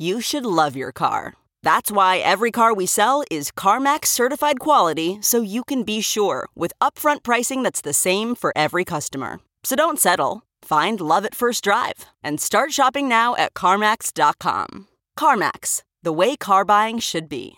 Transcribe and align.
You 0.00 0.20
should 0.20 0.46
love 0.46 0.76
your 0.76 0.92
car. 0.92 1.34
That's 1.64 1.90
why 1.90 2.18
every 2.18 2.52
car 2.52 2.72
we 2.72 2.86
sell 2.86 3.24
is 3.32 3.50
CarMax 3.50 4.06
certified 4.06 4.60
quality 4.60 5.18
so 5.20 5.42
you 5.42 5.64
can 5.64 5.82
be 5.82 6.00
sure 6.00 6.48
with 6.54 6.72
upfront 6.80 7.24
pricing 7.24 7.64
that's 7.64 7.80
the 7.80 7.92
same 7.92 8.36
for 8.36 8.52
every 8.54 8.84
customer. 8.84 9.40
So 9.64 9.74
don't 9.74 9.98
settle. 9.98 10.42
Find 10.62 11.00
love 11.00 11.24
at 11.24 11.34
first 11.34 11.64
drive 11.64 12.06
and 12.22 12.40
start 12.40 12.72
shopping 12.72 13.08
now 13.08 13.34
at 13.34 13.54
CarMax.com. 13.54 14.86
CarMax, 15.18 15.82
the 16.04 16.12
way 16.12 16.36
car 16.36 16.64
buying 16.64 17.00
should 17.00 17.28
be. 17.28 17.56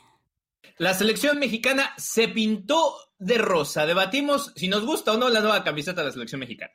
La 0.78 0.94
selección 0.94 1.38
mexicana 1.38 1.90
se 1.98 2.28
pintó 2.28 2.94
de 3.18 3.36
rosa. 3.36 3.84
Debatimos 3.84 4.50
si 4.56 4.68
nos 4.68 4.86
gusta 4.86 5.12
o 5.12 5.18
no 5.18 5.28
la 5.28 5.40
nueva 5.40 5.62
camiseta 5.62 5.96
de 5.96 6.04
la 6.04 6.12
selección 6.12 6.40
mexicana. 6.40 6.72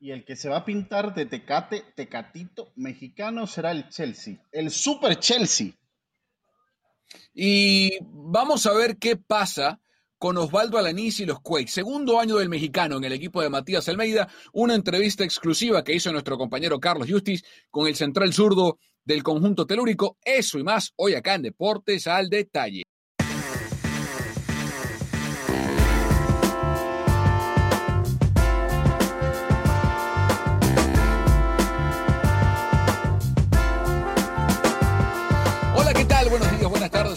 Y 0.00 0.12
el 0.12 0.24
que 0.24 0.36
se 0.36 0.48
va 0.48 0.58
a 0.58 0.64
pintar 0.64 1.14
de 1.14 1.26
tecate, 1.26 1.82
tecatito 1.96 2.72
mexicano 2.76 3.46
será 3.46 3.72
el 3.72 3.88
Chelsea, 3.88 4.36
el 4.52 4.70
Super 4.70 5.18
Chelsea. 5.18 5.72
Y 7.34 7.98
vamos 8.02 8.66
a 8.66 8.74
ver 8.74 8.96
qué 8.98 9.16
pasa 9.16 9.80
con 10.18 10.36
Osvaldo 10.36 10.78
Alanís 10.78 11.20
y 11.20 11.26
los 11.26 11.40
Quakes. 11.40 11.72
Segundo 11.72 12.18
año 12.18 12.36
del 12.36 12.48
mexicano 12.48 12.96
en 12.96 13.04
el 13.04 13.12
equipo 13.12 13.40
de 13.40 13.50
Matías 13.50 13.88
Almeida. 13.88 14.28
Una 14.52 14.74
entrevista 14.74 15.24
exclusiva 15.24 15.82
que 15.82 15.94
hizo 15.94 16.12
nuestro 16.12 16.36
compañero 16.36 16.80
Carlos 16.80 17.08
Justis 17.10 17.44
con 17.70 17.86
el 17.86 17.94
central 17.94 18.32
zurdo 18.32 18.78
del 19.04 19.22
conjunto 19.22 19.66
telúrico. 19.66 20.18
Eso 20.24 20.58
y 20.58 20.64
más 20.64 20.92
hoy 20.96 21.14
acá 21.14 21.34
en 21.34 21.42
Deportes 21.42 22.06
al 22.06 22.28
Detalle. 22.28 22.82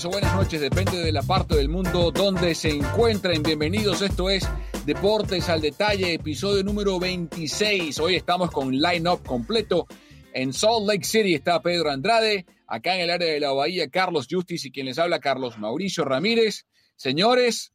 Días, 0.01 0.05
o 0.05 0.09
buenas 0.09 0.35
noches, 0.35 0.61
depende 0.61 0.97
de 0.97 1.11
la 1.11 1.21
parte 1.21 1.55
del 1.55 1.69
mundo 1.69 2.11
donde 2.11 2.55
se 2.55 2.69
encuentren. 2.69 3.43
Bienvenidos, 3.43 4.01
esto 4.01 4.29
es 4.29 4.47
Deportes 4.85 5.49
al 5.49 5.61
Detalle, 5.61 6.13
episodio 6.13 6.63
número 6.63 6.99
26. 6.99 7.99
Hoy 7.99 8.15
estamos 8.15 8.51
con 8.51 8.71
line-up 8.71 9.23
completo. 9.25 9.87
En 10.33 10.53
Salt 10.53 10.87
Lake 10.87 11.03
City 11.03 11.35
está 11.35 11.61
Pedro 11.61 11.91
Andrade, 11.91 12.45
acá 12.67 12.95
en 12.95 13.01
el 13.01 13.09
área 13.09 13.31
de 13.31 13.39
la 13.39 13.51
Bahía 13.51 13.89
Carlos 13.89 14.27
Justice 14.29 14.67
y 14.67 14.71
quien 14.71 14.85
les 14.85 14.97
habla 14.97 15.19
Carlos 15.19 15.57
Mauricio 15.57 16.05
Ramírez. 16.05 16.65
Señores, 16.95 17.73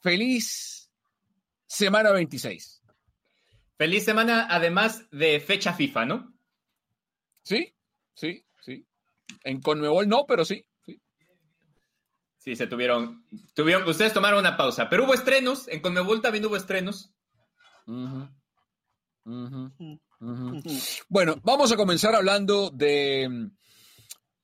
feliz 0.00 0.90
semana 1.66 2.12
26. 2.12 2.82
Feliz 3.76 4.04
semana, 4.04 4.46
además 4.50 5.08
de 5.10 5.40
fecha 5.40 5.72
FIFA, 5.72 6.04
¿no? 6.04 6.34
¿Sí? 7.42 7.74
Sí, 8.14 8.44
sí. 8.60 8.86
En 9.42 9.60
Conmebol 9.60 10.08
no, 10.08 10.24
pero 10.26 10.44
sí. 10.44 10.64
Sí. 12.44 12.56
Se 12.56 12.66
tuvieron, 12.66 13.24
tuvieron. 13.54 13.88
Ustedes 13.88 14.12
tomaron 14.12 14.40
una 14.40 14.56
pausa, 14.56 14.88
pero 14.88 15.04
hubo 15.04 15.14
estrenos. 15.14 15.66
En 15.68 15.80
Conmebol 15.80 16.20
también 16.20 16.44
hubo 16.44 16.56
estrenos. 16.56 17.12
Ujú. 17.86 18.28
Ujú. 19.24 19.72
Ujú. 20.20 20.62
Bueno, 21.08 21.36
vamos 21.42 21.72
a 21.72 21.76
comenzar 21.76 22.14
hablando 22.14 22.70
de 22.70 23.28
mm, 23.28 23.46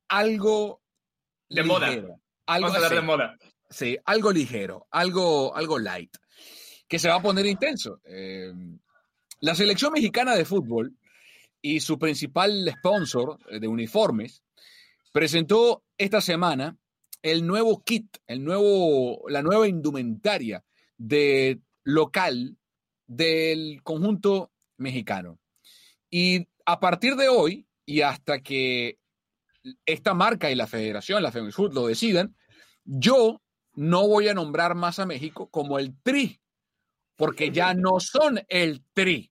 algo 0.08 0.82
De 1.48 1.62
moda. 1.62 1.88
Algo 1.88 2.18
Vamos 2.46 2.72
a 2.72 2.76
hablar 2.76 2.90
sí, 2.90 2.96
de 2.96 3.02
moda. 3.02 3.38
sí, 3.68 3.98
algo 4.04 4.32
ligero, 4.32 4.86
algo, 4.90 5.54
algo 5.54 5.78
light, 5.78 6.16
que 6.88 6.98
se 6.98 7.08
va 7.08 7.16
a 7.16 7.22
poner 7.22 7.46
intenso. 7.46 8.00
Eh, 8.04 8.52
la 9.40 9.54
selección 9.54 9.92
mexicana 9.92 10.34
de 10.34 10.44
fútbol 10.44 10.96
y 11.62 11.80
su 11.80 11.98
principal 11.98 12.68
sponsor 12.78 13.38
eh, 13.50 13.60
de 13.60 13.68
uniformes 13.68 14.42
presentó 15.12 15.84
esta 15.96 16.20
semana 16.20 16.76
el 17.22 17.46
nuevo 17.46 17.82
kit, 17.82 18.16
el 18.26 18.44
nuevo, 18.44 19.28
la 19.28 19.42
nueva 19.42 19.68
indumentaria 19.68 20.64
de 20.96 21.60
local 21.84 22.56
del 23.06 23.82
conjunto 23.82 24.52
mexicano. 24.76 25.38
Y 26.10 26.48
a 26.64 26.80
partir 26.80 27.16
de 27.16 27.28
hoy 27.28 27.66
y 27.84 28.02
hasta 28.02 28.40
que 28.40 28.98
esta 29.84 30.14
marca 30.14 30.50
y 30.50 30.54
la 30.54 30.66
federación, 30.66 31.22
la 31.22 31.32
FEMIFUT, 31.32 31.74
lo 31.74 31.86
decidan, 31.86 32.36
yo 32.84 33.42
no 33.74 34.06
voy 34.06 34.28
a 34.28 34.34
nombrar 34.34 34.74
más 34.74 34.98
a 34.98 35.06
México 35.06 35.48
como 35.50 35.78
el 35.78 35.94
TRI, 36.02 36.40
porque 37.16 37.50
ya 37.50 37.74
no 37.74 38.00
son 38.00 38.40
el 38.48 38.82
TRI. 38.92 39.30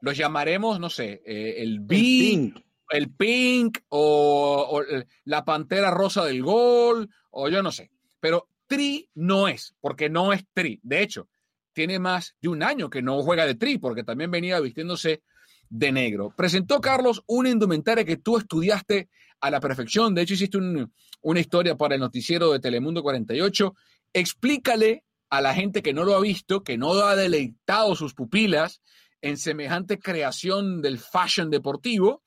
Los 0.00 0.16
llamaremos, 0.16 0.78
no 0.80 0.90
sé, 0.90 1.22
eh, 1.24 1.56
el 1.58 1.80
B, 1.80 1.96
Pink. 1.96 2.63
El 2.90 3.10
Pink 3.10 3.78
o, 3.88 4.68
o 4.70 4.82
la 5.24 5.44
Pantera 5.44 5.90
Rosa 5.90 6.24
del 6.24 6.42
Gol, 6.42 7.08
o 7.30 7.48
yo 7.48 7.62
no 7.62 7.72
sé. 7.72 7.90
Pero 8.20 8.48
Tri 8.66 9.08
no 9.14 9.48
es, 9.48 9.74
porque 9.80 10.08
no 10.08 10.32
es 10.32 10.44
Tri. 10.52 10.80
De 10.82 11.02
hecho, 11.02 11.28
tiene 11.72 11.98
más 11.98 12.34
de 12.40 12.48
un 12.48 12.62
año 12.62 12.88
que 12.90 13.02
no 13.02 13.20
juega 13.22 13.46
de 13.46 13.54
Tri, 13.54 13.78
porque 13.78 14.04
también 14.04 14.30
venía 14.30 14.60
vistiéndose 14.60 15.22
de 15.68 15.92
negro. 15.92 16.32
Presentó 16.36 16.80
Carlos 16.80 17.22
una 17.26 17.50
indumentaria 17.50 18.04
que 18.04 18.16
tú 18.18 18.38
estudiaste 18.38 19.08
a 19.40 19.50
la 19.50 19.60
perfección. 19.60 20.14
De 20.14 20.22
hecho, 20.22 20.34
hiciste 20.34 20.56
un- 20.58 20.92
una 21.22 21.40
historia 21.40 21.74
para 21.76 21.94
el 21.94 22.00
noticiero 22.00 22.52
de 22.52 22.60
Telemundo 22.60 23.02
48. 23.02 23.74
Explícale 24.12 25.04
a 25.30 25.40
la 25.40 25.52
gente 25.54 25.82
que 25.82 25.92
no 25.92 26.04
lo 26.04 26.14
ha 26.14 26.20
visto, 26.20 26.62
que 26.62 26.78
no 26.78 26.92
ha 26.94 27.16
deleitado 27.16 27.94
sus 27.96 28.14
pupilas 28.14 28.80
en 29.20 29.36
semejante 29.36 29.98
creación 29.98 30.80
del 30.80 30.98
fashion 30.98 31.50
deportivo, 31.50 32.22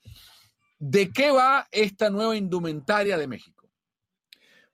de 0.78 1.10
qué 1.10 1.30
va 1.30 1.66
esta 1.72 2.10
nueva 2.10 2.36
indumentaria 2.36 3.18
de 3.18 3.26
México. 3.26 3.58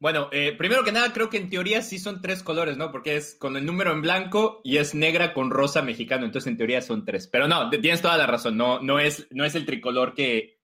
Bueno, 0.04 0.28
eh, 0.32 0.52
primero 0.52 0.84
que 0.84 0.92
nada, 0.92 1.12
creo 1.14 1.30
que 1.30 1.38
en 1.38 1.48
teoría 1.48 1.80
sí 1.80 1.98
son 1.98 2.20
tres 2.20 2.42
colores, 2.42 2.76
¿no? 2.76 2.92
Porque 2.92 3.16
es 3.16 3.36
con 3.36 3.56
el 3.56 3.64
número 3.64 3.90
en 3.90 4.02
blanco 4.02 4.60
y 4.62 4.76
es 4.76 4.94
negra 4.94 5.32
con 5.32 5.50
rosa 5.50 5.80
mexicano. 5.80 6.26
Entonces, 6.26 6.50
en 6.50 6.58
teoría 6.58 6.82
son 6.82 7.06
tres. 7.06 7.26
Pero 7.26 7.48
no, 7.48 7.70
tienes 7.70 8.02
toda 8.02 8.18
la 8.18 8.26
razón. 8.26 8.58
No, 8.58 8.80
no, 8.80 8.98
es, 8.98 9.26
no 9.30 9.46
es 9.46 9.54
el 9.54 9.64
tricolor 9.64 10.14
que, 10.14 10.58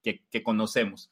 conocemos. 0.45 1.11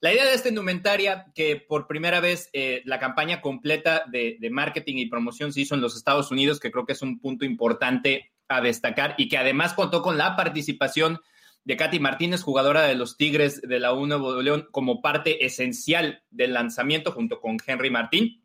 La 0.00 0.12
idea 0.12 0.24
de 0.24 0.34
esta 0.34 0.48
indumentaria, 0.48 1.26
que 1.36 1.56
por 1.56 1.86
primera 1.86 2.18
vez 2.18 2.50
eh, 2.52 2.82
la 2.84 2.98
campaña 2.98 3.40
completa 3.40 4.04
de 4.10 4.48
marketing 4.50 4.96
y 4.96 5.06
promoción 5.06 5.52
se 5.52 5.60
hizo 5.60 5.76
en 5.76 5.80
los 5.80 5.96
Estados 5.96 6.32
Unidos, 6.32 6.58
que 6.58 6.72
creo 6.72 6.84
que 6.84 6.94
es 6.94 7.02
un 7.02 7.20
punto 7.20 7.44
importante 7.44 8.32
a 8.48 8.60
destacar 8.60 9.14
y 9.18 9.28
que 9.28 9.38
además 9.38 9.74
contó 9.74 10.02
con 10.02 10.18
la 10.18 10.34
participación 10.34 11.20
de 11.64 11.76
Katy 11.76 12.00
Martínez, 12.00 12.42
jugadora 12.42 12.82
de 12.82 12.94
los 12.94 13.16
Tigres 13.16 13.60
de 13.60 13.78
la 13.78 13.92
U 13.92 14.06
Nuevo 14.06 14.40
León, 14.40 14.68
como 14.70 15.02
parte 15.02 15.44
esencial 15.44 16.22
del 16.30 16.54
lanzamiento 16.54 17.12
junto 17.12 17.40
con 17.40 17.58
Henry 17.66 17.90
Martín. 17.90 18.42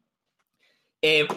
Eh, 1.02 1.28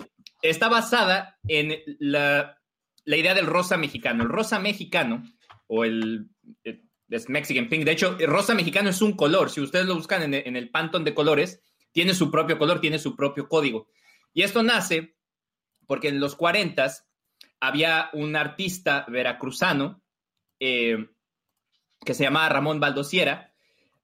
está 0.43 0.69
basada 0.69 1.39
en 1.47 1.77
la, 1.99 2.59
idea 3.05 3.35
del 3.35 3.47
rosa 3.47 3.77
mexicano. 3.77 4.25
El 4.25 4.29
rosa 4.29 4.59
mexicano, 4.59 5.23
o 5.67 5.85
el, 5.85 6.29
el 6.65 6.83
Mexican 7.29 7.69
Pink, 7.69 7.85
de 7.85 7.93
hecho, 7.93 8.17
el 8.19 8.27
rosa 8.27 8.55
mexicano 8.55 8.91
es 8.91 9.01
un 9.01 9.13
color. 9.13 9.51
Si 9.51 9.61
ustedes 9.61 9.87
lo 9.87 9.95
buscan 9.95 10.23
en 10.23 10.35
el, 10.35 10.43
en 10.47 10.57
el 10.57 10.71
Pantone 10.71 11.05
de 11.05 11.15
colores, 11.15 11.63
tiene 11.93 12.15
su 12.15 12.31
propio 12.31 12.59
color, 12.59 12.81
tiene 12.81 12.99
su 12.99 13.17
propio 13.17 13.49
código. 13.49 13.89
Y 14.35 14.43
esto 14.43 14.63
nace 14.63 15.17
porque 15.87 16.09
en 16.09 16.21
los 16.21 16.37
40 16.37 16.93
había 17.61 18.11
un 18.13 18.37
artista 18.37 19.07
veracruzano 19.09 20.03
eh, 20.61 21.09
que 22.07 22.15
se 22.15 22.25
llamaba 22.25 22.49
Ramón 22.49 22.81
Baldosiera. 22.81 23.53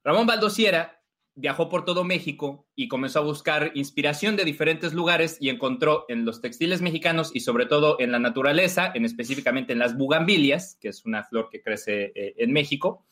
Ramón 0.04 0.26
Baldosiera 0.26 1.00
viajó 1.34 1.70
por 1.70 1.86
todo 1.86 2.04
México 2.04 2.66
y 2.74 2.88
comenzó 2.88 3.20
a 3.20 3.22
buscar 3.22 3.72
inspiración 3.74 4.36
de 4.36 4.44
diferentes 4.44 4.92
lugares 4.92 5.38
y 5.40 5.48
encontró 5.48 6.04
en 6.08 6.26
los 6.26 6.42
textiles 6.42 6.82
mexicanos 6.82 7.30
y 7.32 7.40
sobre 7.40 7.64
todo 7.64 7.96
en 8.00 8.12
la 8.12 8.18
naturaleza, 8.18 8.92
en 8.94 9.06
específicamente 9.06 9.72
en 9.72 9.78
las 9.78 9.96
bugambilias, 9.96 10.76
que 10.80 10.88
es 10.88 11.06
una 11.06 11.24
flor 11.24 11.48
que 11.50 11.62
crece 11.62 12.12
eh, 12.14 12.34
en 12.36 12.52
México, 12.52 13.06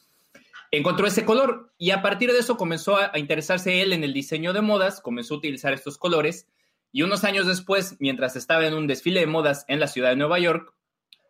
encontró 0.70 1.06
ese 1.06 1.24
color 1.24 1.72
y 1.78 1.92
a 1.92 2.02
partir 2.02 2.30
de 2.32 2.40
eso 2.40 2.58
comenzó 2.58 2.98
a, 2.98 3.10
a, 3.14 3.18
interesarse 3.18 3.80
él 3.80 3.94
en 3.94 4.04
el 4.04 4.12
diseño 4.12 4.52
de 4.52 4.60
modas, 4.60 5.00
comenzó 5.00 5.34
a 5.34 5.38
utilizar 5.38 5.72
estos 5.72 5.96
colores 5.96 6.46
y 6.92 7.02
unos 7.02 7.24
años 7.24 7.46
después, 7.46 7.96
mientras 8.00 8.36
estaba 8.36 8.66
en 8.66 8.74
un 8.74 8.86
desfile 8.86 9.20
de 9.20 9.26
modas 9.26 9.64
en 9.68 9.80
la 9.80 9.86
ciudad 9.86 10.10
de 10.10 10.16
Nueva 10.16 10.38
York, 10.40 10.74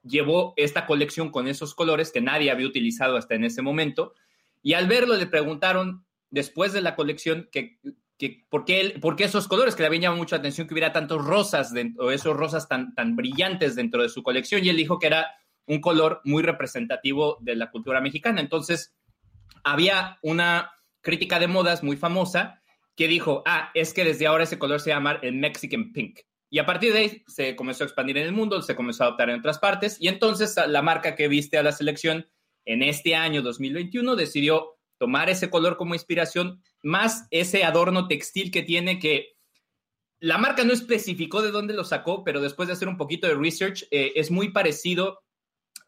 llevó 0.02 0.54
esta 0.56 0.86
colección 0.86 1.30
con 1.30 1.48
esos 1.48 1.74
colores 1.74 2.10
que 2.12 2.20
nadie 2.20 2.50
había 2.50 2.66
utilizado 2.66 3.16
hasta 3.16 3.34
en 3.34 3.44
ese 3.44 3.62
momento 3.62 4.14
y 4.62 4.74
al 4.74 4.88
verlo 4.88 5.16
le 5.16 5.26
preguntaron 5.26 6.04
después 6.30 6.72
de 6.72 6.80
la 6.80 6.96
colección 6.96 7.48
que, 7.50 7.78
que 8.18 8.44
¿por, 8.48 8.64
qué 8.64 8.98
por, 9.00 9.16
qué 9.16 9.24
esos 9.24 9.48
colores 9.48 9.74
que 9.74 9.82
le 9.82 9.88
habían 9.88 10.02
llamado 10.02 10.18
mucho 10.18 10.36
la 10.36 10.40
atención 10.40 10.66
que 10.66 10.74
hubiera 10.74 10.92
tantos 10.92 11.24
rosas 11.24 11.72
dentro, 11.72 12.06
o 12.06 12.10
esos 12.10 12.36
rosas 12.36 12.68
tan, 12.68 12.94
tan 12.94 13.16
brillantes 13.16 13.74
dentro 13.76 14.02
de 14.02 14.08
su 14.08 14.22
colección 14.22 14.64
y 14.64 14.68
él 14.68 14.76
dijo 14.76 14.98
que 14.98 15.06
era 15.06 15.26
un 15.66 15.80
color 15.80 16.20
muy 16.24 16.42
representativo 16.42 17.38
de 17.40 17.54
la 17.54 17.70
cultura 17.70 18.00
mexicana. 18.00 18.40
Entonces, 18.40 18.96
había 19.62 20.18
una 20.22 20.72
crítica 21.00 21.38
de 21.38 21.46
modas 21.46 21.82
muy 21.82 21.96
famosa 21.96 22.60
que 22.96 23.08
dijo, 23.08 23.42
ah, 23.46 23.70
es 23.74 23.94
que 23.94 24.04
desde 24.04 24.26
ahora 24.26 24.44
ese 24.44 24.58
color 24.58 24.80
se 24.80 24.90
llama 24.90 25.18
el 25.22 25.34
Mexican 25.34 25.92
Pink. 25.92 26.20
Y 26.50 26.58
a 26.58 26.66
partir 26.66 26.92
de 26.92 26.98
ahí 26.98 27.22
se 27.28 27.54
comenzó 27.54 27.84
a 27.84 27.86
expandir 27.86 28.18
en 28.18 28.26
el 28.26 28.32
mundo, 28.32 28.60
se 28.60 28.74
comenzó 28.74 29.04
a 29.04 29.06
adoptar 29.06 29.30
en 29.30 29.38
otras 29.38 29.58
partes 29.58 29.96
y 30.00 30.08
entonces 30.08 30.56
la 30.66 30.82
marca 30.82 31.14
que 31.14 31.28
viste 31.28 31.56
a 31.56 31.62
la 31.62 31.72
selección 31.72 32.28
en 32.64 32.82
este 32.82 33.14
año 33.14 33.40
2021 33.40 34.16
decidió 34.16 34.76
tomar 34.98 35.30
ese 35.30 35.48
color 35.48 35.76
como 35.76 35.94
inspiración, 35.94 36.60
más 36.82 37.26
ese 37.30 37.64
adorno 37.64 38.08
textil 38.08 38.50
que 38.50 38.62
tiene 38.62 38.98
que 38.98 39.36
la 40.20 40.36
marca 40.36 40.64
no 40.64 40.72
especificó 40.74 41.40
de 41.40 41.50
dónde 41.50 41.72
lo 41.72 41.84
sacó, 41.84 42.24
pero 42.24 42.42
después 42.42 42.66
de 42.66 42.74
hacer 42.74 42.88
un 42.88 42.98
poquito 42.98 43.26
de 43.26 43.34
research, 43.34 43.84
eh, 43.90 44.12
es 44.16 44.30
muy 44.30 44.50
parecido 44.50 45.22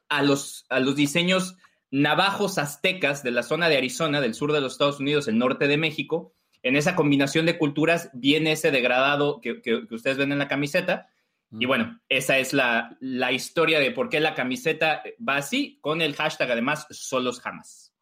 a 0.09 0.23
los, 0.23 0.65
a 0.71 0.81
los 0.81 0.97
diseños 0.97 1.57
navajos 1.91 2.57
aztecas 2.57 3.23
de 3.23 3.31
la 3.31 3.43
zona 3.43 3.69
de 3.69 3.77
Arizona, 3.77 4.23
del 4.23 4.35
sur 4.35 4.53
de 4.53 4.63
los 4.63 4.73
Estados 4.73 5.01
Unidos, 5.01 5.29
el 5.29 5.37
norte 5.37 5.69
de 5.69 5.77
México. 5.77 6.35
En 6.63 6.77
esa 6.77 6.95
combinación 6.95 7.47
de 7.47 7.59
culturas 7.59 8.11
viene 8.13 8.53
ese 8.53 8.71
degradado 8.71 9.41
que, 9.41 9.61
que, 9.63 9.87
que 9.87 9.95
ustedes 9.95 10.17
ven 10.17 10.33
en 10.33 10.39
la 10.39 10.49
camiseta. 10.49 11.09
Y 11.51 11.67
bueno, 11.67 12.01
esa 12.09 12.39
es 12.39 12.53
la, 12.53 12.97
la, 13.01 13.31
historia 13.33 13.79
de 13.79 13.91
por 13.91 14.09
qué 14.09 14.21
la 14.21 14.35
camiseta 14.35 15.03
va 15.27 15.37
así, 15.37 15.79
con 15.83 16.01
el 16.01 16.15
hashtag 16.15 16.51
además, 16.51 16.87
solos 16.91 17.41
jamás. 17.41 17.93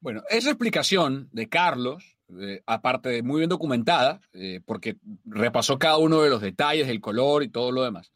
Bueno, 0.00 0.22
esa 0.28 0.50
explicación 0.50 1.28
de 1.32 1.48
Carlos, 1.48 2.16
eh, 2.40 2.62
aparte 2.66 3.10
de 3.10 3.22
muy 3.22 3.38
bien 3.38 3.48
documentada, 3.48 4.20
eh, 4.32 4.60
porque 4.64 4.96
repasó 5.24 5.78
cada 5.78 5.98
uno 5.98 6.22
de 6.22 6.30
los 6.30 6.40
detalles, 6.40 6.88
el 6.88 7.00
color 7.00 7.42
y 7.42 7.48
todo 7.48 7.70
lo 7.70 7.84
demás, 7.84 8.10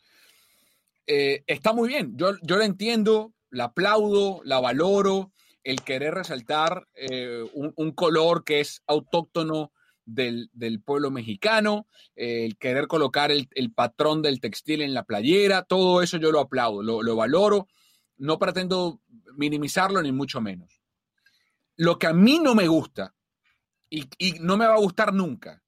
eh, 1.07 1.43
está 1.47 1.73
muy 1.73 1.89
bien. 1.89 2.17
Yo, 2.17 2.33
yo 2.43 2.57
la 2.57 2.65
entiendo, 2.65 3.33
la 3.51 3.65
aplaudo, 3.65 4.41
la 4.45 4.61
valoro, 4.61 5.33
el 5.65 5.83
querer 5.83 6.15
resaltar 6.15 6.89
eh, 6.95 7.45
un, 7.53 7.93
color 7.93 8.45
que 8.45 8.61
es 8.61 8.83
autóctono 8.87 9.73
del, 10.05 10.51
del 10.53 10.81
pueblo 10.81 11.11
mexicano, 11.11 11.87
el 12.17 12.57
querer 12.57 12.87
colocar 12.87 13.31
el, 13.31 13.49
el, 13.53 13.73
patrón 13.73 14.23
del 14.23 14.41
textil 14.41 14.83
en 14.83 14.95
la 14.95 15.05
playera, 15.05 15.63
todo 15.63 16.03
eso 16.03 16.17
yo 16.17 16.33
lo 16.33 16.41
aplaudo, 16.41 16.83
lo, 16.83 17.03
lo 17.03 17.17
valoro, 17.17 17.69
no 18.17 18.39
pretendo 18.39 19.01
minimizarlo 19.37 20.03
ni 20.03 20.13
mucho 20.13 20.41
menos. 20.41 20.81
Lo 21.77 21.99
que 21.99 22.07
a 22.07 22.13
mí 22.13 22.39
no 22.39 22.55
me 22.55 22.69
gusta 22.69 23.15
y, 23.89 24.09
y, 24.19 24.33
no 24.41 24.57
me 24.57 24.67
va 24.67 24.75
a 24.75 24.81
gustar 24.81 25.13
nunca 25.13 25.63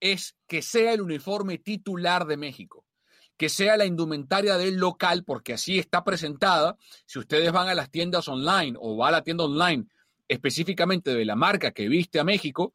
es 0.00 0.36
que 0.46 0.62
sea 0.62 0.92
el 0.92 1.02
uniforme 1.02 1.58
titular 1.58 2.26
de 2.26 2.36
México, 2.36 2.86
que 3.40 3.48
sea 3.48 3.78
la 3.78 3.86
indumentaria 3.86 4.58
del 4.58 4.76
local, 4.76 5.24
porque 5.24 5.54
así 5.54 5.78
está 5.78 6.04
presentada. 6.04 6.76
Si 7.06 7.18
ustedes 7.18 7.50
van 7.52 7.68
a 7.68 7.74
las 7.74 7.90
tiendas 7.90 8.28
online 8.28 8.76
o 8.78 8.98
va 8.98 9.08
a 9.08 9.12
la 9.12 9.22
tienda 9.22 9.44
online 9.44 9.86
específicamente 10.28 11.14
de 11.14 11.24
la 11.24 11.36
marca 11.36 11.70
que 11.70 11.88
viste 11.88 12.20
a 12.20 12.24
México, 12.24 12.74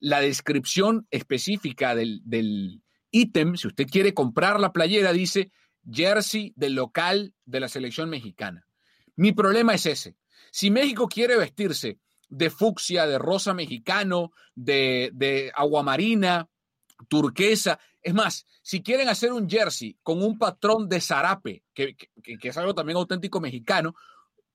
la 0.00 0.20
descripción 0.20 1.06
específica 1.10 1.94
del, 1.94 2.82
ítem, 3.10 3.56
si 3.56 3.68
usted 3.68 3.86
quiere 3.86 4.12
comprar 4.12 4.60
la 4.60 4.74
playera, 4.74 5.14
dice 5.14 5.50
jersey 5.90 6.52
del 6.56 6.74
local 6.74 7.32
de 7.46 7.60
la 7.60 7.68
selección 7.68 8.10
mexicana. 8.10 8.66
Mi 9.16 9.32
problema 9.32 9.72
es 9.72 9.86
ese. 9.86 10.16
Si 10.50 10.70
México 10.70 11.08
quiere 11.08 11.38
vestirse 11.38 12.00
de 12.28 12.50
fucsia, 12.50 13.06
de 13.06 13.16
rosa 13.16 13.54
mexicano, 13.54 14.30
de, 14.54 15.08
de 15.14 15.50
aguamarina, 15.54 16.50
turquesa. 17.08 17.78
Es 18.02 18.14
más, 18.14 18.46
si 18.62 18.82
quieren 18.82 19.08
hacer 19.08 19.32
un 19.32 19.48
jersey 19.48 19.96
con 20.02 20.22
un 20.22 20.38
patrón 20.38 20.88
de 20.88 21.00
zarape, 21.00 21.64
que, 21.72 21.96
es 22.42 22.56
algo 22.56 22.74
también 22.74 22.96
auténtico 22.96 23.40
mexicano, 23.40 23.94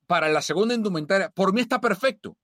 para 0.05 0.29
la 0.29 0.41
segunda 0.41 0.73
indumentaria, 0.73 1.29
por 1.29 1.53
mí 1.53 1.61
está 1.61 1.79
perfecto. 1.79 2.38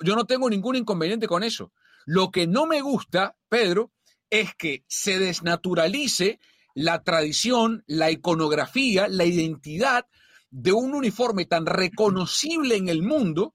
Yo 0.00 0.14
no 0.14 0.24
tengo 0.24 0.50
ningún 0.50 0.76
inconveniente 0.76 1.26
con 1.26 1.42
eso. 1.42 1.72
Lo 2.04 2.30
que 2.30 2.46
no 2.46 2.66
me 2.66 2.80
gusta, 2.80 3.36
Pedro, 3.48 3.92
es 4.30 4.54
que 4.54 4.84
se 4.88 5.18
desnaturalice 5.18 6.40
la 6.74 7.02
tradición, 7.02 7.84
la 7.86 8.10
iconografía, 8.10 9.08
la 9.08 9.24
identidad 9.24 10.06
de 10.50 10.72
un 10.72 10.94
uniforme 10.94 11.46
tan 11.46 11.66
reconocible 11.66 12.76
en 12.76 12.88
el 12.88 13.02
mundo 13.02 13.54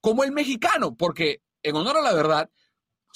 como 0.00 0.24
el 0.24 0.32
mexicano, 0.32 0.94
porque 0.94 1.42
en 1.62 1.76
honor 1.76 1.96
a 1.96 2.02
la 2.02 2.14
verdad, 2.14 2.50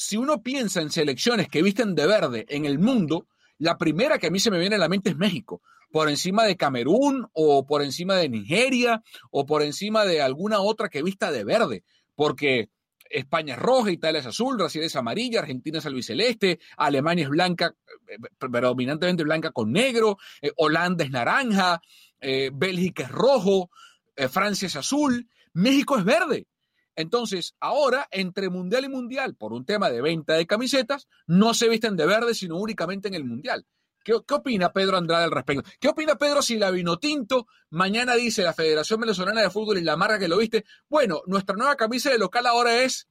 si 0.02 0.16
uno 0.16 0.42
piensa 0.42 0.80
en 0.80 0.90
selecciones 0.90 1.48
que 1.48 1.62
visten 1.62 1.94
de 1.94 2.06
verde 2.06 2.44
en 2.48 2.64
el 2.64 2.78
mundo, 2.78 3.28
la 3.58 3.78
primera 3.78 4.18
que 4.18 4.26
a 4.26 4.30
mí 4.30 4.40
se 4.40 4.50
me 4.50 4.58
viene 4.58 4.74
a 4.74 4.78
la 4.78 4.88
mente 4.88 5.10
es 5.10 5.16
México, 5.16 5.62
por 5.92 6.08
encima 6.08 6.44
de 6.44 6.56
Camerún 6.56 7.28
o 7.32 7.66
por 7.66 7.82
encima 7.82 8.16
de 8.16 8.28
Nigeria 8.28 9.02
o 9.30 9.46
por 9.46 9.62
encima 9.62 10.04
de 10.04 10.20
alguna 10.20 10.60
otra 10.60 10.88
que 10.88 11.02
vista 11.02 11.30
de 11.30 11.44
verde, 11.44 11.84
porque 12.16 12.70
España 13.08 13.54
es 13.54 13.60
roja, 13.60 13.92
Italia 13.92 14.20
es 14.20 14.26
azul, 14.26 14.56
Brasil 14.56 14.82
es 14.82 14.96
amarilla, 14.96 15.40
Argentina 15.40 15.78
es 15.78 15.86
albiceleste, 15.86 16.58
Alemania 16.76 17.24
es 17.24 17.30
blanca, 17.30 17.74
eh, 18.08 18.16
predominantemente 18.38 19.22
blanca 19.22 19.52
con 19.52 19.70
negro, 19.70 20.16
eh, 20.40 20.50
Holanda 20.56 21.04
es 21.04 21.10
naranja, 21.10 21.80
eh, 22.20 22.50
Bélgica 22.52 23.04
es 23.04 23.10
rojo, 23.10 23.70
eh, 24.16 24.28
Francia 24.28 24.66
es 24.66 24.74
azul, 24.74 25.28
México 25.52 25.96
es 25.96 26.04
verde. 26.04 26.46
Entonces, 26.96 27.54
ahora, 27.60 28.08
entre 28.10 28.50
mundial 28.50 28.84
y 28.84 28.88
mundial, 28.88 29.34
por 29.34 29.52
un 29.52 29.64
tema 29.64 29.90
de 29.90 30.02
venta 30.02 30.34
de 30.34 30.46
camisetas, 30.46 31.08
no 31.26 31.54
se 31.54 31.68
visten 31.68 31.96
de 31.96 32.06
verde, 32.06 32.34
sino 32.34 32.56
únicamente 32.56 33.08
en 33.08 33.14
el 33.14 33.24
mundial. 33.24 33.66
¿Qué, 34.04 34.14
¿Qué, 34.26 34.34
opina 34.34 34.72
Pedro 34.72 34.96
Andrade 34.96 35.24
al 35.24 35.30
respecto? 35.30 35.68
¿Qué 35.78 35.88
opina 35.88 36.16
Pedro 36.16 36.42
si 36.42 36.58
la 36.58 36.70
Vinotinto 36.70 37.46
mañana 37.70 38.14
dice 38.14 38.42
la 38.42 38.52
Federación 38.52 39.00
Venezolana 39.00 39.42
de 39.42 39.50
Fútbol 39.50 39.78
y 39.78 39.82
la 39.82 39.96
marca 39.96 40.18
que 40.18 40.28
lo 40.28 40.38
viste? 40.38 40.64
Bueno, 40.88 41.22
nuestra 41.26 41.56
nueva 41.56 41.76
camisa 41.76 42.10
de 42.10 42.18
local 42.18 42.46
ahora 42.46 42.82
es 42.82 43.08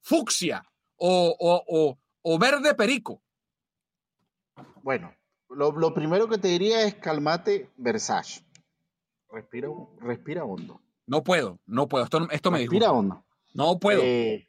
fucsia 0.00 0.62
o, 0.96 1.36
o, 1.38 1.64
o, 1.66 1.98
o 2.22 2.38
verde 2.38 2.74
perico. 2.74 3.22
Bueno, 4.82 5.14
lo, 5.48 5.72
lo, 5.72 5.92
primero 5.92 6.28
que 6.28 6.38
te 6.38 6.48
diría 6.48 6.84
es 6.84 6.94
calmate, 6.94 7.70
Versace. 7.76 8.44
Respira, 9.30 9.68
respira 10.00 10.44
hondo. 10.44 10.80
No 11.10 11.24
puedo, 11.24 11.58
no 11.66 11.88
puedo. 11.88 12.04
Esto, 12.04 12.28
esto 12.30 12.52
me 12.52 12.60
dijo. 12.60 12.70
Respira 12.70 12.92
hondo. 12.92 13.24
No 13.52 13.80
puedo. 13.80 14.00
Eh, 14.00 14.48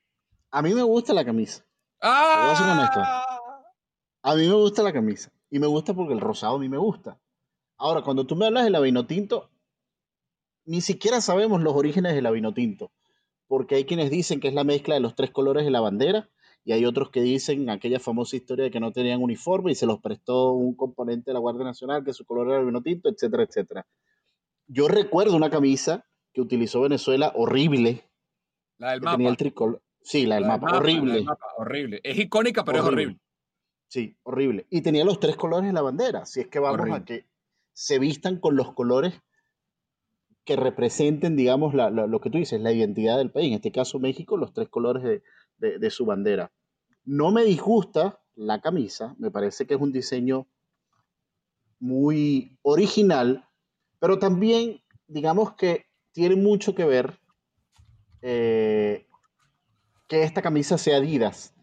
a 0.51 0.61
mí 0.61 0.75
me 0.75 0.83
gusta 0.83 1.11
la 1.11 1.25
camisa. 1.25 1.65
¡Ah! 1.99 3.25
A 4.21 4.35
mí 4.35 4.47
me 4.47 4.53
gusta 4.53 4.83
la 4.83 4.93
camisa. 4.93 5.31
Y 5.49 5.57
me 5.57 5.65
gusta 5.65 5.95
porque 5.95 6.13
el 6.13 6.19
rosado 6.19 6.57
a 6.57 6.59
mí 6.59 6.69
me 6.69 6.77
gusta. 6.77 7.19
Ahora, 7.77 8.03
cuando 8.03 8.27
tú 8.27 8.35
me 8.35 8.45
hablas 8.45 8.65
del 8.65 8.79
vino 8.79 9.07
tinto, 9.07 9.49
ni 10.65 10.81
siquiera 10.81 11.19
sabemos 11.19 11.63
los 11.63 11.73
orígenes 11.73 12.13
del 12.13 12.31
vino 12.31 12.53
tinto. 12.53 12.91
Porque 13.47 13.73
hay 13.73 13.85
quienes 13.85 14.11
dicen 14.11 14.39
que 14.39 14.47
es 14.47 14.53
la 14.53 14.63
mezcla 14.63 14.93
de 14.93 15.01
los 15.01 15.15
tres 15.15 15.31
colores 15.31 15.65
de 15.65 15.71
la 15.71 15.81
bandera 15.81 16.29
y 16.63 16.73
hay 16.73 16.85
otros 16.85 17.09
que 17.09 17.23
dicen 17.23 17.71
aquella 17.71 17.99
famosa 17.99 18.35
historia 18.35 18.65
de 18.65 18.71
que 18.71 18.79
no 18.79 18.91
tenían 18.91 19.23
uniforme 19.23 19.71
y 19.71 19.75
se 19.75 19.87
los 19.87 19.99
prestó 19.99 20.51
un 20.51 20.75
componente 20.75 21.31
de 21.31 21.33
la 21.33 21.39
Guardia 21.39 21.63
Nacional 21.63 22.03
que 22.03 22.13
su 22.13 22.23
color 22.23 22.49
era 22.49 22.59
el 22.59 22.67
vino 22.67 22.83
tinto, 22.83 23.09
etcétera, 23.09 23.41
etcétera. 23.41 23.87
Yo 24.67 24.87
recuerdo 24.87 25.35
una 25.35 25.49
camisa 25.49 26.05
que 26.33 26.41
utilizó 26.41 26.81
Venezuela 26.81 27.31
horrible. 27.35 28.09
La 28.77 28.91
del 28.91 29.01
mapa. 29.01 29.17
Tenía 29.17 29.29
el 29.29 29.37
tricolor. 29.37 29.81
Sí, 30.01 30.25
la 30.25 30.35
del, 30.35 30.43
la 30.45 30.57
mapa, 30.57 30.77
horrible. 30.77 31.13
Del 31.13 31.25
mapa, 31.25 31.45
horrible. 31.57 32.01
Es 32.03 32.17
icónica, 32.17 32.63
pero 32.63 32.79
horrible. 32.79 33.01
es 33.01 33.07
horrible. 33.07 33.21
Sí, 33.87 34.17
horrible. 34.23 34.67
Y 34.69 34.81
tenía 34.81 35.03
los 35.03 35.19
tres 35.19 35.35
colores 35.35 35.67
de 35.67 35.73
la 35.73 35.81
bandera. 35.81 36.25
Si 36.25 36.39
es 36.39 36.47
que 36.47 36.59
vamos 36.59 36.89
a 36.89 37.03
que 37.03 37.25
se 37.73 37.99
vistan 37.99 38.39
con 38.39 38.55
los 38.55 38.73
colores 38.73 39.21
que 40.45 40.55
representen, 40.55 41.35
digamos, 41.35 41.73
lo 41.73 42.21
que 42.21 42.29
tú 42.29 42.37
dices, 42.37 42.59
la 42.61 42.71
identidad 42.71 43.17
del 43.17 43.31
país. 43.31 43.47
En 43.49 43.53
este 43.55 43.71
caso, 43.71 43.99
México, 43.99 44.37
los 44.37 44.53
tres 44.53 44.69
colores 44.69 45.21
de, 45.57 45.89
su 45.89 46.05
bandera. 46.05 46.51
No 47.05 47.31
me 47.31 47.43
disgusta 47.43 48.21
la 48.35 48.61
camisa, 48.61 49.15
me 49.19 49.29
parece 49.29 49.67
que 49.67 49.75
es 49.75 49.81
un 49.81 49.91
diseño 49.91 50.47
muy 51.79 52.57
original, 52.61 53.47
pero 53.99 54.19
también, 54.19 54.81
digamos 55.07 55.53
que 55.55 55.85
tiene 56.13 56.35
mucho 56.35 56.75
que 56.75 56.85
ver 56.85 57.19
eh, 58.21 59.07
que 60.07 60.23
esta 60.23 60.41
camisa 60.41 60.77
sea 60.77 60.97
Adidas. 60.97 61.53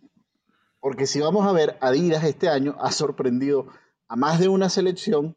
Porque 0.81 1.07
si 1.07 1.21
vamos 1.21 1.47
a 1.47 1.52
ver, 1.52 1.76
Adidas 1.81 2.25
este 2.25 2.49
año 2.49 2.76
ha 2.81 2.93
sorprendido 2.93 3.67
a 4.09 4.17
más 4.17 4.40
de 4.40 4.49
una 4.49 4.69
selección 4.69 5.37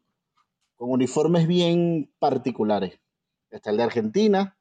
con 0.76 0.90
uniformes 0.90 1.46
bien 1.46 2.12
particulares. 2.18 2.98
Está 3.50 3.70
el 3.70 3.76
de 3.76 3.82
Argentina, 3.82 4.56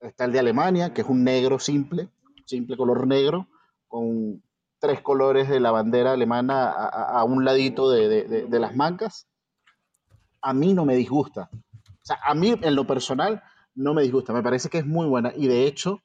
está 0.00 0.24
el 0.26 0.32
de 0.32 0.38
Alemania, 0.38 0.92
que 0.92 1.00
es 1.00 1.08
un 1.08 1.24
negro 1.24 1.58
simple, 1.58 2.08
simple 2.44 2.76
color 2.76 3.06
negro, 3.06 3.48
con 3.88 4.42
tres 4.78 5.00
colores 5.00 5.48
de 5.48 5.60
la 5.60 5.70
bandera 5.70 6.12
alemana 6.12 6.70
a, 6.70 7.24
un 7.24 7.44
ladito 7.44 7.90
de, 7.90 8.46
las 8.50 8.74
mancas. 8.74 9.28
A 10.40 10.52
mí 10.52 10.74
no 10.74 10.84
me 10.84 10.96
disgusta. 10.96 11.48
O 11.52 12.04
sea, 12.04 12.18
a 12.24 12.34
mí 12.34 12.54
en 12.60 12.74
lo 12.74 12.86
personal 12.86 13.42
no 13.74 13.94
me 13.94 14.02
disgusta. 14.02 14.32
Me 14.32 14.42
parece 14.42 14.68
que 14.68 14.78
es 14.78 14.86
muy 14.86 15.06
buena. 15.06 15.32
Y 15.36 15.46
de 15.48 15.66
hecho, 15.66 16.02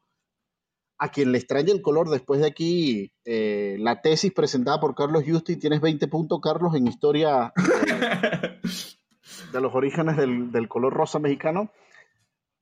a 0.97 1.09
quien 1.09 1.31
le 1.31 1.37
extraña 1.37 1.73
el 1.73 1.81
color, 1.81 2.09
después 2.09 2.41
de 2.41 2.47
aquí, 2.47 3.11
eh, 3.25 3.77
la 3.79 4.01
tesis 4.01 4.33
presentada 4.33 4.79
por 4.79 4.95
Carlos 4.95 5.23
Justi, 5.25 5.57
tienes 5.57 5.81
20 5.81 6.07
puntos, 6.07 6.39
Carlos, 6.41 6.75
en 6.75 6.87
historia 6.87 7.53
eh, 7.55 8.59
de 9.53 9.61
los 9.61 9.73
orígenes 9.75 10.17
del, 10.17 10.51
del 10.51 10.67
color 10.67 10.93
rosa 10.93 11.19
mexicano. 11.19 11.71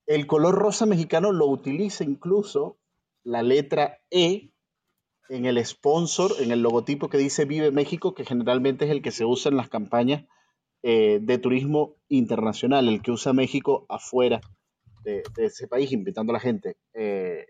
El 0.06 0.28
color 0.28 0.56
rosa 0.56 0.86
mexicano 0.86 1.32
lo 1.32 1.48
utiliza 1.48 2.04
incluso 2.04 2.78
la 3.24 3.42
letra 3.42 4.00
E 4.12 4.52
en 5.30 5.46
el 5.46 5.64
sponsor, 5.66 6.32
en 6.40 6.52
el 6.52 6.62
logotipo 6.62 7.10
que 7.10 7.18
dice 7.18 7.46
Vive 7.46 7.72
México, 7.72 8.14
que 8.14 8.26
generalmente 8.26 8.86
es 8.86 8.92
el 8.92 9.02
que 9.02 9.12
se 9.12 9.26
usa 9.26 9.50
en 9.50 9.58
las 9.58 9.70
campañas 9.70 10.26
eh, 10.84 11.20
de 11.22 11.38
turismo 11.40 11.96
internacional, 12.10 12.88
el 12.88 13.02
que 13.02 13.12
usa 13.12 13.34
México 13.34 13.88
afuera 13.90 14.42
de, 15.06 15.24
ese 15.38 15.68
país, 15.68 15.92
invitando 15.92 16.32
a 16.32 16.36
la 16.36 16.40
gente. 16.40 16.78
Eh, 16.94 17.46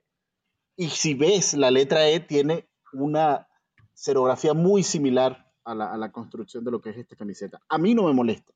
y 0.75 0.89
si 0.89 1.13
ves, 1.13 1.53
la 1.53 1.71
letra 1.71 2.07
E 2.07 2.19
tiene 2.19 2.67
una 2.93 3.47
serografía 3.93 4.53
muy 4.53 4.83
similar 4.83 5.51
a 5.63 5.73
la, 5.73 5.91
a 5.91 5.97
la, 5.97 6.11
construcción 6.11 6.63
de 6.63 6.71
lo 6.71 6.81
que 6.81 6.91
es 6.91 6.97
esta 6.97 7.15
camiseta. 7.15 7.61
A 7.69 7.77
mí 7.77 7.95
no 7.95 8.03
me 8.03 8.13
molesta, 8.13 8.53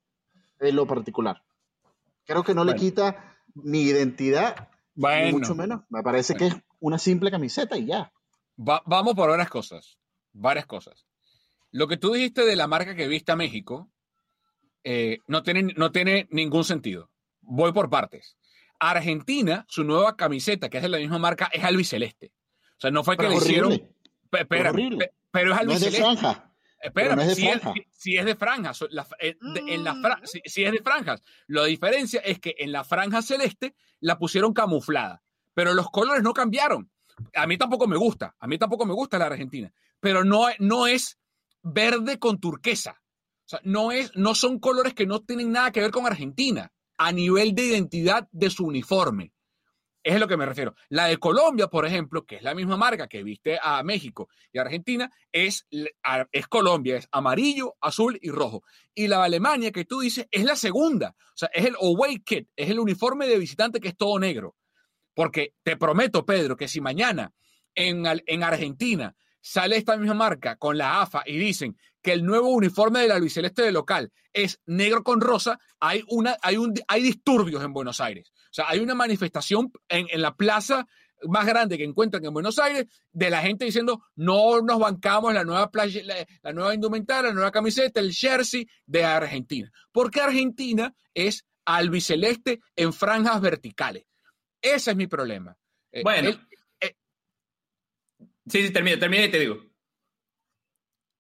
en 0.60 0.76
lo 0.76 0.86
particular. 0.86 1.42
Creo 2.26 2.44
que 2.44 2.54
no 2.54 2.64
le 2.64 2.76
quita 2.76 3.38
ni 3.56 3.82
identidad, 3.82 4.70
ni 4.96 5.32
mucho 5.32 5.56
menos. 5.56 5.82
Me 5.90 6.04
parece 6.04 6.36
que 6.36 6.48
es 6.48 6.56
una 6.80 7.00
simple 7.00 7.32
camiseta 7.32 7.78
y 7.78 7.88
ya. 7.88 8.12
vamos 8.56 9.16
por 9.16 9.30
varias 9.30 9.50
cosas. 9.50 9.98
Varias 10.34 10.66
cosas. 10.66 11.06
Lo 11.72 11.88
que 11.88 11.98
tú 11.98 12.14
dijiste 12.14 12.46
de 12.46 12.56
la 12.56 12.68
marca 12.68 12.96
que 12.96 13.08
viste 13.08 13.32
a 13.32 13.36
México 13.36 13.90
eh, 14.84 15.20
no, 15.28 15.44
tiene, 15.44 15.74
no 15.76 15.92
tiene 15.92 16.28
ningún 16.32 16.64
sentido. 16.64 17.10
Voy 17.42 17.72
por 17.74 17.90
partes. 17.90 18.38
Argentina, 18.80 19.66
su 19.68 19.84
nueva 19.84 20.16
camiseta, 20.16 20.70
que 20.70 20.78
es 20.78 20.84
de 20.84 20.90
la 20.90 20.98
misma 20.98 21.20
marca, 21.20 21.50
es 21.52 21.64
albiceleste. 21.64 22.32
O 22.78 22.82
sea, 22.82 22.92
no 22.92 23.04
fue 23.04 23.18
que 23.18 23.28
le 23.28 23.36
hicieron. 23.36 23.74
Espera, 24.32 24.72
pero 25.32 25.54
es 25.54 25.60
albiceleste. 25.60 26.02
No 26.02 26.12
es 26.12 26.22
de 26.22 26.22
franja. 26.22 26.50
Espera, 26.82 27.36
si, 27.36 27.48
es, 27.48 27.62
si, 27.92 28.16
es, 28.16 28.26
de 28.26 28.36
franjas, 28.36 28.82
eh, 29.20 29.38
en 29.42 29.84
la 29.84 29.96
mm. 29.96 30.04
si, 30.24 30.64
es 30.64 30.72
de 30.72 30.82
franjas, 30.82 31.22
la 31.48 31.66
diferencia 31.66 32.22
es 32.22 32.40
que 32.40 32.56
en 32.58 32.72
la 32.72 32.86
franja 32.86 33.22
celeste 33.22 33.76
la 34.00 34.18
pusieron 34.18 34.54
camuflada, 34.54 35.22
pero 35.54 35.74
los 35.74 35.90
colores 35.90 36.24
no 36.24 36.34
cambiaron. 36.34 36.90
A 37.36 37.48
mí 37.48 37.58
tampoco 37.58 37.86
me 37.86 37.98
gusta, 37.98 38.34
a 38.40 38.48
mí 38.48 38.58
tampoco 38.58 38.86
me 38.86 38.94
gusta 38.94 39.20
la 39.20 39.26
Argentina, 39.26 39.70
pero 40.00 40.24
no, 40.24 40.46
no 40.60 40.88
es 40.88 41.20
verde 41.62 42.18
con 42.18 42.40
turquesa. 42.40 43.02
O 43.46 43.50
sea, 43.50 43.60
no, 43.64 43.92
es, 43.92 44.16
no 44.16 44.34
son 44.34 44.60
colores 44.60 44.94
que 44.94 45.06
no 45.06 45.20
tienen 45.20 45.52
nada 45.52 45.72
que 45.72 45.82
ver 45.82 45.92
con 45.92 46.06
Argentina 46.06 46.72
a 47.00 47.14
nivel 47.14 47.56
de 47.56 47.64
identidad 47.64 48.28
de 48.32 48.50
su 48.50 48.66
uniforme. 48.66 49.32
Es 50.04 50.16
a 50.16 50.20
lo 50.20 50.28
que 50.28 50.38
me 50.38 50.46
refiero. 50.46 50.76
La 50.90 51.06
de 51.06 51.18
Colombia, 51.18 51.68
por 51.68 51.86
ejemplo, 51.86 52.26
que 52.26 52.36
es 52.36 52.44
la 52.44 52.54
misma 52.54 52.76
marca 52.76 53.08
que 53.08 53.24
viste 53.24 53.58
a 53.62 53.82
México 53.84 54.30
y 54.52 54.60
Argentina, 54.60 55.10
es, 55.32 55.66
es 56.32 56.48
Colombia, 56.48 56.98
es 56.98 57.08
amarillo, 57.12 57.76
azul 57.80 58.20
y 58.22 58.32
rojo. 58.32 58.64
Y 58.94 59.08
la 59.08 59.20
de 59.20 59.24
Alemania, 59.24 59.72
que 59.72 59.86
tú 59.86 60.02
dices, 60.02 60.28
es 60.30 60.44
la 60.44 60.58
segunda. 60.58 61.16
O 61.18 61.38
sea, 61.38 61.50
es 61.54 61.66
el 61.66 61.76
away 61.76 62.20
kit, 62.20 62.50
es 62.56 62.70
el 62.70 62.80
uniforme 62.80 63.28
de 63.28 63.40
visitante 63.40 63.80
que 63.80 63.90
es 63.90 63.98
todo 63.98 64.20
negro. 64.20 64.58
Porque 65.14 65.56
te 65.64 65.78
prometo, 65.78 66.26
Pedro, 66.26 66.58
que 66.58 66.68
si 66.68 66.82
mañana 66.82 67.34
en, 67.76 68.06
en 68.26 68.44
Argentina 68.44 69.16
sale 69.42 69.78
esta 69.78 69.96
misma 69.96 70.16
marca 70.16 70.58
con 70.58 70.78
la 70.78 71.02
AFA 71.02 71.24
y 71.26 71.38
dicen 71.38 71.78
que 72.02 72.14
el 72.14 72.26
nuevo 72.26 72.50
uniforme 72.50 73.00
de 73.00 73.08
la 73.08 73.16
albiceleste 73.16 73.62
de 73.62 73.72
local 73.72 74.12
es 74.34 74.60
negro 74.66 75.04
con 75.04 75.22
rosa, 75.22 75.60
hay, 75.80 76.04
una, 76.08 76.38
hay, 76.42 76.58
un, 76.58 76.74
hay 76.88 77.02
disturbios 77.02 77.64
en 77.64 77.74
Buenos 77.74 78.00
Aires. 78.00 78.32
O 78.32 78.54
sea, 78.54 78.70
hay 78.70 78.80
una 78.80 78.96
manifestación 78.96 79.72
en, 79.88 80.08
en 80.10 80.22
la 80.22 80.36
plaza 80.36 80.88
más 81.28 81.46
grande 81.46 81.78
que 81.78 81.84
encuentran 81.84 82.24
en 82.24 82.34
Buenos 82.34 82.60
Aires 82.60 82.86
de 83.12 83.30
la 83.30 83.42
gente 83.42 83.66
diciendo 83.66 84.04
no 84.16 84.62
nos 84.62 84.80
bancamos 84.80 85.34
la 85.34 85.44
nueva 85.44 85.70
playa, 85.70 86.02
la, 86.42 86.54
nueva 86.54 86.74
indumentaria, 86.74 87.30
la 87.30 87.36
nueva 87.36 87.52
camiseta, 87.52 88.00
el 88.00 88.14
jersey 88.14 88.68
de 88.86 89.04
Argentina. 89.04 89.72
Porque 89.92 90.22
Argentina 90.22 90.94
es 91.14 91.46
albiceleste 91.66 92.62
en 92.76 92.94
franjas 92.94 93.42
verticales. 93.42 94.06
Ese 94.62 94.92
es 94.92 94.98
mi 94.98 95.08
problema. 95.08 95.58
Eh, 95.92 96.02
bueno. 96.04 96.30
Eh, 96.80 96.96
sí, 98.48 98.64
sí, 98.66 98.72
termina, 98.72 99.00
termina 99.00 99.26
y 99.26 99.32
te 99.32 99.40
digo. 99.40 99.58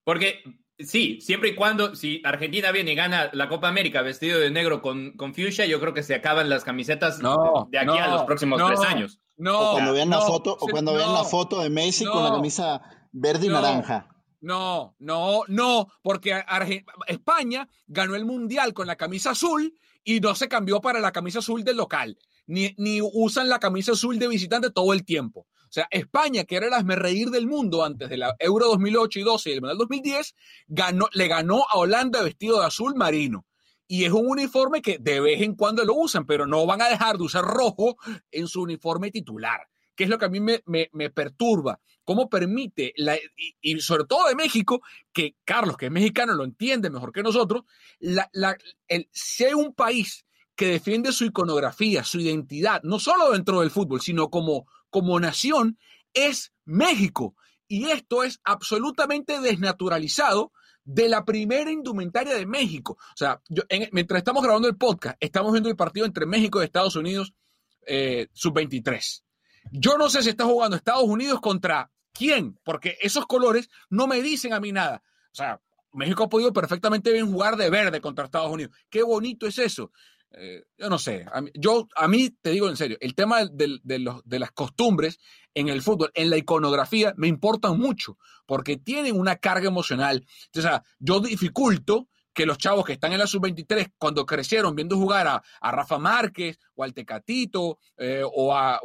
Porque 0.03 0.43
Sí, 0.79 1.19
siempre 1.19 1.49
y 1.49 1.55
cuando, 1.55 1.93
si 1.93 2.21
Argentina 2.23 2.71
viene 2.71 2.93
y 2.93 2.95
gana 2.95 3.29
la 3.33 3.49
Copa 3.49 3.67
América 3.67 4.01
vestido 4.01 4.39
de 4.39 4.49
negro 4.49 4.81
con, 4.81 5.11
con 5.17 5.33
fuchsia, 5.33 5.65
yo 5.65 5.79
creo 5.81 5.93
que 5.93 6.03
se 6.03 6.15
acaban 6.15 6.49
las 6.49 6.63
camisetas 6.63 7.19
de 7.19 7.79
aquí 7.79 7.97
a 7.97 8.07
los 8.07 8.23
próximos 8.23 8.61
tres 8.65 8.79
años. 8.79 9.19
No, 9.35 9.59
o 9.59 9.71
cuando 9.73 9.93
vean 9.93 10.09
la 10.09 10.21
foto, 10.21 10.57
o 10.59 10.67
cuando 10.67 10.93
vean 10.93 11.13
la 11.13 11.25
foto 11.25 11.61
de 11.61 11.69
Messi 11.69 12.05
con 12.05 12.23
la 12.23 12.31
camisa 12.31 12.81
verde 13.11 13.47
y 13.47 13.49
naranja. 13.49 14.07
No, 14.41 14.95
no, 14.99 15.41
no, 15.47 15.87
porque 16.01 16.41
España 17.07 17.67
ganó 17.87 18.15
el 18.15 18.23
Mundial 18.23 18.73
con 18.73 18.87
la 18.87 18.95
camisa 18.95 19.31
azul 19.31 19.73
y 20.05 20.21
no 20.21 20.33
se 20.33 20.47
cambió 20.47 20.79
para 20.79 21.01
la 21.01 21.11
camisa 21.11 21.39
azul 21.39 21.65
del 21.65 21.75
local, 21.75 22.17
ni, 22.47 22.73
ni 22.77 23.01
usan 23.01 23.49
la 23.49 23.59
camisa 23.59 23.91
azul 23.91 24.17
de 24.17 24.29
visitante 24.29 24.71
todo 24.71 24.93
el 24.93 25.03
tiempo. 25.03 25.45
O 25.69 25.71
sea, 25.71 25.87
España, 25.91 26.45
que 26.45 26.55
era 26.55 26.79
el 26.79 26.87
reír 26.87 27.29
del 27.29 27.45
mundo 27.45 27.85
antes 27.85 28.09
de 28.09 28.17
la 28.17 28.35
Euro 28.39 28.69
2008 28.69 29.19
y 29.19 29.23
12 29.23 29.49
y 29.49 29.53
el 29.53 29.61
Mundial 29.61 29.77
2010, 29.77 30.35
ganó, 30.67 31.07
le 31.13 31.27
ganó 31.27 31.63
a 31.69 31.77
Holanda 31.77 32.23
vestido 32.23 32.59
de 32.59 32.65
azul 32.65 32.95
marino. 32.95 33.45
Y 33.87 34.05
es 34.05 34.11
un 34.11 34.25
uniforme 34.25 34.81
que 34.81 34.97
de 34.97 35.19
vez 35.19 35.41
en 35.41 35.55
cuando 35.55 35.85
lo 35.85 35.93
usan, 35.93 36.25
pero 36.25 36.47
no 36.47 36.65
van 36.65 36.81
a 36.81 36.89
dejar 36.89 37.17
de 37.17 37.23
usar 37.23 37.43
rojo 37.43 37.97
en 38.31 38.47
su 38.47 38.63
uniforme 38.63 39.11
titular, 39.11 39.61
que 39.95 40.05
es 40.05 40.09
lo 40.09 40.17
que 40.17 40.25
a 40.25 40.29
mí 40.29 40.39
me, 40.39 40.63
me, 40.65 41.09
perturba. 41.11 41.79
¿Cómo 42.03 42.29
permite, 42.29 42.91
la, 42.97 43.15
y, 43.61 43.79
sobre 43.79 44.05
todo 44.05 44.27
de 44.27 44.35
México, 44.35 44.81
que 45.13 45.35
Carlos, 45.45 45.77
que 45.77 45.85
es 45.85 45.91
mexicano, 45.91 46.33
lo 46.33 46.45
entiende 46.45 46.89
mejor 46.89 47.11
que 47.11 47.21
nosotros, 47.21 47.63
la, 47.99 48.27
la, 48.33 48.57
el, 48.87 49.07
un 49.55 49.75
país 49.75 50.25
que 50.55 50.67
defiende 50.67 51.11
su 51.11 51.25
iconografía, 51.25 52.03
su 52.03 52.19
identidad, 52.19 52.81
no 52.83 52.99
solo 52.99 53.31
dentro 53.31 53.61
del 53.61 53.71
fútbol, 53.71 54.01
sino 54.01 54.29
como 54.29 54.67
como 54.89 55.19
nación 55.19 55.77
es 56.13 56.53
México. 56.65 57.35
Y 57.67 57.89
esto 57.89 58.23
es 58.23 58.39
absolutamente 58.43 59.39
desnaturalizado 59.41 60.51
de 60.83 61.07
la 61.07 61.23
primera 61.23 61.71
indumentaria 61.71 62.33
de 62.33 62.47
México. 62.47 62.93
O 62.93 63.17
sea, 63.17 63.41
mientras 63.91 64.17
estamos 64.17 64.43
grabando 64.43 64.67
el 64.67 64.75
podcast, 64.75 65.17
estamos 65.19 65.51
viendo 65.51 65.69
el 65.69 65.75
partido 65.75 66.05
entre 66.05 66.25
México 66.25 66.61
y 66.61 66.65
Estados 66.65 66.95
Unidos 66.95 67.33
eh, 67.85 68.27
sub-23. 68.33 69.23
Yo 69.71 69.97
no 69.97 70.09
sé 70.09 70.23
si 70.23 70.29
está 70.29 70.45
jugando 70.45 70.75
Estados 70.75 71.03
Unidos 71.03 71.39
contra 71.41 71.91
quién, 72.11 72.59
porque 72.63 72.97
esos 73.01 73.27
colores 73.27 73.69
no 73.89 74.07
me 74.07 74.21
dicen 74.21 74.53
a 74.53 74.59
mí 74.59 74.71
nada. 74.71 75.03
O 75.31 75.35
sea, 75.35 75.61
México 75.93 76.23
ha 76.23 76.29
podido 76.29 76.53
perfectamente 76.53 77.11
bien 77.11 77.31
jugar 77.31 77.55
de 77.55 77.69
verde 77.69 78.01
contra 78.01 78.25
Estados 78.25 78.51
Unidos. 78.51 78.75
Qué 78.89 79.03
bonito 79.03 79.47
es 79.47 79.59
eso. 79.59 79.91
Eh, 80.31 80.63
yo 80.77 80.89
no 80.89 80.99
sé, 80.99 81.25
a 81.33 81.43
yo, 81.55 81.87
a 81.95 82.07
mí 82.07 82.29
te 82.41 82.51
digo 82.51 82.69
en 82.69 82.77
serio, 82.77 82.97
el 83.01 83.15
tema 83.15 83.45
de, 83.45 83.99
los, 83.99 84.21
de 84.25 84.39
las 84.39 84.51
costumbres 84.51 85.17
en 85.55 85.69
el 85.69 85.81
fútbol, 85.81 86.11
en 86.13 86.29
la 86.29 86.37
iconografía, 86.37 87.13
me 87.17 87.27
importan 87.27 87.79
mucho, 87.79 88.17
porque 88.45 88.77
tienen 88.77 89.19
una 89.19 89.37
carga 89.37 89.67
emocional. 89.67 90.25
O 90.55 90.61
sea, 90.61 90.83
yo 90.99 91.19
dificulto 91.19 92.07
que 92.33 92.45
los 92.45 92.57
chavos 92.57 92.85
que 92.85 92.93
están 92.93 93.11
en 93.11 93.19
la 93.19 93.27
sub-23, 93.27 93.93
cuando 93.97 94.25
crecieron 94.25 94.75
viendo 94.75 94.95
jugar 94.95 95.27
a, 95.27 95.71
Rafa 95.71 95.97
Márquez 95.97 96.59
o 96.75 96.83
al 96.83 96.93
Tecatito 96.93 97.79
eh, 97.97 98.23
o, 98.23 98.55
a, 98.55 98.79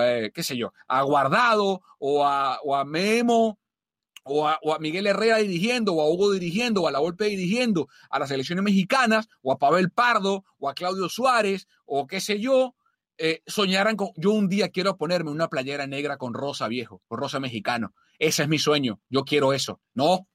eh, 0.00 0.30
qué 0.34 0.42
sé 0.42 0.56
yo, 0.56 0.72
a 0.88 1.02
Guardado 1.02 1.82
o 1.98 2.24
a, 2.24 2.58
o 2.64 2.74
a 2.74 2.84
Memo 2.84 3.58
o 4.28 4.46
a, 4.46 4.78
Miguel 4.78 5.06
Herrera 5.06 5.38
dirigiendo, 5.38 5.94
o 5.94 6.02
a 6.02 6.08
Hugo 6.08 6.32
dirigiendo, 6.32 6.82
o 6.82 6.88
a 6.88 6.92
la 6.92 6.98
Volpe 6.98 7.26
dirigiendo 7.26 7.88
a 8.10 8.18
las 8.18 8.30
elecciones 8.30 8.64
mexicanas, 8.64 9.28
o 9.42 9.52
a 9.52 9.58
Pavel 9.58 9.90
Pardo, 9.90 10.44
o 10.58 10.68
a 10.68 10.74
Claudio 10.74 11.08
Suárez, 11.08 11.66
o 11.86 12.06
qué 12.06 12.20
sé 12.20 12.40
yo, 12.40 12.74
eh, 13.16 13.42
soñaran 13.46 13.96
con, 13.96 14.10
yo 14.16 14.30
un 14.30 14.48
día 14.48 14.68
quiero 14.68 14.96
ponerme 14.96 15.30
una 15.30 15.48
playera 15.48 15.86
negra 15.86 16.16
con 16.16 16.34
rosa 16.34 16.68
viejo, 16.68 17.02
con 17.08 17.18
rosa 17.18 17.40
mexicano. 17.40 17.94
Ese 18.18 18.42
es 18.42 18.48
mi 18.48 18.58
sueño, 18.58 19.00
yo 19.08 19.24
quiero 19.24 19.52
eso. 19.52 19.80
No, 19.94 20.28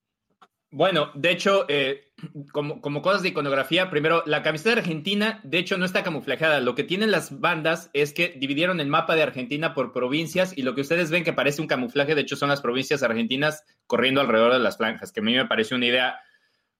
bueno, 0.73 1.11
de 1.13 1.29
hecho, 1.29 1.65
eh, 1.69 2.11
como, 2.51 3.01
cosas 3.03 3.21
de 3.21 3.29
iconografía, 3.29 3.91
primero, 3.91 4.23
la 4.25 4.41
camiseta 4.41 4.71
de 4.71 4.81
Argentina, 4.81 5.39
de 5.43 5.59
hecho, 5.59 5.77
no 5.77 5.85
está 5.85 6.01
camuflajeada. 6.01 6.61
Lo 6.61 6.73
que 6.73 6.83
tienen 6.83 7.11
las 7.11 7.39
bandas 7.39 7.91
es 7.93 8.11
que 8.11 8.33
dividieron 8.35 8.79
el 8.79 8.87
mapa 8.87 9.15
de 9.15 9.21
Argentina 9.21 9.75
por 9.75 9.93
provincias 9.93 10.57
y 10.57 10.63
lo 10.63 10.73
que 10.73 10.81
ustedes 10.81 11.11
ven 11.11 11.23
que 11.23 11.31
parece 11.31 11.61
un 11.61 11.67
camuflaje, 11.67 12.15
de 12.15 12.21
hecho, 12.21 12.35
son 12.35 12.49
las 12.49 12.61
provincias 12.61 13.03
argentinas 13.03 13.63
corriendo 13.85 14.19
alrededor 14.19 14.51
de 14.51 14.59
las 14.59 14.77
franjas, 14.77 15.11
que 15.11 15.19
a 15.19 15.23
mí 15.23 15.35
me 15.35 15.45
parece 15.45 15.75
una 15.75 15.85
idea 15.85 16.19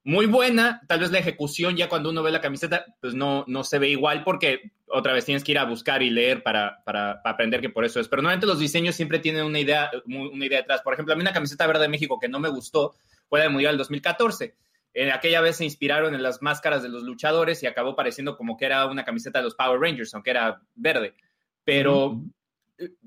muy 0.03 0.25
buena. 0.25 0.81
Tal 0.88 1.00
vez 1.00 1.12
la 1.12 1.19
ejecución, 1.19 1.77
ya 1.77 1.88
cuando 1.88 2.09
uno 2.09 2.23
ve 2.23 2.31
la 2.31 2.41
camiseta, 2.41 2.85
pues 3.00 3.13
no, 3.13 3.45
no 3.47 3.63
se 3.63 3.77
ve 3.77 3.89
igual 3.89 4.23
porque 4.23 4.71
otra 4.88 5.13
vez 5.13 5.25
tienes 5.25 5.43
que 5.43 5.51
ir 5.51 5.59
a 5.59 5.65
buscar 5.65 6.01
y 6.01 6.09
leer 6.09 6.41
para, 6.41 6.83
para, 6.83 7.21
aprender 7.23 7.62
que 7.62 7.69
por 7.69 7.85
eso 7.85 8.00
es. 8.00 8.07
Pero 8.07 8.23
normalmente 8.23 8.47
los 8.47 8.57
diseños 8.57 8.95
siempre 8.95 9.19
tienen 9.19 9.43
una 9.43 9.59
idea, 9.59 9.91
una 10.05 10.45
idea 10.45 10.62
detrás. 10.62 10.81
Por 10.81 10.93
ejemplo, 10.93 11.13
a 11.13 11.15
mí 11.15 11.21
una 11.21 11.31
camiseta 11.31 11.67
verde 11.67 11.83
de 11.83 11.89
México 11.89 12.19
que 12.19 12.27
no 12.27 12.39
me 12.39 12.50
gustó 12.50 12.95
fue 13.27 13.42
del 13.42 13.51
Mundial 13.51 13.77
2014. 13.77 14.56
En 14.94 15.12
aquella 15.12 15.42
vez 15.42 15.58
se 15.58 15.65
inspiraron 15.65 16.13
en 16.13 16.22
las 16.22 16.42
máscaras 16.42 16.84
de 16.84 16.89
los 16.89 17.03
luchadores 17.03 17.63
y 17.63 17.68
acabó 17.68 17.96
pareciendo 17.96 18.38
como 18.38 18.58
que 18.58 18.65
era 18.65 18.86
una 18.86 19.03
camiseta 19.03 19.39
de 19.39 19.46
los 19.46 19.56
Power 19.56 19.80
Rangers, 19.80 20.13
aunque 20.13 20.30
era 20.30 20.62
verde. 20.75 21.15
Pero, 21.63 22.22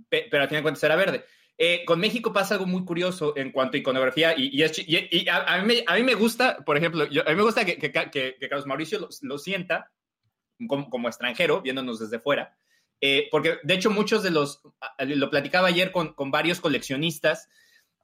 pero 0.09 0.43
al 0.43 0.49
final 0.49 0.61
de 0.61 0.63
cuentas 0.63 0.83
era 0.83 0.97
verde. 0.97 1.25
Eh, 1.59 1.85
con 1.87 1.99
México 1.99 2.35
pasa 2.35 2.55
algo 2.55 2.67
muy 2.67 2.85
curioso 2.85 3.35
en 3.35 3.51
cuanto 3.51 3.77
a 3.77 3.81
iconografía 3.81 4.35
y, 4.37 4.63
a, 4.63 5.63
mí, 5.63 6.03
me 6.03 6.15
gusta, 6.15 6.59
por 6.59 6.77
ejemplo, 6.77 7.05
a 7.05 7.31
mí 7.31 7.35
me 7.35 7.43
gusta 7.43 7.65
que, 7.65 8.37
Carlos 8.41 8.67
Mauricio 8.67 9.09
lo, 9.23 9.39
sienta 9.39 9.91
como, 10.69 11.09
extranjero, 11.09 11.63
viéndonos 11.63 11.99
desde 11.99 12.19
fuera, 12.19 12.59
eh, 13.01 13.29
porque 13.31 13.59
de 13.63 13.73
hecho 13.73 13.91
muchos 13.91 14.23
de 14.23 14.31
los, 14.33 14.61
lo 14.99 15.31
platicaba 15.31 15.69
ayer 15.69 15.93
con, 15.93 16.13
con 16.13 16.31
varios 16.31 16.61
coleccionistas, 16.61 17.49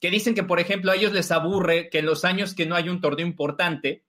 que 0.03 0.11
dicen 0.11 0.35
que, 0.35 0.43
por 0.43 0.59
ejemplo, 0.59 0.91
a 0.91 0.97
ellos 0.97 1.13
les 1.13 1.31
aburre 1.31 1.89
que 1.89 2.01
en 2.01 2.07
los 2.07 2.25
años 2.25 2.55
que 2.55 2.67
no 2.67 2.75
hay 2.75 2.89
un 2.89 3.01
torneo 3.01 3.25
importante, 3.25 4.05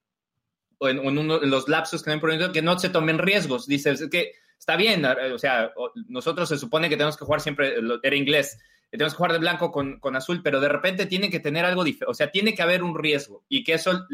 o 0.79 0.89
en, 0.89 1.27
los 1.51 1.69
lapsos 1.69 2.01
que 2.01 2.09
no 2.09 2.13
hay 2.13 2.15
importante, 2.15 2.51
que 2.51 2.63
no 2.63 2.79
se 2.79 2.89
tomen 2.89 3.19
riesgos. 3.19 3.67
Dices 3.67 4.09
que 4.09 4.31
está 4.57 4.75
bien, 4.75 5.05
o 5.05 5.37
sea, 5.37 5.71
nosotros 6.07 6.49
se 6.49 6.57
supone 6.57 6.89
que 6.89 6.97
tenemos 6.97 7.15
que 7.15 7.25
jugar 7.25 7.41
siempre, 7.41 7.75
era 8.01 8.15
inglés, 8.15 8.57
tenemos 8.89 9.13
que 9.13 9.17
jugar 9.17 9.33
de 9.33 9.37
blanco 9.37 9.71
con, 9.71 10.15
azul, 10.15 10.41
pero 10.43 10.59
de 10.59 10.69
repente 10.69 11.05
tiene 11.05 11.29
que 11.29 11.39
tener 11.39 11.63
algo 11.63 11.83
diferente, 11.83 12.09
o 12.09 12.15
sea, 12.15 12.31
tiene 12.31 12.55
que 12.55 12.63
haber 12.63 12.81
un 12.81 12.97
riesgo 12.97 13.45
y 13.47 13.63
que 13.63 13.73
eso 13.73 14.07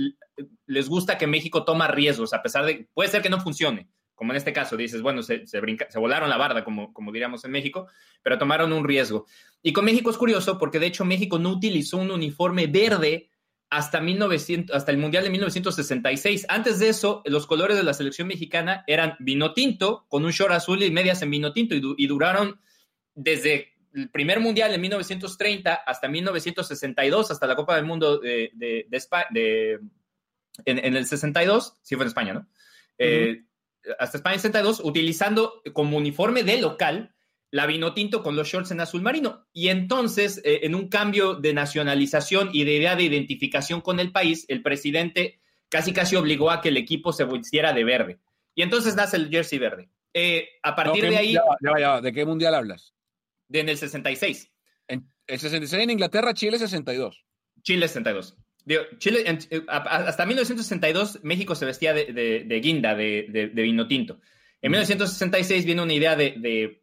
les 0.66 0.90
gusta 0.90 1.18
que 1.18 1.28
México 1.28 1.64
toma 1.64 1.88
riesgos, 1.88 2.34
a 2.34 2.42
pesar 2.42 2.66
de, 2.66 2.90
puede 2.94 3.10
ser 3.10 3.22
que 3.22 3.30
no 3.30 3.40
funcione, 3.40 3.88
como 4.16 4.34
en 4.34 4.38
este 4.38 4.52
caso, 4.52 4.76
dices, 4.76 5.02
bueno, 5.02 5.24
se, 5.24 5.48
se, 5.48 5.62
se 5.62 6.00
volaron 6.00 6.30
la 6.30 6.36
barda, 6.36 6.66
como 6.66 7.12
diríamos 7.14 7.46
en 7.46 7.52
México, 7.52 7.88
pero 8.22 8.38
tomaron 8.38 8.74
un 8.74 8.84
riesgo. 8.84 9.26
Y 9.62 9.74
con 9.74 9.86
México 9.86 10.10
es 10.10 10.18
curioso 10.18 10.58
porque 10.58 10.80
de 10.80 10.88
hecho 10.88 11.06
México 11.06 11.38
no 11.40 11.50
utilizó 11.50 11.98
un 11.98 12.12
uniforme 12.12 12.68
verde 12.68 13.30
hasta, 13.70 14.02
1900, 14.02 14.76
hasta 14.76 14.92
el 14.92 14.98
Mundial 14.98 15.24
de 15.24 15.30
1966. 15.30 16.46
Antes 16.50 16.80
de 16.80 16.90
eso, 16.90 17.22
los 17.26 17.46
colores 17.46 17.78
de 17.78 17.84
la 17.84 17.94
selección 17.94 18.28
mexicana 18.28 18.84
eran 18.88 19.16
vino 19.20 19.54
tinto, 19.54 20.06
con 20.08 20.26
un 20.26 20.32
short 20.32 20.54
azul 20.54 20.82
y 20.82 20.92
medias 20.92 21.22
en 21.22 21.30
vino 21.30 21.54
tinto, 21.54 21.76
y, 21.76 22.08
duraron 22.08 22.60
desde 23.14 23.74
el 23.94 24.10
primer 24.10 24.40
Mundial 24.40 24.74
en 24.74 24.82
1930 24.82 25.74
hasta 25.74 26.08
1962, 26.08 27.32
hasta 27.32 27.48
la 27.48 27.56
Copa 27.56 27.76
del 27.76 27.86
Mundo 27.86 28.18
de, 28.20 28.52
de, 28.56 28.88
de, 28.90 29.80
en, 30.66 30.96
el 30.96 31.06
62, 31.06 31.78
sí 31.84 31.96
fue 31.96 32.06
en 32.06 32.08
España, 32.08 32.34
¿no? 32.34 32.48
Eh, 32.98 33.44
hasta 34.00 34.18
España 34.18 34.38
62, 34.38 34.82
utilizando 34.84 35.62
como 35.74 35.98
uniforme 35.98 36.44
de 36.44 36.60
local 36.60 37.16
la 37.52 37.66
vino 37.66 37.94
tinto 37.94 38.22
con 38.22 38.36
los 38.36 38.48
shorts 38.48 38.72
en 38.72 38.82
azul 38.82 39.02
marino. 39.02 39.48
Y 39.54 39.70
entonces, 39.70 40.42
eh, 40.44 40.62
en 40.64 40.76
un 40.76 40.88
cambio 40.88 41.36
de 41.36 41.54
nacionalización 41.54 42.50
y 42.54 42.64
de 42.64 42.76
idea 42.76 42.96
de 42.96 43.04
identificación 43.04 43.82
con 43.82 44.00
el 44.00 44.12
país, 44.12 44.46
el 44.50 44.62
presidente 44.62 45.40
casi 45.70 45.94
casi 45.94 46.16
obligó 46.16 46.52
a 46.52 46.62
que 46.62 46.70
el 46.70 46.78
equipo 46.78 47.14
se 47.14 47.26
vistiera 47.26 47.74
de 47.74 47.84
verde. 47.84 48.20
Y 48.56 48.62
entonces 48.62 48.96
nace 48.96 49.18
el 49.18 49.30
jersey 49.30 49.60
verde. 49.60 49.90
Eh, 50.14 50.50
a 50.64 50.76
partir 50.76 51.10
de 51.10 51.18
ahí... 51.18 51.38
¿De 52.02 52.14
qué 52.14 52.26
mundial 52.26 52.56
hablas? 52.56 52.94
De 53.48 53.60
en 53.60 53.70
el 53.70 53.78
66. 53.78 54.52
En 54.88 55.10
el 55.28 55.40
66 55.40 55.84
en 55.84 55.90
Inglaterra, 55.90 56.34
Chile 56.34 56.60
62. 56.60 57.24
Chile 57.62 57.88
62. 57.88 58.38
Chile, 59.00 59.24
eh, 59.26 59.62
hasta 59.68 60.26
1962 60.26 61.20
México 61.24 61.56
se 61.56 61.66
vestía 61.66 61.94
de, 61.94 62.60
guinda, 62.62 62.96
de, 62.96 63.52
vino 63.54 63.88
tinto. 63.88 64.20
En 64.62 64.72
1966 64.72 65.66
viene 65.66 65.82
una 65.82 65.94
idea 65.94 66.16
de, 66.16 66.82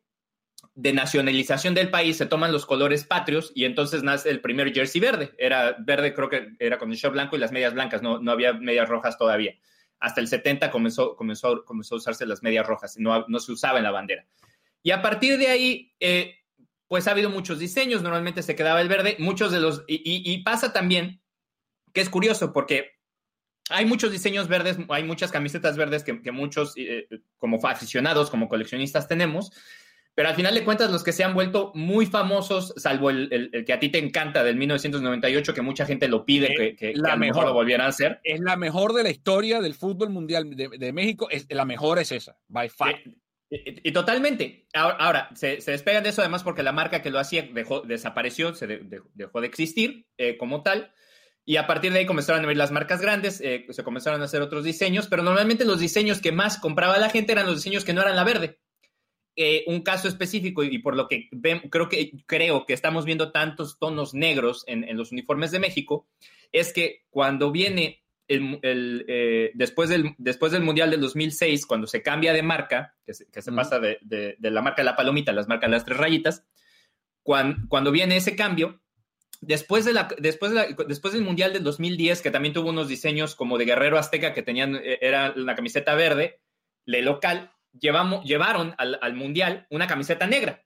nacionalización 0.76 1.74
del 1.74 1.90
país, 1.90 2.16
se 2.16 2.26
toman 2.26 2.52
los 2.52 2.66
colores 2.66 3.04
patrios 3.04 3.50
y 3.54 3.64
entonces 3.64 4.02
nace 4.02 4.30
el 4.30 4.40
primer 4.40 4.72
jersey 4.72 5.00
verde. 5.00 5.34
Era 5.38 5.76
verde, 5.78 6.14
creo 6.14 6.28
que 6.28 6.52
era 6.58 6.78
con 6.78 6.90
el 6.90 6.96
short 6.96 7.14
blanco 7.14 7.36
y 7.36 7.38
las 7.38 7.52
medias 7.52 7.74
blancas, 7.74 8.02
no, 8.02 8.18
no 8.18 8.30
había 8.30 8.52
medias 8.52 8.88
rojas 8.88 9.16
todavía. 9.16 9.54
Hasta 9.98 10.20
el 10.20 10.28
70 10.28 10.70
comenzó, 10.70 11.16
comenzó, 11.16 11.64
comenzó 11.64 11.94
a 11.94 11.98
usarse 11.98 12.26
las 12.26 12.42
medias 12.42 12.66
rojas, 12.66 12.96
no, 12.98 13.24
no 13.28 13.38
se 13.38 13.52
usaba 13.52 13.78
en 13.78 13.84
la 13.84 13.90
bandera. 13.90 14.26
Y 14.82 14.90
a 14.90 15.02
partir 15.02 15.38
de 15.38 15.48
ahí, 15.48 15.94
eh, 15.98 16.36
pues 16.86 17.08
ha 17.08 17.12
habido 17.12 17.30
muchos 17.30 17.58
diseños, 17.58 18.02
normalmente 18.02 18.42
se 18.42 18.54
quedaba 18.54 18.80
el 18.80 18.88
verde, 18.88 19.16
muchos 19.18 19.50
de 19.50 19.60
los, 19.60 19.84
y 19.88 20.42
pasa 20.44 20.72
también 20.72 21.20
que 21.92 22.02
es 22.02 22.10
curioso 22.10 22.52
porque 22.52 22.96
hay 23.70 23.84
muchos 23.84 24.12
diseños 24.12 24.48
verdes, 24.48 24.76
hay 24.88 25.02
muchas 25.02 25.32
camisetas 25.32 25.76
verdes 25.76 26.04
que, 26.04 26.30
muchos, 26.30 26.74
eh, 26.76 27.08
como 27.38 27.58
aficionados, 27.66 28.30
como 28.30 28.48
coleccionistas 28.48 29.08
tenemos, 29.08 29.50
pero 30.16 30.30
al 30.30 30.34
final 30.34 30.54
de 30.54 30.64
cuentas 30.64 30.90
los 30.90 31.04
que 31.04 31.12
se 31.12 31.24
han 31.24 31.34
vuelto 31.34 31.72
muy 31.74 32.06
famosos, 32.06 32.72
salvo 32.78 33.10
el, 33.10 33.64
que 33.66 33.72
a 33.74 33.78
ti 33.78 33.90
te 33.90 33.98
encanta 33.98 34.42
del 34.42 34.56
1998, 34.56 35.52
que 35.52 35.60
mucha 35.60 35.84
gente 35.84 36.08
lo 36.08 36.24
pide, 36.24 36.74
que, 36.74 36.94
la 36.96 37.16
mejor 37.16 37.44
lo 37.44 37.52
volvieran 37.52 37.84
a 37.84 37.90
hacer. 37.90 38.18
Es 38.24 38.40
la 38.40 38.56
mejor 38.56 38.94
de 38.94 39.02
la 39.02 39.10
historia 39.10 39.60
del 39.60 39.74
fútbol 39.74 40.08
mundial 40.08 40.56
de, 40.56 40.92
México, 40.94 41.28
es, 41.30 41.46
la 41.50 41.66
mejor 41.66 41.98
es 41.98 42.12
esa, 42.12 42.38
by 42.48 42.70
far. 42.70 42.98
Y, 43.50 43.92
totalmente. 43.92 44.66
Ahora, 44.72 45.28
se, 45.34 45.58
despegan 45.58 46.02
de 46.02 46.08
eso 46.08 46.22
además 46.22 46.42
porque 46.42 46.62
la 46.62 46.72
marca 46.72 47.02
que 47.02 47.10
lo 47.10 47.18
hacía 47.18 47.42
dejó, 47.52 47.82
desapareció, 47.82 48.54
se 48.54 48.66
dejó 49.12 49.40
de 49.42 49.46
existir 49.46 50.06
eh, 50.16 50.38
como 50.38 50.62
tal. 50.62 50.94
Y 51.44 51.56
a 51.58 51.66
partir 51.66 51.92
de 51.92 51.98
ahí 51.98 52.06
comenzaron 52.06 52.42
a 52.42 52.48
ver 52.48 52.56
las 52.56 52.72
marcas 52.72 53.02
grandes, 53.02 53.42
eh, 53.42 53.66
se 53.68 53.84
comenzaron 53.84 54.22
a 54.22 54.24
hacer 54.24 54.40
otros 54.40 54.64
diseños, 54.64 55.08
pero 55.08 55.22
normalmente 55.22 55.66
los 55.66 55.78
diseños 55.78 56.22
que 56.22 56.32
más 56.32 56.56
compraba 56.58 56.96
la 56.96 57.10
gente 57.10 57.32
eran 57.32 57.44
los 57.44 57.56
diseños 57.56 57.84
que 57.84 57.92
no 57.92 58.00
eran 58.00 58.16
la 58.16 58.24
verde. 58.24 58.58
Eh, 59.38 59.64
un 59.66 59.82
caso 59.82 60.08
específico, 60.08 60.64
y 60.64 60.78
por 60.78 60.96
lo 60.96 61.08
que 61.08 61.28
creo, 61.70 61.90
que 61.90 62.12
creo 62.24 62.64
que 62.64 62.72
estamos 62.72 63.04
viendo 63.04 63.32
tantos 63.32 63.78
tonos 63.78 64.14
negros 64.14 64.64
en, 64.66 64.96
los 64.96 65.12
uniformes 65.12 65.50
de 65.50 65.58
México, 65.58 66.08
es 66.52 66.72
que 66.72 67.04
cuando 67.10 67.52
viene 67.52 68.02
el, 68.28 68.58
eh, 68.62 69.50
después, 69.52 69.90
del, 69.90 70.14
después 70.16 70.52
del 70.52 70.62
Mundial 70.62 70.90
del 70.90 71.02
2006, 71.02 71.66
cuando 71.66 71.86
se 71.86 72.02
cambia 72.02 72.32
de 72.32 72.42
marca, 72.42 72.96
que 73.04 73.12
se, 73.12 73.52
pasa 73.52 73.78
de, 73.78 73.98
la 74.40 74.62
marca 74.62 74.80
de 74.80 74.86
la 74.86 74.96
palomita 74.96 75.32
a 75.32 75.34
las 75.34 75.48
marcas 75.48 75.68
de 75.68 75.76
las 75.76 75.84
tres 75.84 75.98
rayitas, 75.98 76.46
cuando 77.22 77.92
viene 77.92 78.16
ese 78.16 78.36
cambio, 78.36 78.80
Después, 79.42 79.84
de 79.84 79.92
la, 79.92 80.08
después, 80.18 80.52
después 80.88 81.12
del 81.12 81.22
Mundial 81.22 81.52
del 81.52 81.62
2010, 81.62 82.22
que 82.22 82.30
también 82.30 82.54
tuvo 82.54 82.70
unos 82.70 82.88
diseños 82.88 83.34
como 83.34 83.58
de 83.58 83.66
Guerrero 83.66 83.98
Azteca, 83.98 84.32
que 84.32 84.42
tenían, 84.42 84.76
eh, 84.76 84.98
era 85.02 85.34
la 85.36 85.54
camiseta 85.54 85.94
verde, 85.94 86.40
le 86.84 87.02
local, 87.02 87.52
llevamos, 87.80 88.24
llevaron 88.24 88.74
al, 88.78 89.14
Mundial 89.14 89.66
una 89.70 89.86
camiseta 89.86 90.26
negra. 90.26 90.62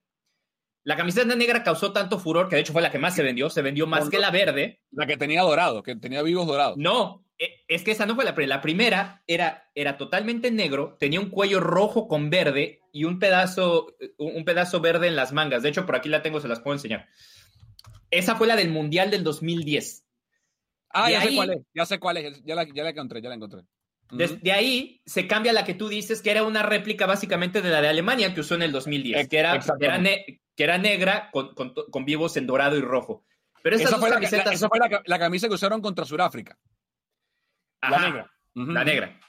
La 0.83 0.97
camiseta 0.97 1.35
negra 1.35 1.63
causó 1.63 1.93
tanto 1.93 2.19
furor, 2.19 2.49
que 2.49 2.57
de 2.57 2.63
hecho 2.63 2.73
fue 2.73 2.83
la 2.83 2.91
que 2.91 2.99
más 2.99 3.15
se 3.15 3.23
vendió, 3.23 3.51
se 3.51 3.63
vendió 3.63 3.87
más 3.87 4.09
que 4.09 4.19
la 4.19 4.31
verde. 4.31 4.81
La 4.91 5.07
que 5.07 5.17
tenía 5.17 5.43
dorado, 5.43 5.83
que 5.83 5.95
tenía 5.97 6.23
vivos 6.23 6.47
dorados. 6.47 6.77
No, 6.79 7.27
e, 7.39 7.65
es 7.69 7.83
que 7.83 7.91
esa 7.91 8.07
no 8.07 8.15
fue 8.15 8.25
la 8.25 8.35
primera. 8.35 8.57
La 8.57 8.63
primera 8.63 9.23
era, 9.27 9.71
era 9.75 9.99
totalmente 9.99 10.51
negro, 10.51 10.97
tenía 10.99 11.21
un 11.21 11.31
cuello 11.31 11.61
rojo 11.61 12.09
con 12.09 12.31
verde 12.31 12.81
y 12.93 13.05
un 13.05 13.19
pedazo, 13.19 13.95
un 14.17 14.45
pedazo 14.45 14.81
verde 14.81 15.09
en 15.09 15.17
las 15.17 15.33
mangas. 15.33 15.63
De 15.63 15.69
hecho, 15.69 15.85
por 15.85 15.97
aquí 15.97 16.09
la 16.09 16.23
tengo, 16.23 16.41
se 16.41 16.49
las 16.49 16.61
puedo 16.61 16.75
enseñar. 16.75 17.09
Esa 18.11 18.37
fue 18.37 18.47
la 18.47 18.57
del 18.57 18.71
Mundial 18.71 19.11
del 19.11 19.23
2010. 19.23 20.05
Ah, 20.93 21.11
ya 21.11 21.23
sé 21.23 21.35
cuál 21.35 21.51
es, 21.51 21.59
ya 21.73 21.87
sé 21.87 22.01
cuál 22.01 22.17
es, 22.17 22.43
ya 22.45 22.55
la, 22.55 22.63
encontré, 22.63 23.23
ya 23.23 23.29
la 23.29 23.37
encontré. 23.37 23.63
Desde 24.11 24.53
ahí 24.53 25.01
se 25.07 25.27
cambia 25.27 25.53
la 25.53 25.65
que 25.65 25.75
tú 25.75 25.89
dices, 25.89 26.23
que 26.23 26.31
era 26.31 26.43
una 26.43 26.63
réplica 26.63 27.07
básicamente 27.07 27.63
de 27.63 27.71
la 27.71 27.81
de 27.81 27.89
Alemania 27.89 28.35
que 28.35 28.41
usó 28.41 28.55
en 28.55 28.63
el 28.63 28.73
2010, 28.73 29.29
que 29.29 29.39
era, 29.39 29.59
que 29.61 30.65
era, 30.65 30.79
negra 30.79 31.31
con, 31.33 32.05
vivos 32.05 32.37
en 32.37 32.47
dorado 32.47 32.77
y 32.77 32.81
rojo. 32.81 33.25
Pero 33.63 33.77
esa 33.77 33.99
fue, 33.99 34.11
la, 34.11 35.03
la, 35.05 35.19
camisa 35.19 35.49
que 35.49 35.55
usaron 35.55 35.81
contra 35.81 36.05
Sudáfrica. 36.05 36.59
La 37.83 38.01
negra. 38.01 38.33
La 38.55 38.85
negra. 38.85 39.21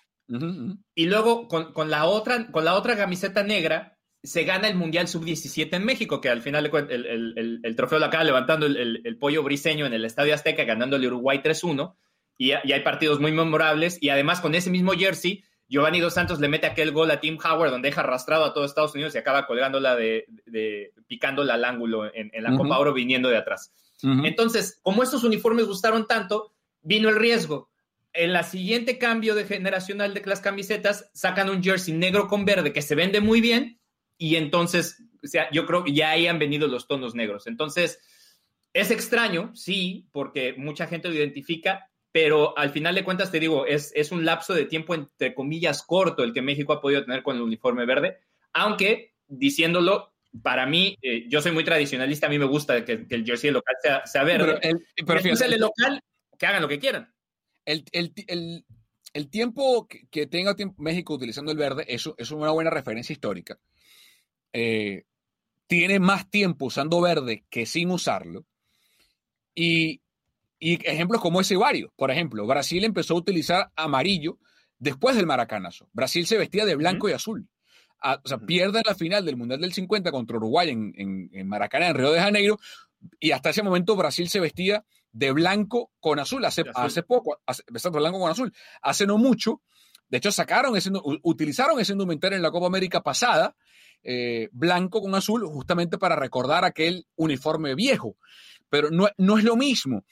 Y 0.96 1.06
luego 1.06 1.48
con, 1.48 1.90
la 1.90 2.06
otra, 2.06 2.52
con 2.52 2.66
la 2.66 2.76
otra 2.76 2.96
camiseta 2.96 3.44
negra 3.44 3.98
se 4.24 4.44
gana 4.44 4.68
el 4.68 4.76
Mundial 4.76 5.08
Sub-17 5.08 5.74
en 5.74 5.84
México, 5.84 6.22
que 6.22 6.30
al 6.30 6.42
final 6.42 6.70
el, 6.90 7.76
trofeo 7.76 8.00
lo 8.00 8.06
acaba 8.06 8.24
levantando 8.24 8.66
el, 8.66 9.18
pollo 9.20 9.44
briseño 9.44 9.86
en 9.86 9.94
el 9.94 10.06
Estadio 10.06 10.34
Azteca, 10.34 10.64
ganándole 10.64 11.08
Uruguay 11.08 11.42
3-1, 11.44 11.96
y, 12.38 12.50
y, 12.52 12.72
hay 12.72 12.82
partidos 12.82 13.20
muy 13.20 13.32
memorables, 13.32 13.98
y 14.02 14.10
además 14.10 14.42
con 14.42 14.56
ese 14.56 14.70
mismo 14.70 14.94
jersey, 14.94 15.44
Giovanni 15.72 16.02
Dos 16.02 16.16
Santos 16.16 16.42
le 16.42 16.50
mete 16.50 16.68
aquel 16.68 16.92
gol 16.92 17.10
a 17.12 17.22
Tim 17.22 17.38
Howard, 17.42 17.72
donde 17.72 17.88
deja 17.88 18.02
arrastrado 18.02 18.44
a 18.44 18.54
todo 18.54 18.66
Estados 18.66 18.94
Unidos 18.94 19.16
y 19.16 19.18
acaba 19.18 19.48
colgándola 19.48 19.96
de, 19.96 20.26
de 20.46 20.92
picándola 21.08 21.54
al 21.54 21.64
ángulo 21.64 22.14
en, 22.14 22.30
la 22.44 22.58
Copa 22.58 22.78
Oro 22.78 22.94
viniendo 22.94 23.30
de 23.30 23.38
atrás. 23.38 23.74
Entonces, 24.04 24.80
como 24.82 25.02
estos 25.02 25.24
uniformes 25.24 25.68
gustaron 25.68 26.08
tanto, 26.08 26.52
vino 26.82 27.08
el 27.08 27.16
riesgo. 27.16 27.70
En 28.12 28.34
la 28.34 28.44
siguiente 28.44 28.98
cambio 28.98 29.34
de 29.34 29.46
generacional 29.46 30.14
de 30.14 30.22
las 30.26 30.42
camisetas, 30.42 31.10
sacan 31.14 31.50
un 31.50 31.64
jersey 31.64 31.94
negro 31.94 32.28
con 32.28 32.44
verde 32.44 32.74
que 32.74 32.82
se 32.82 32.96
vende 32.96 33.22
muy 33.22 33.40
bien, 33.40 33.80
y 34.18 34.36
entonces, 34.36 35.02
o 35.24 35.28
sea, 35.28 35.50
yo 35.52 35.66
creo 35.66 35.86
que 35.86 35.94
ya 35.94 36.12
ahí 36.12 36.28
han 36.28 36.38
venido 36.38 36.68
los 36.68 36.86
tonos 36.86 37.16
negros. 37.16 37.48
Entonces, 37.48 38.00
es 38.74 38.92
extraño, 38.92 39.56
sí, 39.56 40.10
porque 40.12 40.54
mucha 40.58 40.88
gente 40.88 41.08
lo 41.08 41.16
identifica, 41.16 41.90
pero 42.12 42.58
al 42.58 42.72
final 42.72 42.96
de 42.96 43.04
cuentas, 43.04 43.32
te 43.32 43.40
digo, 43.40 43.66
es, 43.66 43.92
es 43.96 44.12
un 44.12 44.26
lapso 44.26 44.54
de 44.54 44.66
tiempo, 44.66 44.94
entre 44.94 45.34
comillas, 45.34 45.84
corto 45.84 46.24
el 46.24 46.34
que 46.34 46.42
México 46.42 46.74
ha 46.74 46.82
podido 46.82 47.04
tener 47.06 47.24
con 47.24 47.36
el 47.36 47.42
uniforme 47.42 47.86
verde, 47.86 48.20
aunque, 48.54 49.14
diciéndolo, 49.28 50.14
para 50.42 50.66
mí, 50.66 50.98
eh, 51.02 51.26
yo 51.30 51.42
soy 51.42 51.52
muy 51.52 51.64
tradicionalista, 51.64 52.28
a 52.28 52.30
mí 52.30 52.40
me 52.40 52.46
gusta 52.46 52.84
que, 52.86 53.06
el 53.10 53.26
jersey 53.26 53.52
local 53.52 53.76
sea, 54.06 54.24
verde. 54.24 54.60
Pero, 54.62 54.78
el, 54.78 54.86
pero 55.06 55.20
el 55.20 55.60
local, 55.60 56.02
que 56.38 56.46
hagan 56.46 56.62
lo 56.62 56.68
que 56.68 56.80
quieran. 56.80 57.14
El, 57.66 57.86
el 59.14 59.30
tiempo 59.30 59.88
que 59.88 60.28
tenga 60.28 60.56
México 60.78 61.14
utilizando 61.14 61.52
el 61.52 61.58
verde, 61.58 61.86
eso, 61.88 62.16
es 62.18 62.32
una 62.32 62.52
buena 62.52 62.70
referencia 62.70 63.14
histórica. 63.14 63.60
Eh, 64.54 65.04
tiene 65.68 66.00
más 66.00 66.30
tiempo 66.30 66.66
usando 66.66 67.02
verde 67.02 67.46
que 67.50 67.66
sin 67.66 67.92
usarlo. 67.92 68.46
Y, 69.54 70.02
ejemplos 70.62 71.22
como 71.22 71.42
ese 71.42 71.58
varios. 71.58 71.92
Por 71.96 72.12
ejemplo, 72.12 72.46
Brasil 72.46 72.84
empezó 72.84 73.16
a 73.16 73.18
utilizar 73.18 73.72
amarillo 73.76 74.38
después 74.78 75.16
del 75.16 75.26
maracanazo. 75.26 75.90
Brasil 75.92 76.26
se 76.28 76.38
vestía 76.38 76.66
de 76.66 76.76
blanco 76.76 77.10
y 77.10 77.14
azul. 77.14 77.50
O 78.04 78.28
sea, 78.28 78.40
pierde 78.40 78.82
la 78.86 78.96
final 78.96 79.26
del 79.26 79.38
Mundial 79.38 79.62
del 79.62 79.74
50 79.74 80.12
contra 80.12 80.38
Uruguay 80.38 80.70
en, 80.70 81.30
en, 81.32 81.48
Maracaná, 81.48 81.90
en 81.90 81.96
Río 81.96 82.12
de 82.12 82.20
Janeiro, 82.20 82.60
y 83.20 83.32
hasta 83.32 83.52
ese 83.52 83.62
momento 83.62 83.96
Brasil 83.96 84.28
se 84.30 84.40
vestía 84.40 84.86
de 85.12 85.32
blanco 85.32 85.92
con 86.00 86.18
azul. 86.20 86.44
Hace, 86.46 86.64
hace 86.74 87.04
poco, 87.04 87.40
hace, 87.46 87.64
blanco 87.90 88.20
con 88.20 88.32
azul. 88.32 88.54
Hace 88.82 89.06
no 89.06 89.18
mucho, 89.18 89.62
de 90.10 90.18
hecho, 90.18 90.32
sacaron 90.32 90.76
ese, 90.76 90.92
utilizaron 91.24 91.80
ese 91.80 91.94
indumentario 91.94 92.36
en 92.36 92.42
la 92.44 92.52
Copa 92.52 92.68
América 92.68 93.02
pasada 93.02 93.56
eh, 94.04 94.50
blanco 94.52 95.02
con 95.02 95.14
azul, 95.14 95.46
justamente 95.46 95.98
para 95.98 96.16
recordar 96.16 96.66
aquel 96.66 97.06
uniforme 97.16 97.76
viejo. 97.76 98.18
Pero 98.72 98.90
no, 98.90 99.08
no 99.18 99.38
es 99.38 99.44
lo 99.44 99.56
mismo. 99.56 100.04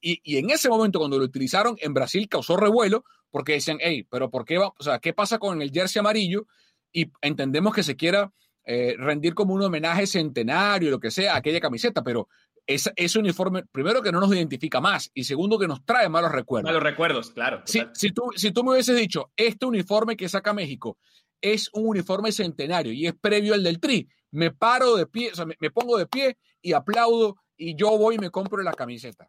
y, 0.00 0.36
en 0.36 0.50
ese 0.50 0.68
momento, 0.68 0.98
cuando 0.98 1.18
lo 1.18 1.24
utilizaron, 1.24 1.76
en 1.78 1.94
Brasil 1.94 2.28
causó 2.28 2.56
revuelo 2.56 3.04
porque 3.30 3.52
decían, 3.52 3.78
hey, 3.80 4.04
pero 4.10 4.30
¿por 4.30 4.44
qué 4.44 4.58
va? 4.58 4.72
O 4.78 4.82
sea, 4.82 4.98
¿qué 4.98 5.12
pasa 5.12 5.38
con 5.38 5.62
el 5.62 5.70
jersey 5.70 6.00
amarillo? 6.00 6.46
Y 6.90 7.12
entendemos 7.20 7.74
que 7.74 7.82
se 7.82 7.94
quiera 7.94 8.32
eh, 8.64 8.96
rendir 8.98 9.34
como 9.34 9.54
un 9.54 9.62
homenaje 9.62 10.06
centenario, 10.06 10.90
lo 10.90 10.98
que 10.98 11.10
sea, 11.10 11.34
a 11.34 11.36
aquella 11.36 11.60
camiseta, 11.60 12.02
pero 12.02 12.28
ese, 12.66 12.92
ese, 12.96 13.18
uniforme, 13.18 13.64
primero 13.70 14.02
que 14.02 14.10
no 14.10 14.20
nos 14.20 14.32
identifica 14.32 14.80
más 14.80 15.10
y 15.14 15.24
segundo 15.24 15.58
que 15.58 15.68
nos 15.68 15.84
trae 15.84 16.08
malos 16.08 16.32
recuerdos. 16.32 16.70
Malos 16.70 16.82
recuerdos, 16.82 17.30
claro. 17.30 17.62
Si, 17.66 17.82
si, 17.92 18.10
tú, 18.10 18.30
si 18.34 18.50
tú 18.50 18.64
me 18.64 18.72
hubieses 18.72 18.96
dicho, 18.96 19.30
este 19.36 19.66
uniforme 19.66 20.16
que 20.16 20.28
saca 20.28 20.52
México 20.54 20.98
es 21.40 21.70
un 21.72 21.88
uniforme 21.88 22.32
centenario 22.32 22.92
y 22.92 23.06
es 23.06 23.14
previo 23.14 23.54
al 23.54 23.62
del 23.62 23.80
Tri. 23.80 24.08
Me 24.30 24.50
paro 24.50 24.96
de 24.96 25.06
pie, 25.06 25.30
o 25.32 25.34
sea, 25.34 25.46
me, 25.46 25.70
pongo 25.70 25.96
de 25.96 26.06
pie 26.06 26.38
y 26.60 26.72
aplaudo 26.72 27.36
y 27.58 27.74
yo 27.74 27.98
voy 27.98 28.14
y 28.14 28.18
me 28.18 28.30
compro 28.30 28.62
la 28.62 28.72
camiseta. 28.72 29.28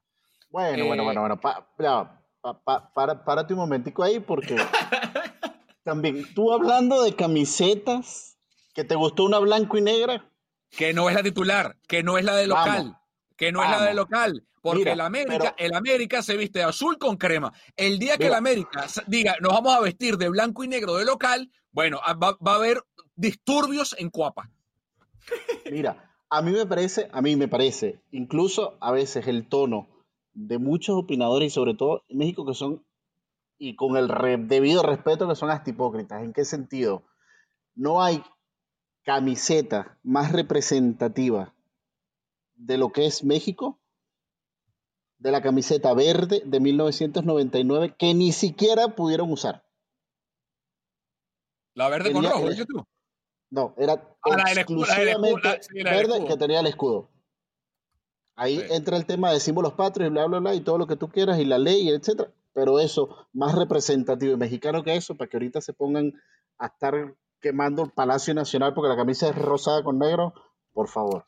Bueno, 0.49 0.85
bueno, 0.85 1.03
bueno, 1.03 1.21
bueno, 1.21 1.39
para, 2.93 3.23
párate 3.25 3.53
un 3.53 3.59
momentico 3.59 4.03
ahí 4.03 4.19
porque 4.19 4.55
también 5.83 6.33
tú 6.33 6.53
hablando 6.53 7.03
de 7.03 7.15
camisetas, 7.15 8.37
que 8.73 8.83
te 8.83 8.95
gustó 8.95 9.25
una 9.25 9.39
blanco 9.39 9.77
y 9.77 9.81
negra. 9.81 10.25
Que 10.69 10.93
no 10.93 11.09
es 11.09 11.15
la 11.15 11.23
titular, 11.23 11.75
que 11.87 12.03
no 12.03 12.17
es 12.17 12.23
la 12.23 12.35
de 12.35 12.47
local, 12.47 12.97
que 13.35 13.51
no 13.51 13.63
es 13.63 13.69
la 13.69 13.83
de 13.83 13.93
local. 13.93 14.45
Porque 14.61 14.91
el, 14.91 15.01
América, 15.01 15.55
el 15.57 15.73
América 15.73 16.21
se 16.21 16.35
viste 16.35 16.61
azul 16.61 16.97
con 16.97 17.15
crema. 17.15 17.53
El 17.77 17.97
día 17.97 18.17
que 18.17 18.27
el 18.27 18.33
América 18.33 18.87
diga, 19.07 19.37
nos 19.39 19.53
vamos 19.53 19.73
a 19.73 19.79
vestir 19.79 20.17
de 20.17 20.29
blanco 20.29 20.63
y 20.63 20.67
negro 20.67 20.95
de 20.95 21.05
local, 21.05 21.49
bueno, 21.71 22.01
ah, 22.03 22.13
va, 22.13 22.37
a 22.45 22.55
haber 22.55 22.83
disturbios 23.15 23.95
en 23.97 24.09
Cuapa. 24.09 24.49
Mira, 25.71 26.08
a 26.29 26.41
mí 26.41 26.51
me 26.51 26.65
parece, 26.65 27.09
a 27.11 27.21
mí 27.21 27.35
me 27.35 27.47
parece, 27.47 28.01
incluso 28.11 28.77
a 28.81 28.91
veces 28.91 29.27
el 29.27 29.47
tono 29.47 29.87
de 30.33 30.57
muchos 30.59 30.95
opinadores 30.95 31.47
y 31.47 31.53
sobre 31.53 31.73
todo 31.73 32.03
en 32.07 32.19
México 32.19 32.45
que 32.45 32.53
son, 32.53 32.85
y 33.57 33.75
con 33.75 33.97
el 33.97 34.07
debido 34.47 34.83
respeto 34.83 35.27
que 35.27 35.35
son 35.35 35.49
hasta 35.49 35.69
hipócritas. 35.69 36.23
¿En 36.23 36.31
qué 36.33 36.45
sentido? 36.45 37.03
No 37.75 38.01
hay 38.01 38.23
camiseta 39.03 39.97
más 40.03 40.31
representativa 40.31 41.55
de 42.55 42.77
lo 42.77 42.91
que 42.91 43.05
es 43.05 43.23
México 43.23 43.79
de 45.17 45.31
la 45.31 45.41
camiseta 45.41 45.93
verde 45.93 46.41
de 46.45 46.59
1999 46.59 47.95
que 47.97 48.13
ni 48.13 48.31
siquiera 48.31 48.95
pudieron 48.95 49.31
usar. 49.31 49.65
La 51.73 51.89
verde 51.89 52.13
con 52.13 52.23
rojo, 52.23 52.49
¿dices 52.49 52.67
tú? 52.67 52.85
No, 53.51 53.73
era 53.77 53.93
ah, 54.23 54.51
exclusivamente 54.51 55.59
verde 55.83 56.25
que 56.27 56.37
tenía 56.37 56.59
el 56.59 56.67
escudo. 56.67 57.09
Ahí 58.35 58.63
entra 58.69 58.95
el 58.95 59.05
tema 59.05 59.33
de 59.33 59.39
símbolos 59.39 59.73
patrios 59.73 60.09
y 60.09 60.11
bla, 60.13 60.25
bla, 60.25 60.39
bla, 60.39 60.55
y 60.55 60.61
todo 60.61 60.77
lo 60.77 60.87
que 60.87 60.95
tú 60.95 61.09
quieras, 61.09 61.39
y 61.39 61.45
la 61.45 61.57
ley, 61.57 61.89
etcétera. 61.89 62.31
Pero 62.53 62.79
eso, 62.79 63.27
más 63.33 63.55
representativo 63.55 64.33
y 64.33 64.37
mexicano 64.37 64.83
que 64.83 64.95
eso, 64.95 65.15
para 65.15 65.29
que 65.29 65.37
ahorita 65.37 65.61
se 65.61 65.73
pongan 65.73 66.13
a 66.57 66.67
estar 66.67 67.15
quemando 67.41 67.83
el 67.83 67.91
Palacio 67.91 68.33
Nacional 68.33 68.73
porque 68.73 68.89
la 68.89 68.95
camisa 68.95 69.29
es 69.29 69.35
rosada 69.35 69.83
con 69.83 69.99
negro, 69.99 70.33
por 70.71 70.87
favor. 70.87 71.25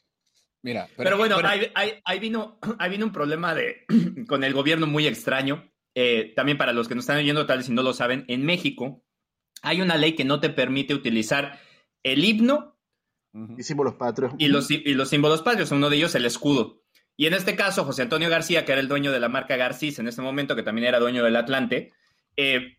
Mira, 0.63 0.87
pero, 0.95 1.17
bueno, 1.17 1.37
Ahí, 1.43 2.19
vino, 2.19 2.59
vino 2.89 3.05
un 3.05 3.11
problema 3.11 3.55
de, 3.55 3.85
con 4.27 4.43
el 4.43 4.53
gobierno 4.53 4.87
muy 4.87 5.07
extraño. 5.07 5.69
Eh, 5.95 6.33
también 6.35 6.57
para 6.57 6.71
los 6.71 6.87
que 6.87 6.95
nos 6.95 7.03
están 7.03 7.17
oyendo, 7.17 7.45
tal 7.45 7.57
vez 7.57 7.65
si 7.65 7.73
no 7.73 7.83
lo 7.83 7.93
saben, 7.93 8.23
en 8.29 8.45
México 8.45 9.03
hay 9.63 9.81
una 9.81 9.97
ley 9.97 10.15
que 10.15 10.23
no 10.23 10.39
te 10.39 10.49
permite 10.49 10.93
utilizar 10.93 11.59
el 12.03 12.23
himno 12.23 12.77
y 13.57 13.63
símbolos 13.63 13.95
patrios. 13.95 14.33
Y 14.37 14.47
los, 14.47 14.69
y 14.69 14.93
los 14.93 15.09
símbolos 15.09 15.41
patrios, 15.41 15.71
uno 15.71 15.89
de 15.89 15.97
ellos 15.97 16.15
el 16.15 16.25
escudo. 16.25 16.81
Y 17.15 17.27
en 17.27 17.33
este 17.33 17.55
caso, 17.55 17.85
José 17.85 18.03
Antonio 18.03 18.29
García, 18.29 18.65
que 18.65 18.71
era 18.71 18.81
el 18.81 18.87
dueño 18.87 19.11
de 19.11 19.19
la 19.19 19.29
marca 19.29 19.55
Garcís 19.55 19.99
en 19.99 20.07
ese 20.07 20.21
momento, 20.21 20.55
que 20.55 20.63
también 20.63 20.87
era 20.87 20.99
dueño 20.99 21.23
del 21.23 21.35
Atlante, 21.35 21.93
eh, 22.35 22.77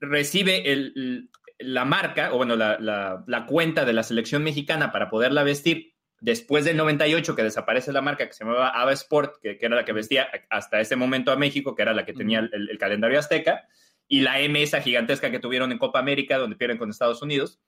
recibe 0.00 0.72
el, 0.72 1.30
la 1.58 1.84
marca, 1.84 2.32
o 2.32 2.36
bueno, 2.36 2.56
la, 2.56 2.78
la, 2.78 3.46
cuenta 3.46 3.84
de 3.84 3.92
la 3.92 4.02
selección 4.02 4.42
mexicana 4.42 4.92
para 4.92 5.10
poderla 5.10 5.42
vestir 5.42 5.94
después 6.20 6.64
del 6.64 6.76
98, 6.76 7.34
que 7.34 7.42
desaparece 7.42 7.92
la 7.92 8.00
marca 8.00 8.26
que 8.26 8.32
se 8.32 8.44
llamaba 8.44 8.68
Ava 8.68 8.92
Sport, 8.92 9.36
que, 9.42 9.58
era 9.60 9.76
la 9.76 9.84
que 9.84 9.92
vestía 9.92 10.28
hasta 10.50 10.80
ese 10.80 10.96
momento 10.96 11.32
a 11.32 11.36
México, 11.36 11.74
que 11.74 11.82
era 11.82 11.92
la 11.92 12.06
que 12.06 12.14
tenía 12.14 12.38
el 12.40 12.78
calendario 12.78 13.18
azteca 13.18 13.66
y 14.08 14.20
la 14.20 14.40
M 14.40 14.62
esa 14.62 14.80
gigantesca 14.80 15.30
que 15.30 15.38
tuvieron 15.38 15.72
en 15.72 15.78
Copa 15.78 15.98
América, 15.98 16.38
donde 16.38 16.56
pierden 16.56 16.78
con 16.78 16.90
Estados 16.90 17.22
Unidos. 17.22 17.60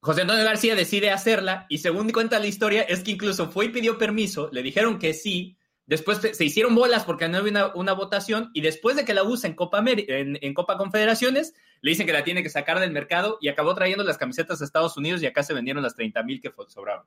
José 0.00 0.22
Antonio 0.22 0.44
García 0.44 0.76
decide 0.76 1.10
hacerla 1.10 1.66
y 1.68 1.78
según 1.78 2.10
cuenta 2.10 2.38
la 2.38 2.46
historia 2.46 2.82
es 2.82 3.00
que 3.02 3.10
incluso 3.10 3.50
fue 3.50 3.66
y 3.66 3.68
pidió 3.70 3.98
permiso, 3.98 4.48
le 4.52 4.62
dijeron 4.62 4.98
que 4.98 5.12
sí, 5.12 5.58
después 5.86 6.18
se 6.18 6.44
hicieron 6.44 6.74
bolas 6.74 7.04
porque 7.04 7.28
no 7.28 7.38
había 7.38 7.72
una, 7.74 7.92
votación 7.94 8.50
y 8.54 8.60
después 8.60 8.94
de 8.96 9.04
que 9.04 9.14
la 9.14 9.24
usa 9.24 9.48
en 9.48 9.56
Copa, 9.56 9.82
en, 9.84 10.54
Copa 10.54 10.78
Confederaciones, 10.78 11.54
le 11.80 11.90
dicen 11.90 12.06
que 12.06 12.12
la 12.12 12.22
tiene 12.22 12.42
que 12.42 12.50
sacar 12.50 12.78
del 12.78 12.92
mercado 12.92 13.38
y 13.40 13.48
acabó 13.48 13.74
trayendo 13.74 14.04
las 14.04 14.18
camisetas 14.18 14.60
a 14.60 14.64
Estados 14.64 14.96
Unidos 14.96 15.22
y 15.22 15.26
acá 15.26 15.42
se 15.42 15.54
vendieron 15.54 15.82
las 15.82 15.96
30 15.96 16.22
mil 16.22 16.40
que 16.40 16.52
sobraron. 16.68 17.06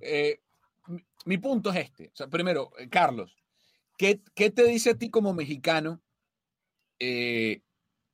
Eh, 0.00 0.40
mi 1.24 1.38
punto 1.38 1.70
es 1.72 1.88
este. 1.88 2.12
primero, 2.28 2.72
eh, 2.78 2.88
Carlos, 2.88 3.34
¿qué, 3.96 4.20
¿qué 4.34 4.50
te 4.50 4.64
dice 4.64 4.90
a 4.90 4.98
ti 4.98 5.08
como 5.08 5.32
mexicano 5.32 6.02
eh, 6.98 7.62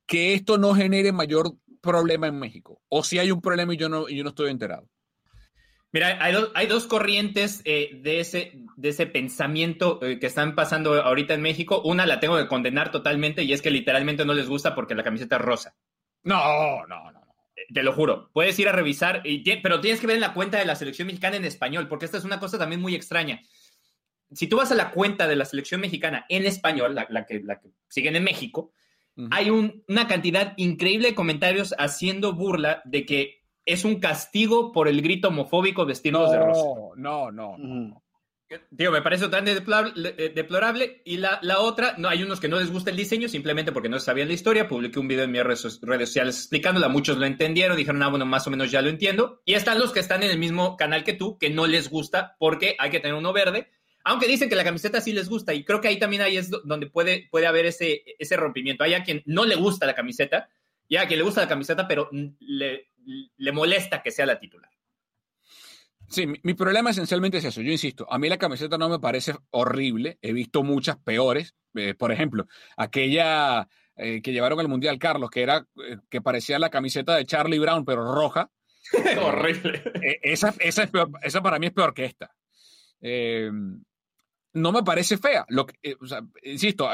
que 0.05 0.33
esto 0.33 0.57
no 0.57 0.73
genere 0.73 1.11
mayor 1.11 1.55
problema 1.81 2.27
en 2.27 2.39
México? 2.39 2.81
¿O 2.89 3.03
si 3.03 3.19
hay 3.19 3.31
un 3.31 3.41
problema 3.41 3.73
y 3.73 3.77
yo 3.77 3.89
no, 3.89 4.07
yo 4.07 4.23
no 4.23 4.29
estoy 4.29 4.51
enterado? 4.51 4.87
Mira, 5.93 6.19
hay, 6.21 6.67
dos 6.67 6.87
corrientes 6.87 7.61
eh, 7.65 7.89
de, 8.01 8.21
ese, 8.21 8.53
de 8.77 8.89
ese 8.89 9.07
pensamiento 9.07 9.99
eh, 10.01 10.19
que 10.19 10.27
están 10.27 10.55
pasando 10.55 10.93
ahorita 10.93 11.33
en 11.33 11.41
México. 11.41 11.81
Una 11.83 12.05
la 12.05 12.21
tengo 12.21 12.37
que 12.37 12.47
condenar 12.47 12.91
totalmente 12.91 13.43
y 13.43 13.51
es 13.51 13.61
que 13.61 13.71
literalmente 13.71 14.23
no 14.23 14.33
les 14.33 14.47
gusta 14.47 14.73
porque 14.73 14.95
la 14.95 15.03
camiseta 15.03 15.35
es 15.35 15.41
rosa. 15.41 15.75
No, 16.23 16.87
no, 16.87 17.11
no. 17.11 17.21
Te 17.73 17.83
lo 17.83 17.91
juro. 17.91 18.29
Puedes 18.33 18.57
ir 18.57 18.69
a 18.69 18.71
revisar, 18.71 19.21
y, 19.25 19.43
pero 19.57 19.81
tienes 19.81 19.99
que 19.99 20.07
ver 20.07 20.15
en 20.15 20.21
la 20.21 20.33
cuenta 20.33 20.57
de 20.57 20.65
la 20.65 20.75
selección 20.75 21.07
mexicana 21.07 21.35
en 21.35 21.45
español, 21.45 21.89
porque 21.89 22.05
esta 22.05 22.17
es 22.17 22.23
una 22.23 22.39
cosa 22.39 22.57
también 22.57 22.81
muy 22.81 22.95
extraña. 22.95 23.41
Si 24.31 24.47
tú 24.47 24.57
vas 24.57 24.71
a 24.71 24.75
la 24.75 24.91
cuenta 24.91 25.27
de 25.27 25.35
la 25.35 25.43
selección 25.43 25.81
mexicana 25.81 26.25
en 26.29 26.45
español, 26.45 26.95
la, 26.95 27.25
que, 27.25 27.41
la 27.41 27.59
que 27.59 27.69
siguen 27.89 28.15
en 28.15 28.23
México, 28.23 28.71
hay 29.29 29.49
una 29.49 30.07
cantidad 30.07 30.53
increíble 30.57 31.09
de 31.09 31.15
comentarios 31.15 31.75
haciendo 31.77 32.33
burla 32.33 32.81
de 32.85 33.05
que 33.05 33.41
es 33.65 33.85
un 33.85 33.99
castigo 33.99 34.71
por 34.71 34.87
el 34.87 35.01
grito 35.01 35.27
homofóbico 35.27 35.85
vestirlos 35.85 36.31
de 36.31 36.39
rosa. 36.39 36.63
No, 36.95 37.31
no, 37.31 37.57
no. 37.57 38.03
Digo, 38.69 38.91
me 38.91 39.01
parece 39.01 39.27
deplorable, 39.27 40.15
eh, 40.17 40.31
deplorable. 40.35 41.01
Y 41.05 41.17
la, 41.17 41.39
la, 41.41 41.59
otra, 41.59 41.95
no, 41.97 42.09
hay 42.09 42.23
unos 42.23 42.39
que 42.39 42.49
no 42.49 42.59
les 42.59 42.71
gusta 42.71 42.89
el 42.89 42.97
diseño 42.97 43.29
simplemente 43.29 43.71
porque 43.71 43.87
no 43.87 43.99
sabían 43.99 44.27
la 44.27 44.33
historia. 44.33 44.67
Publiqué 44.67 44.99
un 44.99 45.07
video 45.07 45.23
en 45.23 45.31
mis 45.31 45.43
redes, 45.43 45.79
redes 45.81 46.09
sociales 46.09 46.37
explicándola. 46.37 46.89
Muchos 46.89 47.17
lo 47.17 47.25
entendieron, 47.25 47.77
dijeron, 47.77 48.03
ah, 48.03 48.09
bueno, 48.09 48.25
más 48.25 48.45
o 48.47 48.51
menos 48.51 48.69
ya 48.69 48.81
lo 48.81 48.89
entiendo. 48.89 49.41
Y 49.45 49.53
están 49.53 49.79
los 49.79 49.93
que 49.93 50.01
están 50.01 50.23
en 50.23 50.31
el 50.31 50.39
mismo 50.39 50.75
canal 50.75 51.03
que 51.03 51.13
tú, 51.13 51.37
que 51.37 51.49
no 51.49 51.65
les 51.65 51.89
gusta 51.89 52.35
porque 52.39 52.75
hay 52.77 52.89
que 52.89 52.99
tener 52.99 53.15
uno 53.15 53.31
verde. 53.31 53.69
Aunque 54.03 54.27
dicen 54.27 54.49
que 54.49 54.55
la 54.55 54.63
camiseta 54.63 55.01
sí 55.01 55.13
les 55.13 55.29
gusta. 55.29 55.53
Y 55.53 55.63
creo 55.63 55.81
que 55.81 55.87
ahí 55.87 55.99
también 55.99 56.21
ahí 56.21 56.37
es 56.37 56.49
donde 56.49 56.87
puede, 56.87 57.27
puede 57.29 57.47
haber 57.47 57.65
ese, 57.65 58.03
ese 58.19 58.37
rompimiento. 58.37 58.83
Hay 58.83 58.93
a 58.93 59.03
quien 59.03 59.21
no 59.25 59.45
le 59.45 59.55
gusta 59.55 59.85
la 59.85 59.95
camiseta 59.95 60.49
y 60.87 60.97
a 60.97 61.07
quien 61.07 61.19
le 61.19 61.25
gusta 61.25 61.41
la 61.41 61.47
camiseta, 61.47 61.87
pero 61.87 62.09
le, 62.39 62.89
le 63.37 63.51
molesta 63.51 64.01
que 64.01 64.11
sea 64.11 64.25
la 64.25 64.39
titular. 64.39 64.71
Sí, 66.11 66.27
mi, 66.27 66.53
problema 66.55 66.89
esencialmente 66.89 67.37
es 67.37 67.45
eso. 67.45 67.61
Yo 67.61 67.71
insisto, 67.71 68.05
a 68.11 68.19
mí 68.19 68.27
la 68.27 68.37
camiseta 68.37 68.77
no 68.77 68.89
me 68.89 68.99
parece 68.99 69.33
horrible. 69.51 70.17
He 70.21 70.33
visto 70.33 70.61
muchas 70.61 70.97
peores. 70.97 71.55
Eh, 71.73 71.93
por 71.93 72.11
ejemplo, 72.11 72.47
aquella 72.75 73.69
eh, 73.95 74.21
que 74.21 74.33
llevaron 74.33 74.59
al 74.59 74.67
Mundial 74.67 74.99
Carlos, 74.99 75.29
que 75.29 75.41
era 75.41 75.65
eh, 75.87 75.99
que 76.09 76.21
parecía 76.21 76.59
la 76.59 76.69
camiseta 76.69 77.15
de 77.15 77.25
Charlie 77.25 77.59
Brown, 77.59 77.85
pero 77.85 78.13
roja. 78.13 78.51
horrible. 79.23 79.81
esa, 80.21 80.53
esa, 80.59 80.89
esa, 81.21 81.41
para 81.41 81.59
mí 81.59 81.67
es 81.67 81.71
peor 81.71 81.93
que 81.93 82.03
esta. 82.03 82.35
No 84.53 84.71
me 84.71 84.83
parece 84.83 85.17
fea. 85.17 85.45
Lo 85.49 85.65
que, 85.65 85.75
insisto, 86.43 86.89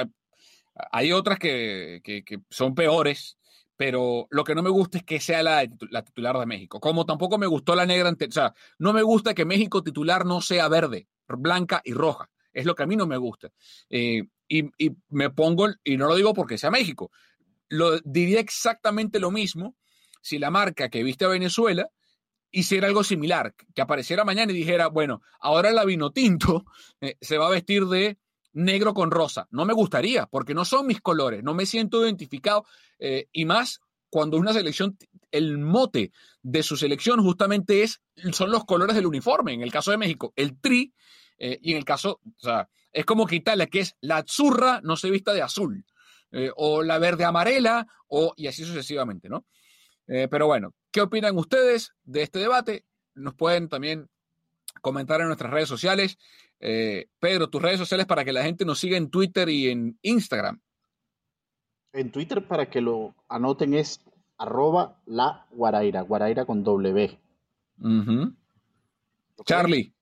hay 0.91 1.11
otras 1.11 1.39
que, 1.39 2.01
que, 2.03 2.39
son 2.49 2.75
peores 2.75 3.37
pero 3.77 4.27
lo 4.31 4.43
que 4.43 4.55
no 4.55 4.63
me 4.63 4.71
gusta 4.71 4.97
es 4.97 5.03
que 5.03 5.19
sea 5.19 5.43
la, 5.43 5.67
titular 6.03 6.39
de 6.39 6.47
México. 6.47 6.79
Como 6.79 7.05
tampoco 7.05 7.37
me 7.37 7.45
gustó 7.45 7.75
la 7.75 7.85
negra, 7.85 8.09
o 8.09 8.31
sea, 8.31 8.53
no 8.79 8.91
me 8.91 9.03
gusta 9.03 9.35
que 9.35 9.45
México 9.45 9.83
titular 9.83 10.25
no 10.25 10.41
sea 10.41 10.67
verde, 10.67 11.07
blanca 11.27 11.81
y 11.85 11.93
roja. 11.93 12.27
Es 12.51 12.65
lo 12.65 12.73
que 12.73 12.81
a 12.81 12.87
mí 12.87 12.95
no 12.95 13.05
me 13.05 13.17
gusta. 13.17 13.51
Eh, 13.91 14.23
y, 14.47 14.71
me 15.09 15.29
pongo, 15.29 15.67
y 15.83 15.95
no 15.95 16.07
lo 16.07 16.15
digo 16.15 16.33
porque 16.33 16.57
sea 16.57 16.71
México, 16.71 17.11
lo 17.69 17.99
diría 17.99 18.39
exactamente 18.39 19.19
lo 19.19 19.29
mismo 19.29 19.75
si 20.21 20.39
la 20.39 20.49
marca 20.49 20.89
que 20.89 21.03
viste 21.03 21.25
a 21.25 21.29
Venezuela 21.29 21.87
hiciera 22.51 22.87
algo 22.87 23.03
similar, 23.03 23.53
que 23.75 23.81
apareciera 23.81 24.23
mañana 24.23 24.51
y 24.51 24.55
dijera, 24.55 24.87
bueno, 24.87 25.21
ahora 25.39 25.71
la 25.71 25.85
vino 25.85 26.11
tinto 26.11 26.65
eh, 27.01 27.15
se 27.21 27.37
va 27.37 27.47
a 27.47 27.51
vestir 27.51 27.85
de 27.85 28.17
negro 28.53 28.93
con 28.93 29.11
rosa. 29.11 29.47
No 29.51 29.65
me 29.65 29.73
gustaría, 29.73 30.25
porque 30.27 30.53
no 30.53 30.65
son 30.65 30.87
mis 30.87 31.01
colores, 31.01 31.43
no 31.43 31.53
me 31.53 31.65
siento 31.65 32.03
identificado. 32.03 32.65
Eh, 32.99 33.27
y 33.31 33.45
más 33.45 33.81
cuando 34.09 34.37
una 34.37 34.53
selección, 34.53 34.97
el 35.31 35.57
mote 35.57 36.11
de 36.41 36.63
su 36.63 36.77
selección 36.77 37.21
justamente 37.21 37.83
es, 37.83 38.01
son 38.31 38.51
los 38.51 38.65
colores 38.65 38.95
del 38.95 39.05
uniforme. 39.05 39.53
En 39.53 39.61
el 39.61 39.71
caso 39.71 39.91
de 39.91 39.97
México, 39.97 40.33
el 40.35 40.59
tri, 40.59 40.93
eh, 41.37 41.59
y 41.61 41.71
en 41.71 41.77
el 41.77 41.85
caso, 41.85 42.21
o 42.23 42.39
sea, 42.39 42.69
es 42.91 43.05
como 43.05 43.27
que 43.27 43.35
Italia, 43.35 43.67
que 43.67 43.81
es 43.81 43.95
la 44.01 44.17
azurra, 44.17 44.79
no 44.83 44.95
se 44.95 45.11
vista 45.11 45.33
de 45.33 45.41
azul, 45.41 45.85
o 46.55 46.83
la 46.83 46.99
verde 46.99 47.23
amarela, 47.23 47.87
o, 48.07 48.33
y 48.35 48.47
así 48.47 48.65
sucesivamente, 48.65 49.29
¿no? 49.29 49.45
Pero 50.07 50.47
bueno, 50.47 50.73
¿qué 50.91 51.01
opinan 51.01 51.37
ustedes 51.37 51.93
de 52.03 52.23
este 52.23 52.39
debate? 52.39 52.85
Nos 53.13 53.35
pueden 53.35 53.67
también 53.69 54.09
comentar 54.81 55.21
en 55.21 55.27
nuestras 55.27 55.51
redes 55.51 55.69
sociales. 55.69 56.17
Eh, 56.59 57.07
Pedro, 57.19 57.49
tus 57.49 57.61
redes 57.61 57.77
sociales 57.77 58.05
para 58.05 58.25
que 58.25 58.33
la 58.33 58.43
gente 58.43 58.65
nos 58.65 58.79
siga 58.79 58.97
en 58.97 59.09
Twitter 59.09 59.49
y 59.49 59.69
en 59.69 59.97
Instagram. 60.01 60.61
En 61.93 62.11
Twitter, 62.11 62.47
para 62.47 62.69
que 62.69 62.81
lo 62.81 63.15
anoten, 63.27 63.73
es 63.73 64.01
arroba 64.37 64.99
la 65.05 65.47
guaraira, 65.51 66.01
guaraira 66.01 66.45
con 66.45 66.63
doble 66.63 67.19
Charlie. 69.45 69.93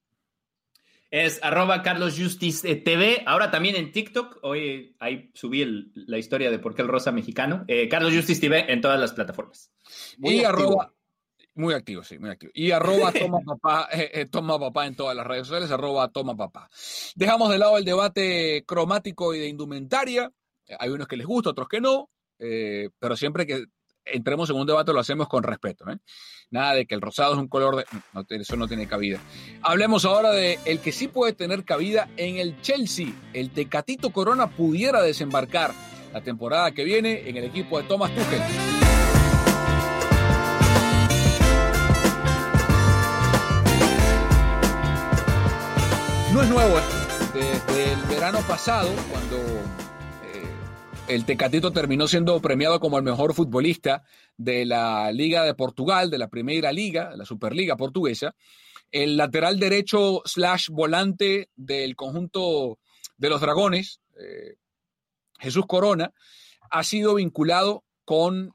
Es 1.15 1.39
arroba 1.41 1.81
Carlos 1.81 2.19
Justice 2.19 2.75
TV. 2.75 3.23
Ahora 3.25 3.49
también 3.49 3.77
en 3.77 3.93
TikTok. 3.93 4.39
Hoy 4.41 4.97
ahí 4.99 5.31
subí 5.33 5.63
la 5.95 6.17
historia 6.17 6.51
de 6.51 6.59
por 6.59 6.75
qué 6.75 6.81
el 6.81 6.89
rosa 6.89 7.13
mexicano. 7.13 7.63
Eh, 7.69 7.87
Carlos 7.87 8.13
Justice 8.13 8.41
TV 8.41 8.69
en 8.69 8.81
todas 8.81 8.99
las 8.99 9.13
plataformas. 9.13 9.71
y 10.17 10.43
arroba 10.43 10.93
muy 11.53 11.73
activo, 11.73 12.03
sí, 12.03 12.19
muy 12.19 12.31
activo. 12.31 12.51
Y 12.53 12.71
arroba 12.71 13.13
toma 13.13 13.39
papá, 13.39 13.87
eh, 13.93 14.11
eh, 14.13 14.25
toma 14.25 14.59
papá 14.59 14.87
en 14.87 14.95
todas 14.97 15.15
las 15.15 15.25
redes 15.25 15.47
sociales, 15.47 15.71
arroba 15.71 16.09
toma 16.09 16.35
papá. 16.35 16.69
Dejamos 17.15 17.49
de 17.49 17.59
lado 17.59 17.77
el 17.77 17.85
debate 17.85 18.65
cromático 18.67 19.33
y 19.33 19.39
de 19.39 19.47
indumentaria. 19.47 20.29
Hay 20.77 20.89
unos 20.89 21.07
que 21.07 21.15
les 21.15 21.25
gusta, 21.25 21.51
otros 21.51 21.69
que 21.69 21.79
no, 21.79 22.09
eh, 22.39 22.89
pero 22.99 23.15
siempre 23.15 23.45
que 23.45 23.67
entremos 24.05 24.49
en 24.49 24.55
un 24.55 24.67
debate 24.67 24.93
lo 24.93 24.99
hacemos 24.99 25.27
con 25.27 25.43
respeto. 25.43 25.85
Nada 26.51 26.73
de 26.75 26.85
que 26.85 26.95
el 26.95 27.01
rosado 27.01 27.33
es 27.33 27.39
un 27.39 27.47
color 27.47 27.77
de... 27.77 27.85
Eso 28.29 28.55
no 28.55 28.67
tiene 28.67 28.87
cabida. 28.87 29.19
Hablemos 29.61 30.05
ahora 30.05 30.31
de 30.31 30.59
el 30.65 30.79
que 30.79 30.91
sí 30.91 31.07
puede 31.07 31.33
tener 31.33 31.65
cabida 31.65 32.07
en 32.17 32.37
el 32.37 32.61
Chelsea. 32.61 33.07
El 33.33 33.51
Tecatito 33.51 34.11
Corona 34.11 34.47
pudiera 34.47 35.01
desembarcar 35.01 35.73
la 36.13 36.21
temporada 36.21 36.71
que 36.71 36.83
viene 36.83 37.27
en 37.27 37.37
el 37.37 37.45
equipo 37.45 37.81
de 37.81 37.87
Thomas 37.87 38.11
Tuchel. 38.13 38.41
No 46.31 46.43
es 46.43 46.49
nuevo 46.49 46.77
esto. 46.77 46.95
Desde 47.33 47.93
el 47.93 48.01
verano 48.03 48.39
pasado, 48.47 48.89
cuando 49.09 49.37
eh, 49.37 49.84
el 51.07 51.25
Tecatito 51.25 51.71
terminó 51.71 52.07
siendo 52.07 52.41
premiado 52.41 52.79
como 52.79 52.97
el 52.97 53.03
mejor 53.03 53.33
futbolista 53.33 54.03
de 54.37 54.65
la 54.65 55.11
Liga 55.11 55.43
de 55.43 55.53
Portugal, 55.53 56.09
de 56.09 56.17
la 56.17 56.29
Primera 56.29 56.71
Liga, 56.71 57.15
la 57.15 57.25
Superliga 57.25 57.75
Portuguesa, 57.75 58.35
el 58.91 59.17
lateral 59.17 59.59
derecho 59.59 60.21
slash 60.25 60.69
volante 60.69 61.49
del 61.55 61.95
conjunto 61.95 62.79
de 63.17 63.29
los 63.29 63.41
Dragones, 63.41 64.01
eh, 64.19 64.55
Jesús 65.39 65.65
Corona, 65.67 66.11
ha 66.69 66.83
sido 66.83 67.15
vinculado 67.15 67.83
con 68.03 68.53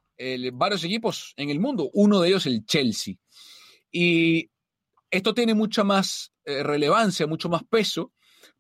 varios 0.53 0.85
equipos 0.85 1.33
en 1.37 1.49
el 1.49 1.61
mundo, 1.61 1.89
uno 1.95 2.21
de 2.21 2.29
ellos 2.29 2.45
el 2.47 2.67
Chelsea. 2.67 3.15
Y 3.91 4.51
esto 5.11 5.35
tiene 5.35 5.55
mucha 5.55 5.83
más 5.83 6.33
eh, 6.45 6.63
relevancia, 6.63 7.27
mucho 7.27 7.49
más 7.49 7.63
peso 7.65 8.13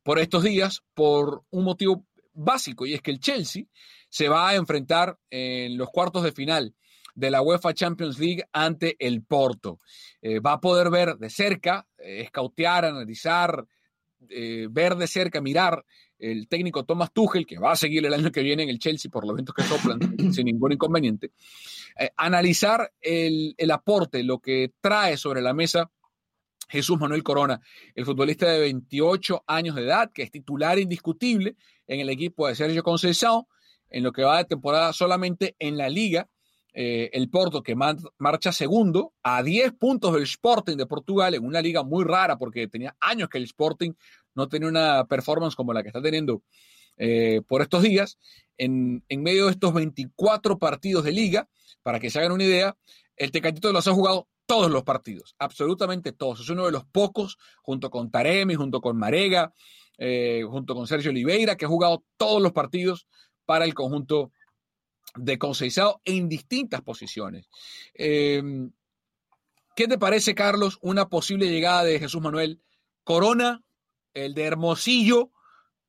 por 0.03 0.18
estos 0.18 0.42
días 0.42 0.83
por 0.94 1.44
un 1.50 1.64
motivo 1.64 2.07
básico 2.33 2.87
y 2.87 2.95
es 2.95 3.03
que 3.03 3.11
el 3.11 3.21
Chelsea 3.21 3.64
se 4.09 4.29
va 4.29 4.49
a 4.49 4.55
enfrentar 4.55 5.19
en 5.31 5.77
los 5.77 5.88
cuartos 5.90 6.23
de 6.23 6.33
final 6.33 6.75
de 7.14 7.31
la 7.31 7.43
UEFA 7.43 7.75
Champions 7.75 8.19
League 8.19 8.45
ante 8.53 8.97
el 8.99 9.23
Porto. 9.23 9.79
Eh, 10.23 10.40
va 10.40 10.53
a 10.55 10.61
poder 10.61 10.90
ver 10.90 11.16
de 11.16 11.29
cerca, 11.29 11.87
eh, 11.99 12.23
escautear, 12.23 12.85
analizar, 12.85 13.66
ver 14.21 14.97
de 14.97 15.07
cerca, 15.07 15.40
mirar 15.40 15.83
el 16.19 16.47
técnico 16.47 16.85
Thomas 16.85 17.11
Tuchel, 17.11 17.47
que 17.47 17.59
va 17.59 17.73
a 17.73 17.77
seguir 17.77 18.05
el 18.05 18.12
año 18.12 18.31
que 18.31 18.43
viene 18.43 18.64
en 18.64 18.69
el 18.69 18.79
Chelsea 18.79 19.11
por 19.11 19.25
los 19.25 19.33
eventos 19.33 19.55
que 19.55 19.62
soplan 19.62 19.99
sin 20.35 20.45
ningún 20.45 20.73
inconveniente, 20.73 21.33
analizar 22.19 22.93
el, 23.01 23.55
el 23.57 23.71
aporte, 23.71 24.23
lo 24.23 24.38
que 24.38 24.75
trae 24.83 25.16
sobre 25.16 25.40
la 25.40 25.55
mesa 25.55 25.90
Jesús 26.71 26.99
Manuel 26.99 27.23
Corona, 27.23 27.61
el 27.95 28.05
futbolista 28.05 28.49
de 28.49 28.61
28 28.61 29.45
años 29.47 29.75
de 29.75 29.83
edad, 29.83 30.12
que 30.12 30.23
es 30.23 30.31
titular 30.31 30.79
indiscutible 30.79 31.57
en 31.90 31.98
el 31.98 32.09
equipo 32.09 32.46
de 32.46 32.55
Sergio 32.55 32.85
Conceição, 32.85 33.48
en 33.90 34.05
lo 34.05 34.12
que 34.12 34.22
va 34.22 34.38
de 34.38 34.44
temporada 34.44 34.92
solamente 34.92 35.57
en 35.59 35.76
la 35.76 35.88
liga. 35.88 36.29
Eh, 36.72 37.11
el 37.14 37.29
Porto 37.29 37.64
que 37.64 37.74
marcha 37.74 38.53
segundo 38.53 39.12
a 39.24 39.42
10 39.42 39.72
puntos 39.72 40.14
del 40.14 40.22
Sporting 40.22 40.76
de 40.76 40.87
Portugal 40.87 41.35
en 41.35 41.44
una 41.44 41.61
liga 41.61 41.83
muy 41.83 42.05
rara 42.05 42.38
porque 42.38 42.68
tenía 42.68 42.96
años 43.00 43.29
que 43.29 43.38
el 43.38 43.44
Sporting 43.44 43.90
no 44.37 44.48
tenía 44.48 44.68
una 44.68 45.05
performance 45.07 45.57
como 45.57 45.72
la 45.72 45.83
que 45.83 45.88
está 45.88 46.00
teniendo 46.00 46.44
eh, 46.96 47.42
por 47.48 47.61
estos 47.61 47.83
días. 47.83 48.18
En, 48.57 49.03
en, 49.09 49.22
medio 49.24 49.46
de 49.46 49.53
estos 49.53 49.74
24 49.74 50.61
partidos 50.61 51.03
de 51.03 51.11
liga, 51.11 51.48
para 51.83 51.98
que 51.98 52.09
se 52.09 52.20
hagan 52.20 52.31
una 52.31 52.44
idea, 52.44 52.76
el 53.16 53.33
Tecatito 53.33 53.72
los 53.72 53.88
ha 53.88 53.92
jugado 53.92 54.29
todos 54.46 54.70
los 54.70 54.85
partidos, 54.85 55.35
absolutamente 55.40 56.12
todos. 56.12 56.40
Es 56.40 56.50
uno 56.50 56.66
de 56.66 56.72
los 56.72 56.85
pocos, 56.85 57.37
junto 57.62 57.90
con 57.90 58.12
Taremi, 58.12 58.55
junto 58.55 58.81
con 58.81 58.96
Marega, 58.96 59.53
eh, 60.02 60.42
junto 60.48 60.74
con 60.74 60.86
Sergio 60.86 61.10
Oliveira, 61.10 61.56
que 61.56 61.66
ha 61.66 61.68
jugado 61.68 62.02
todos 62.16 62.40
los 62.40 62.52
partidos 62.52 63.06
para 63.44 63.66
el 63.66 63.74
conjunto 63.74 64.32
de 65.14 65.38
Conceizado 65.38 66.00
en 66.06 66.26
distintas 66.26 66.80
posiciones. 66.80 67.50
Em, 67.92 68.72
¿Qué 69.76 69.86
te 69.86 69.98
parece, 69.98 70.34
Carlos, 70.34 70.78
una 70.80 71.08
posible 71.08 71.50
llegada 71.50 71.84
de 71.84 71.98
Jesús 71.98 72.22
Manuel 72.22 72.62
Corona, 73.04 73.62
el 74.14 74.32
de 74.32 74.44
Hermosillo, 74.44 75.30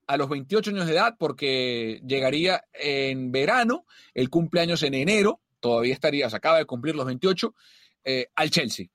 a 0.07 0.17
los 0.17 0.27
28 0.27 0.71
años 0.71 0.87
de 0.87 0.93
edad, 0.93 1.15
porque 1.17 2.01
llegaría 2.05 2.65
en 2.73 3.31
verano, 3.31 3.85
el 4.13 4.29
cumpleaños 4.29 4.83
en 4.83 4.93
enero, 4.93 5.39
todavía 5.61 5.93
estaría, 5.93 6.29
se 6.29 6.35
acaba 6.35 6.57
de 6.57 6.65
cumplir 6.65 6.95
los 6.95 7.05
28, 7.05 7.55
eh, 8.03 8.27
al 8.35 8.51
Chelsea. 8.51 8.87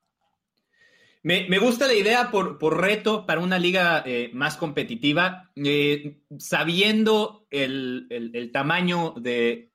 Me, 1.26 1.58
gusta 1.58 1.88
la 1.88 1.94
idea 1.94 2.30
por, 2.30 2.80
reto 2.80 3.26
para 3.26 3.40
una 3.40 3.58
liga 3.58 4.00
eh, 4.06 4.30
más 4.32 4.56
competitiva, 4.56 5.50
eh, 5.56 6.18
sabiendo 6.38 7.48
el, 7.50 8.50
tamaño 8.52 9.12
de, 9.16 9.72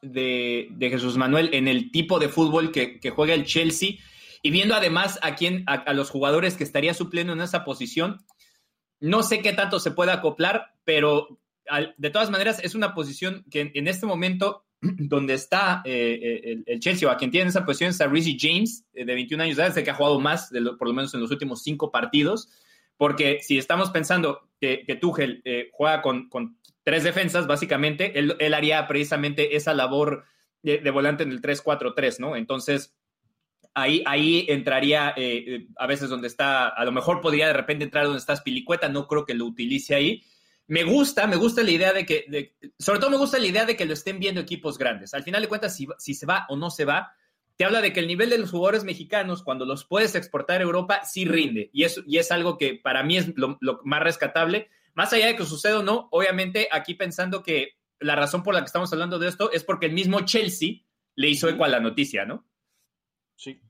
de, 0.00 0.88
Jesús 0.90 1.18
Manuel 1.18 1.50
en 1.52 1.68
el 1.68 1.90
tipo 1.90 2.18
de 2.18 2.30
fútbol 2.30 2.72
que, 2.72 2.98
juega 3.14 3.34
el 3.34 3.44
Chelsea. 3.44 3.96
Y 4.42 4.50
viendo 4.50 4.74
además 4.74 5.18
a 5.20 5.34
quién, 5.34 5.64
a, 5.66 5.92
los 5.92 6.08
jugadores 6.08 6.56
que 6.56 6.64
estaría 6.64 6.94
supliendo 6.94 7.34
en 7.34 7.42
esa 7.42 7.62
posición, 7.62 8.24
no 9.00 9.22
sé 9.22 9.42
qué 9.42 9.52
tanto 9.52 9.80
se 9.80 9.90
puede 9.90 10.12
acoplar, 10.12 10.76
pero 10.84 11.40
de 11.98 12.08
todas 12.08 12.30
maneras 12.30 12.58
es 12.64 12.74
una 12.74 12.94
posición 12.94 13.44
que 13.50 13.70
en, 13.74 13.86
este 13.86 14.06
momento 14.06 14.64
donde 14.80 15.34
está 15.34 15.82
eh, 15.84 16.62
el, 16.66 16.80
Chelsea 16.80 17.08
o 17.08 17.12
a 17.12 17.16
quien 17.16 17.30
tiene 17.30 17.50
esa 17.50 17.64
posición 17.64 17.90
es 17.90 18.00
a 18.00 18.06
Rizzy 18.06 18.36
James, 18.38 18.84
de 18.92 19.04
21 19.04 19.42
años 19.42 19.56
de 19.56 19.64
edad, 19.64 19.74
que 19.74 19.90
ha 19.90 19.94
jugado 19.94 20.20
más, 20.20 20.50
por 20.78 20.88
lo 20.88 20.94
menos 20.94 21.14
en 21.14 21.20
los 21.20 21.30
últimos 21.30 21.62
cinco 21.62 21.90
partidos, 21.90 22.48
porque 22.96 23.40
si 23.42 23.58
estamos 23.58 23.90
pensando 23.90 24.48
que, 24.60 24.84
que 24.86 24.96
Tuchel 24.96 25.42
juega 25.72 26.02
con, 26.02 26.28
tres 26.84 27.04
defensas, 27.04 27.46
básicamente, 27.46 28.18
él, 28.18 28.54
haría 28.54 28.86
precisamente 28.86 29.56
esa 29.56 29.74
labor 29.74 30.24
de, 30.62 30.90
volante 30.90 31.22
en 31.22 31.30
el 31.30 31.40
3-4-3, 31.40 32.18
¿no? 32.18 32.36
Entonces, 32.36 32.94
ahí, 33.74 34.02
ahí 34.06 34.46
entraría 34.48 35.10
eh, 35.16 35.44
eh, 35.46 35.68
a 35.76 35.86
veces 35.86 36.08
donde 36.08 36.26
está, 36.26 36.68
a 36.68 36.84
lo 36.84 36.92
mejor 36.92 37.20
podría 37.20 37.46
de 37.46 37.52
repente 37.52 37.84
entrar 37.84 38.04
donde 38.04 38.18
está 38.18 38.36
Spilicueta, 38.36 38.88
no 38.88 39.06
creo 39.06 39.24
que 39.24 39.34
lo 39.34 39.46
utilice 39.46 39.94
ahí. 39.94 40.22
Me 40.70 40.84
gusta, 40.84 41.26
me 41.26 41.34
gusta 41.34 41.64
la 41.64 41.72
idea 41.72 41.92
de 41.92 42.06
que, 42.06 42.54
sobre 42.78 43.00
todo 43.00 43.10
me 43.10 43.16
gusta 43.16 43.40
la 43.40 43.46
idea 43.46 43.64
de 43.64 43.76
que 43.76 43.84
lo 43.84 43.92
estén 43.92 44.20
viendo 44.20 44.40
equipos 44.40 44.78
grandes. 44.78 45.14
Al 45.14 45.24
final 45.24 45.42
de 45.42 45.48
cuentas, 45.48 45.74
si, 45.74 45.88
si 45.98 46.14
se 46.14 46.26
va 46.26 46.46
o 46.48 46.54
no 46.54 46.70
se 46.70 46.84
va, 46.84 47.12
te 47.56 47.64
habla 47.64 47.80
de 47.80 47.92
que 47.92 47.98
el 47.98 48.06
nivel 48.06 48.30
de 48.30 48.38
los 48.38 48.52
jugadores 48.52 48.84
mexicanos, 48.84 49.42
cuando 49.42 49.66
los 49.66 49.84
puedes 49.84 50.14
exportar 50.14 50.60
a 50.60 50.62
Europa, 50.62 51.04
sí 51.04 51.24
rinde. 51.24 51.70
Y 51.72 51.82
es, 51.82 52.00
y 52.06 52.18
es 52.18 52.30
algo 52.30 52.56
que 52.56 52.76
para 52.76 53.02
mí 53.02 53.16
es 53.16 53.36
lo, 53.36 53.58
lo 53.60 53.80
más 53.82 54.00
rescatable. 54.00 54.68
Más 54.94 55.12
allá 55.12 55.26
de 55.26 55.34
que 55.34 55.44
suceda 55.44 55.80
o 55.80 55.82
no, 55.82 56.06
obviamente 56.12 56.68
aquí 56.70 56.94
pensando 56.94 57.42
que 57.42 57.70
la 57.98 58.14
razón 58.14 58.44
por 58.44 58.54
la 58.54 58.60
que 58.60 58.66
estamos 58.66 58.92
hablando 58.92 59.18
de 59.18 59.26
esto 59.26 59.50
es 59.50 59.64
porque 59.64 59.86
el 59.86 59.92
mismo 59.92 60.20
Chelsea 60.20 60.82
le 61.16 61.28
hizo 61.30 61.48
eco 61.48 61.64
a 61.64 61.68
la 61.68 61.80
noticia, 61.80 62.24
¿no? 62.26 62.46
Sí. 63.34 63.60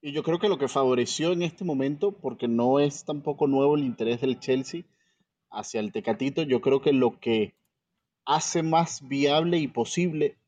Y 0.00 0.12
yo 0.12 0.22
creo 0.22 0.38
que 0.38 0.48
lo 0.48 0.56
que 0.56 0.68
favoreció 0.68 1.32
en 1.32 1.42
este 1.42 1.64
momento, 1.64 2.12
porque 2.12 2.48
no 2.48 2.80
es 2.80 3.04
tampoco 3.04 3.46
nuevo 3.46 3.76
el 3.76 3.84
interés 3.84 4.22
del 4.22 4.40
Chelsea 4.40 4.84
hacia 5.50 5.80
el 5.80 5.92
Tecatito, 5.92 6.42
yo 6.42 6.60
creo 6.60 6.80
que 6.80 6.92
lo 6.92 7.18
que 7.18 7.54
hace 8.24 8.62
más 8.62 9.06
viable 9.06 9.58
y 9.58 9.68
posible 9.68 10.38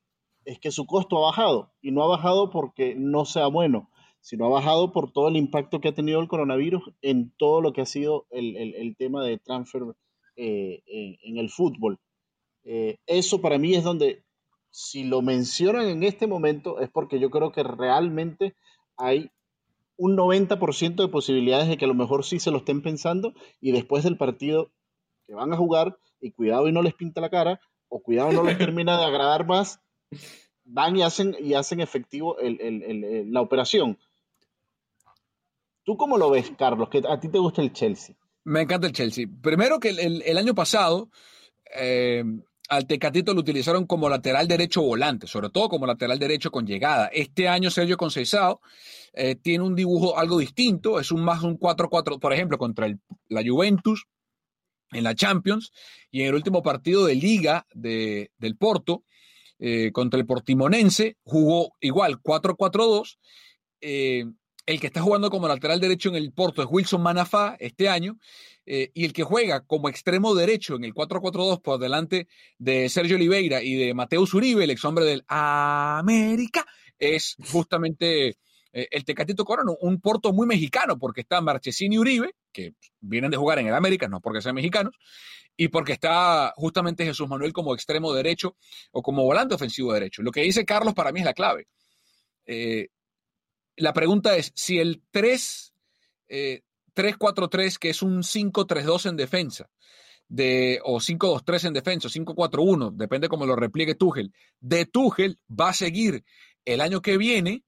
es 0.44 0.58
que 0.58 0.70
su 0.70 0.86
costo 0.86 1.18
ha 1.18 1.28
bajado. 1.28 1.72
Y 1.80 1.90
no 1.90 2.02
ha 2.02 2.08
bajado 2.08 2.50
porque 2.50 2.94
no 2.94 3.24
sea 3.24 3.46
bueno, 3.46 3.90
sino 4.20 4.46
ha 4.46 4.50
bajado 4.50 4.92
por 4.92 5.12
todo 5.12 5.28
el 5.28 5.36
impacto 5.36 5.80
que 5.80 5.88
ha 5.88 5.94
tenido 5.94 6.20
el 6.20 6.28
coronavirus 6.28 6.82
en 7.02 7.32
todo 7.36 7.60
lo 7.60 7.72
que 7.72 7.82
ha 7.82 7.86
sido 7.86 8.26
el, 8.30 8.96
tema 8.96 9.24
de 9.24 9.38
transfer 9.38 9.82
eh, 10.36 10.82
en 10.86 11.38
el 11.38 11.50
fútbol. 11.50 11.98
Eh, 12.64 12.98
eso 13.06 13.40
para 13.40 13.58
mí 13.58 13.74
es 13.74 13.84
donde, 13.84 14.24
si 14.70 15.04
lo 15.04 15.22
mencionan 15.22 15.86
en 15.88 16.02
este 16.02 16.26
momento, 16.26 16.80
es 16.80 16.90
porque 16.90 17.20
yo 17.20 17.30
creo 17.30 17.52
que 17.52 17.62
realmente 17.62 18.54
hay 18.96 19.30
un 19.96 20.16
90% 20.16 20.96
de 20.96 21.08
posibilidades 21.08 21.68
de 21.68 21.76
que 21.76 21.84
a 21.84 21.88
lo 21.88 21.94
mejor 21.94 22.24
sí 22.24 22.38
se 22.38 22.50
lo 22.50 22.58
estén 22.58 22.82
pensando 22.82 23.34
y 23.60 23.72
después 23.72 24.04
del 24.04 24.16
partido 24.16 24.70
que 25.28 25.34
van 25.34 25.52
a 25.52 25.56
jugar 25.56 25.96
y 26.20 26.32
cuidado 26.32 26.68
y 26.68 26.72
no 26.72 26.82
les 26.82 26.94
pinta 26.94 27.20
la 27.20 27.28
cara 27.28 27.60
o 27.88 28.00
cuidado 28.00 28.32
no 28.32 28.42
les 28.42 28.56
termina 28.58 28.98
de 28.98 29.04
agradar 29.04 29.46
más, 29.46 29.78
van 30.64 30.96
y 30.96 31.02
hacen, 31.02 31.36
y 31.38 31.54
hacen 31.54 31.80
efectivo 31.80 32.36
la 32.40 33.40
operación. 33.42 33.98
¿Tú 35.84 35.96
cómo 35.96 36.18
lo 36.18 36.30
ves, 36.30 36.50
Carlos? 36.58 36.88
Que 36.88 37.02
a 37.08 37.20
ti 37.20 37.28
te 37.28 37.38
gusta 37.38 37.62
el 37.62 37.72
Chelsea. 37.72 38.16
Me 38.44 38.62
encanta 38.62 38.86
el 38.86 38.92
Chelsea. 38.92 39.26
Primero 39.42 39.78
que 39.78 39.90
el, 39.90 40.38
año 40.38 40.54
pasado 40.54 41.10
eh, 41.74 42.24
al 42.68 42.86
Tecatito 42.86 43.34
lo 43.34 43.40
utilizaron 43.40 43.86
como 43.86 44.08
lateral 44.08 44.48
derecho 44.48 44.82
volante, 44.82 45.26
sobre 45.26 45.50
todo 45.50 45.68
como 45.68 45.86
lateral 45.86 46.18
derecho 46.18 46.50
con 46.50 46.66
llegada. 46.66 47.08
Este 47.12 47.48
año 47.48 47.70
Sergio 47.70 47.98
Conceição 47.98 48.60
eh, 49.12 49.34
tiene 49.34 49.64
un 49.64 49.74
dibujo 49.74 50.18
algo 50.18 50.38
distinto, 50.38 51.00
es 51.00 51.12
un 51.12 51.22
más 51.22 51.42
un 51.42 51.58
4-4, 51.58 52.18
por 52.18 52.32
ejemplo, 52.32 52.58
contra 52.58 52.86
el, 52.86 52.98
la 53.28 53.42
Juventus 53.46 54.06
en 54.92 55.04
la 55.04 55.14
Champions 55.14 55.72
y 56.10 56.22
en 56.22 56.28
el 56.28 56.34
último 56.34 56.62
partido 56.62 57.06
de 57.06 57.14
liga 57.14 57.66
de, 57.74 58.30
del 58.38 58.56
Porto 58.56 59.04
eh, 59.58 59.90
contra 59.92 60.20
el 60.20 60.26
Portimonense 60.26 61.16
jugó 61.24 61.74
igual 61.80 62.20
4-4-2. 62.22 63.18
Eh, 63.80 64.24
el 64.66 64.80
que 64.80 64.86
está 64.88 65.00
jugando 65.00 65.30
como 65.30 65.48
lateral 65.48 65.80
derecho 65.80 66.10
en 66.10 66.16
el 66.16 66.32
Porto 66.32 66.62
es 66.62 66.68
Wilson 66.70 67.02
Manafá 67.02 67.56
este 67.58 67.88
año 67.88 68.18
eh, 68.66 68.90
y 68.92 69.06
el 69.06 69.14
que 69.14 69.22
juega 69.22 69.64
como 69.64 69.88
extremo 69.88 70.34
derecho 70.34 70.76
en 70.76 70.84
el 70.84 70.92
4-4-2 70.92 71.62
por 71.62 71.80
delante 71.80 72.28
de 72.58 72.90
Sergio 72.90 73.16
Oliveira 73.16 73.62
y 73.62 73.74
de 73.74 73.94
Mateus 73.94 74.34
Uribe, 74.34 74.64
el 74.64 74.70
ex 74.70 74.84
hombre 74.84 75.06
del 75.06 75.24
América, 75.26 76.66
es 76.98 77.36
justamente 77.50 78.36
eh, 78.72 78.88
el 78.90 79.04
Tecatito 79.04 79.44
Corona, 79.44 79.72
un 79.80 80.00
Porto 80.00 80.32
muy 80.32 80.46
mexicano, 80.46 80.98
porque 80.98 81.22
está 81.22 81.40
Marchesín 81.40 81.92
y 81.92 81.98
Uribe, 81.98 82.34
que 82.52 82.74
vienen 83.00 83.30
de 83.30 83.36
jugar 83.36 83.58
en 83.58 83.68
el 83.68 83.74
América, 83.74 84.08
no 84.08 84.20
porque 84.20 84.40
sean 84.40 84.54
mexicanos, 84.54 84.94
y 85.56 85.68
porque 85.68 85.92
está 85.92 86.52
justamente 86.56 87.04
Jesús 87.04 87.28
Manuel 87.28 87.52
como 87.52 87.74
extremo 87.74 88.12
derecho 88.12 88.56
o 88.92 89.02
como 89.02 89.24
volante 89.24 89.54
ofensivo 89.54 89.92
derecho. 89.92 90.22
Lo 90.22 90.30
que 90.30 90.42
dice 90.42 90.64
Carlos 90.64 90.94
para 90.94 91.12
mí 91.12 91.20
es 91.20 91.26
la 91.26 91.34
clave. 91.34 91.66
Eh, 92.46 92.88
la 93.76 93.92
pregunta 93.92 94.36
es, 94.36 94.52
si 94.54 94.78
el 94.78 95.02
3 95.10 95.74
3-4-3, 96.98 97.78
que 97.78 97.90
es 97.90 98.02
un 98.02 98.22
5-3-2 98.22 99.08
en 99.10 99.16
defensa, 99.16 99.70
de, 100.28 100.80
o 100.84 100.98
5-2-3 100.98 101.68
en 101.68 101.72
defensa, 101.72 102.08
o 102.08 102.10
5-4-1, 102.10 102.92
depende 102.96 103.28
cómo 103.28 103.46
lo 103.46 103.54
repliegue 103.54 103.94
Tuchel, 103.94 104.32
de 104.60 104.84
Tuchel 104.84 105.38
va 105.48 105.70
a 105.70 105.74
seguir 105.74 106.24
el 106.64 106.80
año 106.80 107.00
que 107.00 107.16
viene, 107.16 107.62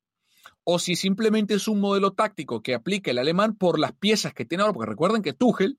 o 0.64 0.78
si 0.78 0.96
simplemente 0.96 1.54
es 1.54 1.68
un 1.68 1.80
modelo 1.80 2.12
táctico 2.12 2.62
que 2.62 2.74
aplica 2.74 3.10
el 3.10 3.18
alemán 3.18 3.56
por 3.56 3.78
las 3.78 3.92
piezas 3.92 4.34
que 4.34 4.44
tiene 4.44 4.62
ahora, 4.62 4.74
porque 4.74 4.90
recuerden 4.90 5.22
que 5.22 5.32
Tuchel 5.32 5.78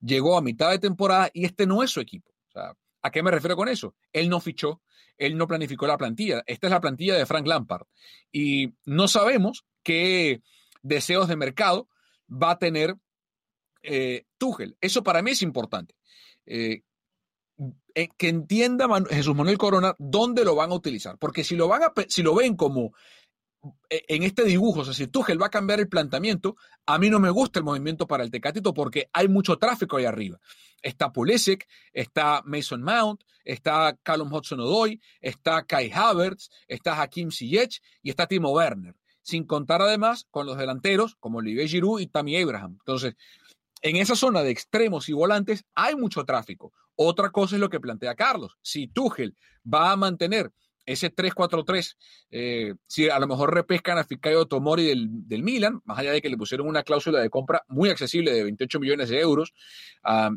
llegó 0.00 0.36
a 0.36 0.42
mitad 0.42 0.70
de 0.70 0.78
temporada 0.78 1.30
y 1.32 1.44
este 1.44 1.66
no 1.66 1.82
es 1.82 1.90
su 1.90 2.00
equipo. 2.00 2.30
¿A 3.02 3.10
qué 3.10 3.22
me 3.22 3.30
refiero 3.30 3.56
con 3.56 3.68
eso? 3.68 3.94
Él 4.12 4.28
no 4.28 4.40
fichó, 4.40 4.80
él 5.16 5.36
no 5.36 5.46
planificó 5.46 5.86
la 5.86 5.98
plantilla. 5.98 6.42
Esta 6.46 6.66
es 6.66 6.70
la 6.70 6.80
plantilla 6.80 7.16
de 7.16 7.26
Frank 7.26 7.46
Lampard. 7.46 7.86
Y 8.30 8.74
no 8.84 9.08
sabemos 9.08 9.64
qué 9.82 10.42
deseos 10.82 11.28
de 11.28 11.36
mercado 11.36 11.88
va 12.30 12.52
a 12.52 12.58
tener 12.58 12.96
eh, 13.82 14.24
Tuchel. 14.38 14.76
Eso 14.80 15.02
para 15.02 15.22
mí 15.22 15.32
es 15.32 15.42
importante. 15.42 15.94
Eh, 16.46 16.82
eh, 17.94 18.08
que 18.16 18.28
entienda 18.28 18.88
Jesús 19.10 19.36
Manuel 19.36 19.58
Corona 19.58 19.94
dónde 19.98 20.44
lo 20.44 20.54
van 20.54 20.70
a 20.70 20.74
utilizar. 20.74 21.18
Porque 21.18 21.44
si 21.44 21.56
lo, 21.56 21.68
van 21.68 21.82
a, 21.82 21.92
si 22.08 22.22
lo 22.22 22.34
ven 22.34 22.56
como 22.56 22.92
en 23.88 24.22
este 24.22 24.44
dibujo, 24.44 24.80
o 24.80 24.84
sea, 24.84 24.94
si 24.94 25.06
Tuchel 25.06 25.40
va 25.40 25.46
a 25.46 25.50
cambiar 25.50 25.80
el 25.80 25.88
planteamiento, 25.88 26.56
a 26.86 26.98
mí 26.98 27.10
no 27.10 27.20
me 27.20 27.30
gusta 27.30 27.60
el 27.60 27.64
movimiento 27.64 28.06
para 28.06 28.24
el 28.24 28.30
Tecatito 28.30 28.74
porque 28.74 29.08
hay 29.12 29.28
mucho 29.28 29.56
tráfico 29.56 29.96
ahí 29.96 30.04
arriba. 30.04 30.40
Está 30.82 31.12
Pulisic, 31.12 31.68
está 31.92 32.42
Mason 32.44 32.82
Mount, 32.82 33.22
está 33.44 33.96
Callum 34.02 34.32
Hudson-Odoi, 34.32 35.00
está 35.20 35.64
Kai 35.64 35.92
Havertz, 35.92 36.50
está 36.66 37.00
Hakim 37.00 37.30
Ziyech 37.30 37.80
y 38.02 38.10
está 38.10 38.26
Timo 38.26 38.50
Werner 38.50 38.96
sin 39.22 39.44
contar 39.44 39.80
además 39.80 40.26
con 40.30 40.46
los 40.46 40.58
delanteros 40.58 41.16
como 41.16 41.38
Olivier 41.38 41.68
Giroud 41.68 42.00
y 42.00 42.08
Tammy 42.08 42.40
Abraham. 42.40 42.76
Entonces, 42.80 43.14
en 43.80 43.96
esa 43.96 44.14
zona 44.14 44.42
de 44.42 44.50
extremos 44.50 45.08
y 45.08 45.12
volantes 45.12 45.64
hay 45.74 45.96
mucho 45.96 46.24
tráfico. 46.24 46.72
Otra 46.94 47.30
cosa 47.30 47.56
es 47.56 47.60
lo 47.60 47.70
que 47.70 47.80
plantea 47.80 48.14
Carlos. 48.14 48.58
Si 48.62 48.88
Tuchel 48.88 49.36
va 49.72 49.92
a 49.92 49.96
mantener 49.96 50.52
ese 50.84 51.14
3-4-3, 51.14 51.96
eh, 52.30 52.74
si 52.86 53.08
a 53.08 53.18
lo 53.18 53.26
mejor 53.26 53.54
repescan 53.54 53.98
a 53.98 54.04
Ficayo 54.04 54.46
Tomori 54.46 54.86
del, 54.86 55.08
del, 55.28 55.42
Milan, 55.42 55.80
más 55.84 55.98
allá 55.98 56.12
de 56.12 56.20
que 56.20 56.28
le 56.28 56.36
pusieron 56.36 56.66
una 56.66 56.82
cláusula 56.82 57.20
de 57.20 57.30
compra 57.30 57.62
muy 57.68 57.90
accesible 57.90 58.32
de 58.32 58.42
28 58.44 58.80
millones 58.80 59.08
de 59.08 59.20
euros, 59.20 59.54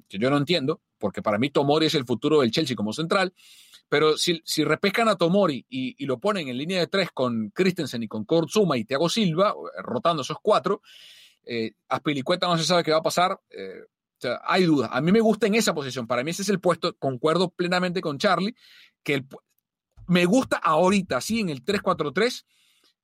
que 0.08 0.17
yo 0.17 0.29
no 0.29 0.38
entiendo, 0.38 0.81
porque 0.97 1.21
para 1.21 1.38
mí 1.38 1.49
Tomori 1.49 1.88
es 1.88 1.95
el 1.95 2.05
futuro 2.05 2.41
del 2.41 2.51
Chelsea 2.51 2.75
como 2.75 2.93
central, 2.93 3.34
pero 3.89 4.17
si, 4.17 4.41
si 4.45 4.63
repescan 4.63 5.08
a 5.08 5.15
Tomori 5.15 5.65
y, 5.69 6.05
lo 6.05 6.19
ponen 6.19 6.47
en 6.47 6.58
línea 6.58 6.79
de 6.79 6.88
tres 6.88 7.10
con 7.13 7.51
Christensen 7.51 8.03
y 8.03 8.08
con 8.08 8.25
Kurt 8.25 8.49
Zuma 8.49 8.77
y 8.77 8.86
Thiago 8.86 9.10
Silva, 9.10 9.49
eh, 9.51 9.81
rotando 9.84 10.23
esos 10.23 10.38
cuatro, 10.41 10.81
eh, 11.45 11.73
Aspilicueta 11.89 12.47
no 12.47 12.58
se 12.58 12.63
sabe 12.63 12.84
qué 12.84 12.91
va 12.91 12.97
a 12.97 13.03
pasar. 13.03 13.39
Eh, 13.49 13.81
o 13.84 14.22
sea, 14.22 14.41
hay 14.45 14.63
dudas. 14.63 14.89
A 14.93 15.01
mí 15.01 15.11
me 15.11 15.20
gusta 15.20 15.45
en 15.45 15.55
esa 15.55 15.74
posición. 15.74 16.07
Para 16.07 16.24
mí 16.24 16.32
ese 16.32 16.41
es 16.41 16.49
el 16.49 16.59
puesto, 16.59 16.95
concuerdo 16.97 17.49
plenamente 17.49 18.01
con 18.01 18.17
Charlie, 18.17 18.55
que 19.03 19.24
me 20.08 20.26
gusta 20.26 20.58
ahorita, 20.58 21.22
sí, 21.22 21.39
en 21.39 21.49
el 21.49 21.64
3-4-3, 21.64 22.45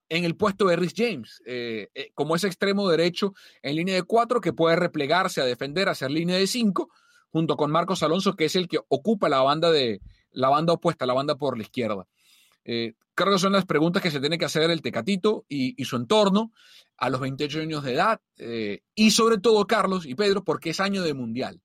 en 0.10 0.26
el 0.26 0.36
puesto 0.36 0.66
de 0.68 0.76
Rhys 0.76 0.94
James, 0.96 1.42
eh, 1.46 1.90
como 2.14 2.36
ese 2.36 2.48
extremo 2.48 2.90
derecho 2.90 3.34
en 3.62 3.76
línea 3.76 3.96
de 3.96 4.04
cuatro 4.04 4.42
que 4.42 4.52
puede 4.52 4.76
replegarse 4.76 5.42
a 5.42 5.46
defender, 5.46 5.88
a 5.88 5.92
hacer 5.92 6.12
línea 6.12 6.38
de 6.38 6.48
cinco, 6.48 6.90
junto 7.30 7.56
con 7.56 7.72
Marcos 7.72 8.04
Alonso, 8.04 8.36
que 8.36 8.46
es 8.46 8.56
el 8.56 8.68
que 8.68 8.80
ocupa 8.90 9.30
la 9.30 9.42
banda 9.42 9.72
de, 9.72 10.02
la 10.32 10.50
banda 10.50 10.74
opuesta, 10.74 11.06
la 11.06 11.14
banda 11.14 11.36
por 11.36 11.58
la 11.58 11.64
izquierda. 11.64 12.08
Eh, 12.64 12.94
creo 13.16 13.34
que 13.34 13.40
son 13.40 13.54
las 13.54 13.66
preguntas 13.66 14.02
que 14.02 14.12
se 14.12 14.20
tiene 14.20 14.38
que 14.38 14.46
hacer 14.46 14.70
el 14.70 14.82
Tecatito 14.82 15.46
y, 15.48 15.84
su 15.86 15.96
entorno 15.96 16.52
a 16.98 17.10
los 17.10 17.20
28 17.20 17.62
años 17.62 17.84
de 17.84 17.94
edad 17.94 18.22
eh, 18.38 18.82
y 18.94 19.12
sobre 19.12 19.40
todo 19.40 19.66
Carlos 19.66 20.06
y 20.06 20.16
Pedro 20.16 20.44
porque 20.44 20.70
es 20.70 20.80
año 20.80 21.02
de 21.04 21.14
mundial, 21.14 21.62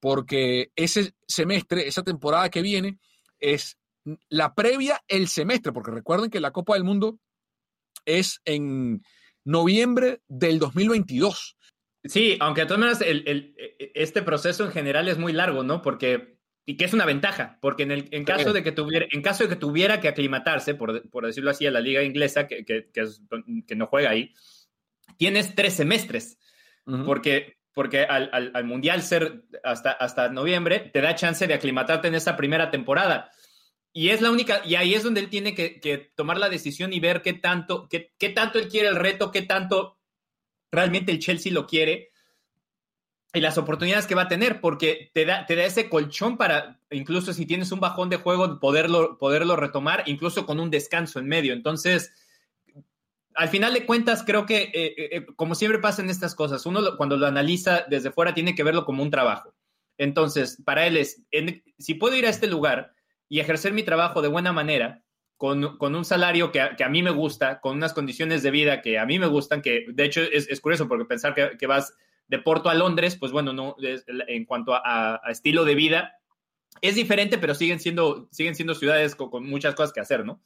porque 0.00 0.72
ese 0.74 1.14
semestre, 1.26 1.86
esa 1.86 2.02
temporada 2.02 2.50
que 2.50 2.62
viene 2.62 2.98
es 3.38 3.78
la 4.28 4.54
previa 4.54 5.00
el 5.08 5.28
semestre, 5.28 5.72
porque 5.72 5.90
recuerden 5.90 6.30
que 6.30 6.40
la 6.40 6.50
Copa 6.50 6.74
del 6.74 6.84
Mundo 6.84 7.18
es 8.04 8.40
en 8.44 9.02
noviembre 9.44 10.20
del 10.28 10.58
2022. 10.58 11.56
Sí, 12.04 12.36
aunque 12.40 12.62
de 12.62 12.66
todas 12.66 12.80
maneras 12.80 13.00
el, 13.00 13.54
este 13.94 14.22
proceso 14.22 14.64
en 14.64 14.72
general 14.72 15.08
es 15.08 15.18
muy 15.18 15.32
largo, 15.32 15.62
¿no? 15.62 15.82
Porque, 15.82 16.38
y 16.66 16.76
que 16.76 16.84
es 16.84 16.94
una 16.94 17.06
ventaja, 17.06 17.58
porque 17.60 17.84
en, 17.84 17.92
el, 17.92 18.08
en, 18.10 18.24
caso, 18.24 18.52
de 18.52 18.64
que 18.64 18.72
tuviera, 18.72 19.06
en 19.10 19.22
caso 19.22 19.44
de 19.44 19.50
que 19.50 19.56
tuviera 19.56 20.00
que 20.00 20.08
aclimatarse, 20.08 20.74
por, 20.74 21.08
por 21.10 21.26
decirlo 21.26 21.50
así, 21.50 21.66
a 21.66 21.70
la 21.70 21.80
liga 21.80 22.02
inglesa, 22.02 22.48
que, 22.48 22.64
que, 22.64 22.90
que, 22.92 23.76
no 23.76 23.86
juega 23.86 24.10
ahí, 24.10 24.34
tienes 25.16 25.54
tres 25.54 25.74
semestres, 25.74 26.38
porque, 27.06 27.58
porque 27.72 28.02
al, 28.02 28.30
al, 28.32 28.50
al, 28.52 28.64
Mundial 28.64 29.02
ser 29.02 29.44
hasta, 29.62 29.92
hasta 29.92 30.28
noviembre, 30.28 30.90
te 30.92 31.00
da 31.00 31.14
chance 31.14 31.46
de 31.46 31.54
aclimatarte 31.54 32.08
en 32.08 32.16
esa 32.16 32.36
primera 32.36 32.72
temporada. 32.72 33.30
Y 33.92 34.08
es 34.08 34.20
la 34.22 34.30
única, 34.30 34.62
y 34.64 34.74
ahí 34.76 34.94
es 34.94 35.02
donde 35.02 35.20
él 35.20 35.28
tiene 35.28 35.54
que, 35.54 35.78
que 35.80 35.98
tomar 35.98 36.38
la 36.38 36.48
decisión 36.48 36.92
y 36.92 37.00
ver 37.00 37.20
qué 37.20 37.34
tanto, 37.34 37.88
qué, 37.88 38.12
qué, 38.18 38.30
tanto 38.30 38.58
él 38.58 38.68
quiere 38.68 38.88
el 38.88 38.96
reto, 38.96 39.30
qué 39.30 39.42
tanto 39.42 39.98
realmente 40.70 41.12
el 41.12 41.18
Chelsea 41.18 41.52
lo 41.52 41.66
quiere 41.66 42.12
y 43.34 43.40
las 43.40 43.56
oportunidades 43.56 44.06
que 44.06 44.14
va 44.14 44.22
a 44.22 44.28
tener, 44.28 44.60
porque 44.60 45.10
te 45.14 45.24
da, 45.24 45.46
te 45.46 45.56
da 45.56 45.64
ese 45.64 45.88
colchón 45.88 46.36
para, 46.36 46.80
incluso 46.90 47.32
si 47.32 47.46
tienes 47.46 47.72
un 47.72 47.80
bajón 47.80 48.10
de 48.10 48.16
juego, 48.16 48.60
poderlo, 48.60 49.18
poderlo 49.18 49.56
retomar, 49.56 50.02
incluso 50.06 50.44
con 50.44 50.60
un 50.60 50.70
descanso 50.70 51.18
en 51.18 51.28
medio. 51.28 51.54
Entonces, 51.54 52.12
al 53.34 53.48
final 53.48 53.72
de 53.72 53.86
cuentas, 53.86 54.22
creo 54.22 54.44
que, 54.44 54.64
eh, 54.64 54.72
eh, 54.74 54.94
eh, 55.12 55.26
como 55.36 55.54
siempre 55.54 55.80
pasa 55.80 56.02
en 56.02 56.10
estas 56.10 56.34
cosas, 56.34 56.66
uno 56.66 56.96
cuando 56.98 57.16
lo 57.16 57.26
analiza 57.26 57.86
desde 57.88 58.10
fuera 58.10 58.34
tiene 58.34 58.54
que 58.54 58.64
verlo 58.64 58.84
como 58.84 59.02
un 59.02 59.10
trabajo. 59.10 59.54
Entonces, 59.96 60.60
para 60.64 60.86
él 60.86 60.98
es, 60.98 61.22
si 61.78 61.94
puedo 61.94 62.16
ir 62.16 62.26
a 62.26 62.30
este 62.30 62.46
lugar, 62.46 62.91
y 63.32 63.40
ejercer 63.40 63.72
mi 63.72 63.82
trabajo 63.82 64.20
de 64.20 64.28
buena 64.28 64.52
manera, 64.52 65.02
con, 65.38 65.78
con 65.78 65.94
un 65.94 66.04
salario 66.04 66.52
que 66.52 66.60
a, 66.60 66.76
que 66.76 66.84
a, 66.84 66.90
mí 66.90 67.02
me 67.02 67.12
gusta, 67.12 67.60
con 67.60 67.78
unas 67.78 67.94
condiciones 67.94 68.42
de 68.42 68.50
vida 68.50 68.82
que 68.82 68.98
a 68.98 69.06
mí 69.06 69.18
me 69.18 69.26
gustan, 69.26 69.62
que 69.62 69.86
de 69.88 70.04
hecho 70.04 70.20
es, 70.20 70.60
curioso 70.60 70.86
porque 70.86 71.06
pensar 71.06 71.34
que, 71.34 71.56
que, 71.56 71.66
vas 71.66 71.94
de 72.28 72.38
Porto 72.40 72.68
a 72.68 72.74
Londres, 72.74 73.16
pues 73.16 73.32
bueno, 73.32 73.54
no, 73.54 73.74
es, 73.80 74.04
en 74.06 74.44
cuanto 74.44 74.74
a, 74.74 75.18
estilo 75.30 75.64
de 75.64 75.74
vida, 75.74 76.18
es 76.82 76.94
diferente, 76.94 77.38
pero 77.38 77.54
siguen 77.54 77.80
siendo, 77.80 78.28
siguen 78.30 78.54
siendo 78.54 78.74
ciudades 78.74 79.14
con, 79.14 79.48
muchas 79.48 79.74
cosas 79.74 79.94
que 79.94 80.00
hacer, 80.00 80.26
¿no? 80.26 80.42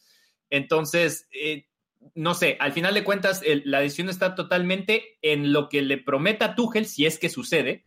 Entonces, 0.48 1.26
eh, 1.32 1.66
no 2.14 2.34
sé, 2.34 2.56
al 2.60 2.70
final 2.70 2.94
de 2.94 3.02
cuentas, 3.02 3.42
la 3.64 3.80
decisión 3.80 4.08
está 4.08 4.36
totalmente 4.36 5.18
en 5.22 5.52
lo 5.52 5.68
que 5.68 5.82
le 5.82 5.98
prometa 5.98 6.54
Tuchel, 6.54 6.86
si 6.86 7.04
es 7.04 7.18
que 7.18 7.30
sucede, 7.30 7.84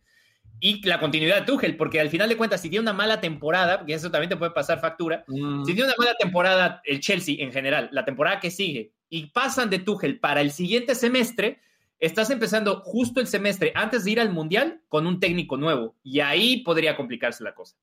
y 0.60 0.86
la 0.86 1.00
continuidad 1.00 1.40
de 1.40 1.46
Tuchel, 1.46 1.76
porque 1.76 2.00
al 2.00 2.10
final 2.10 2.28
de 2.28 2.36
cuentas, 2.36 2.60
si 2.60 2.68
tiene 2.68 2.82
una 2.82 2.92
mala 2.92 3.20
temporada, 3.20 3.84
que 3.84 3.94
eso 3.94 4.10
también 4.10 4.28
te 4.28 4.36
puede 4.36 4.52
pasar 4.52 4.80
factura, 4.80 5.24
mm. 5.26 5.64
si 5.64 5.74
tiene 5.74 5.88
una 5.88 5.96
mala 5.98 6.14
temporada 6.18 6.82
el 6.84 7.00
Chelsea 7.00 7.36
en 7.38 7.50
general, 7.50 7.88
la 7.92 8.04
temporada 8.04 8.40
que 8.40 8.50
sigue, 8.50 8.92
y 9.08 9.26
pasan 9.26 9.70
de 9.70 9.78
Tuchel 9.78 10.20
para 10.20 10.40
el 10.40 10.52
siguiente 10.52 10.94
semestre, 10.94 11.60
estás 11.98 12.30
empezando 12.30 12.80
justo 12.80 13.20
el 13.20 13.26
semestre 13.26 13.72
antes 13.74 14.04
de 14.04 14.10
ir 14.12 14.20
al 14.20 14.32
Mundial 14.32 14.82
con 14.88 15.06
un 15.06 15.18
técnico 15.18 15.56
nuevo, 15.56 15.96
y 16.02 16.20
ahí 16.20 16.62
podría 16.62 16.96
complicarse 16.96 17.42
la 17.42 17.54
cosa. 17.54 17.76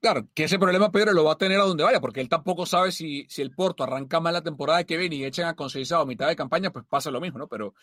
Claro, 0.00 0.28
que 0.34 0.44
ese 0.44 0.58
problema 0.58 0.92
Pedro 0.92 1.12
lo 1.12 1.24
va 1.24 1.32
a 1.32 1.38
tener 1.38 1.58
a 1.58 1.64
donde 1.64 1.84
vaya, 1.84 2.00
porque 2.00 2.20
él 2.20 2.28
tampoco 2.28 2.66
sabe 2.66 2.92
si, 2.92 3.26
si 3.28 3.42
el 3.42 3.50
Porto 3.50 3.82
arranca 3.82 4.20
mal 4.20 4.34
la 4.34 4.42
temporada 4.42 4.84
que 4.84 4.96
viene 4.96 5.16
y 5.16 5.24
echan 5.24 5.48
a 5.48 5.54
Conceizado 5.54 6.02
a 6.02 6.06
mitad 6.06 6.28
de 6.28 6.36
campaña, 6.36 6.70
pues 6.70 6.84
pasa 6.88 7.10
lo 7.10 7.20
mismo, 7.20 7.38
¿no? 7.38 7.48
Pero 7.48 7.74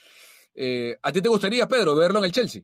eh, 0.54 0.98
¿a 1.02 1.12
ti 1.12 1.22
te 1.22 1.30
gustaría, 1.30 1.68
Pedro, 1.68 1.96
verlo 1.96 2.20
en 2.20 2.26
el 2.26 2.32
Chelsea? 2.32 2.62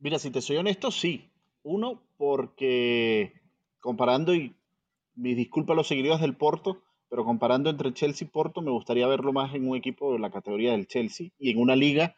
Mira, 0.00 0.18
si 0.18 0.30
te 0.30 0.40
soy 0.40 0.56
honesto, 0.56 0.90
sí. 0.90 1.28
Uno, 1.62 2.02
porque 2.16 3.34
comparando, 3.80 4.34
y 4.34 4.54
mis 5.14 5.36
disculpas 5.36 5.74
a 5.74 5.76
los 5.76 5.88
seguidores 5.88 6.22
del 6.22 6.36
Porto, 6.36 6.80
pero 7.10 7.24
comparando 7.24 7.68
entre 7.68 7.92
Chelsea 7.92 8.26
y 8.26 8.30
Porto, 8.30 8.62
me 8.62 8.70
gustaría 8.70 9.06
verlo 9.06 9.32
más 9.32 9.54
en 9.54 9.68
un 9.68 9.76
equipo 9.76 10.12
de 10.12 10.18
la 10.18 10.30
categoría 10.30 10.72
del 10.72 10.86
Chelsea 10.86 11.28
y 11.38 11.50
en 11.50 11.58
una 11.58 11.76
liga 11.76 12.16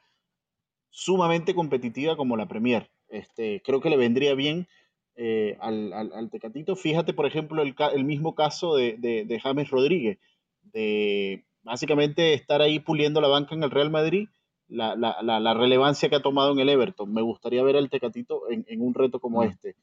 sumamente 0.91 1.55
competitiva 1.55 2.17
como 2.17 2.37
la 2.37 2.47
Premier. 2.47 2.89
Este, 3.09 3.63
creo 3.65 3.81
que 3.81 3.91
le 3.91 3.97
vendría 3.97 4.35
bien 4.35 4.69
eh, 5.17 5.57
al, 5.61 5.93
al, 5.93 6.13
al, 6.13 6.31
Tecatito. 6.31 6.77
Fíjate, 6.77 7.15
por 7.15 7.27
ejemplo, 7.27 7.63
el, 7.63 7.75
el 7.95 8.05
mismo 8.05 8.35
caso 8.37 8.77
de, 8.77 8.97
de, 8.97 9.25
de, 9.25 9.41
James 9.41 9.71
Rodríguez, 9.71 10.19
de 10.63 11.45
básicamente 11.63 12.35
estar 12.35 12.63
ahí 12.63 12.79
puliendo 12.79 13.21
la 13.21 13.29
banca 13.29 13.55
en 13.55 13.65
el 13.65 13.71
Real 13.71 13.91
Madrid 13.91 14.29
la, 14.73 14.97
la, 14.97 15.41
la, 15.41 15.55
relevancia 15.55 16.09
que 16.09 16.17
ha 16.17 16.23
tomado 16.23 16.53
en 16.53 16.61
el 16.61 16.69
Everton. 16.69 17.13
Me 17.13 17.23
gustaría 17.23 17.63
ver 17.63 17.77
al 17.77 17.91
Tecatito 17.91 18.51
en, 18.51 18.65
en 18.69 18.81
un 18.81 18.95
reto 18.95 19.21
como 19.21 19.43
este. 19.43 19.77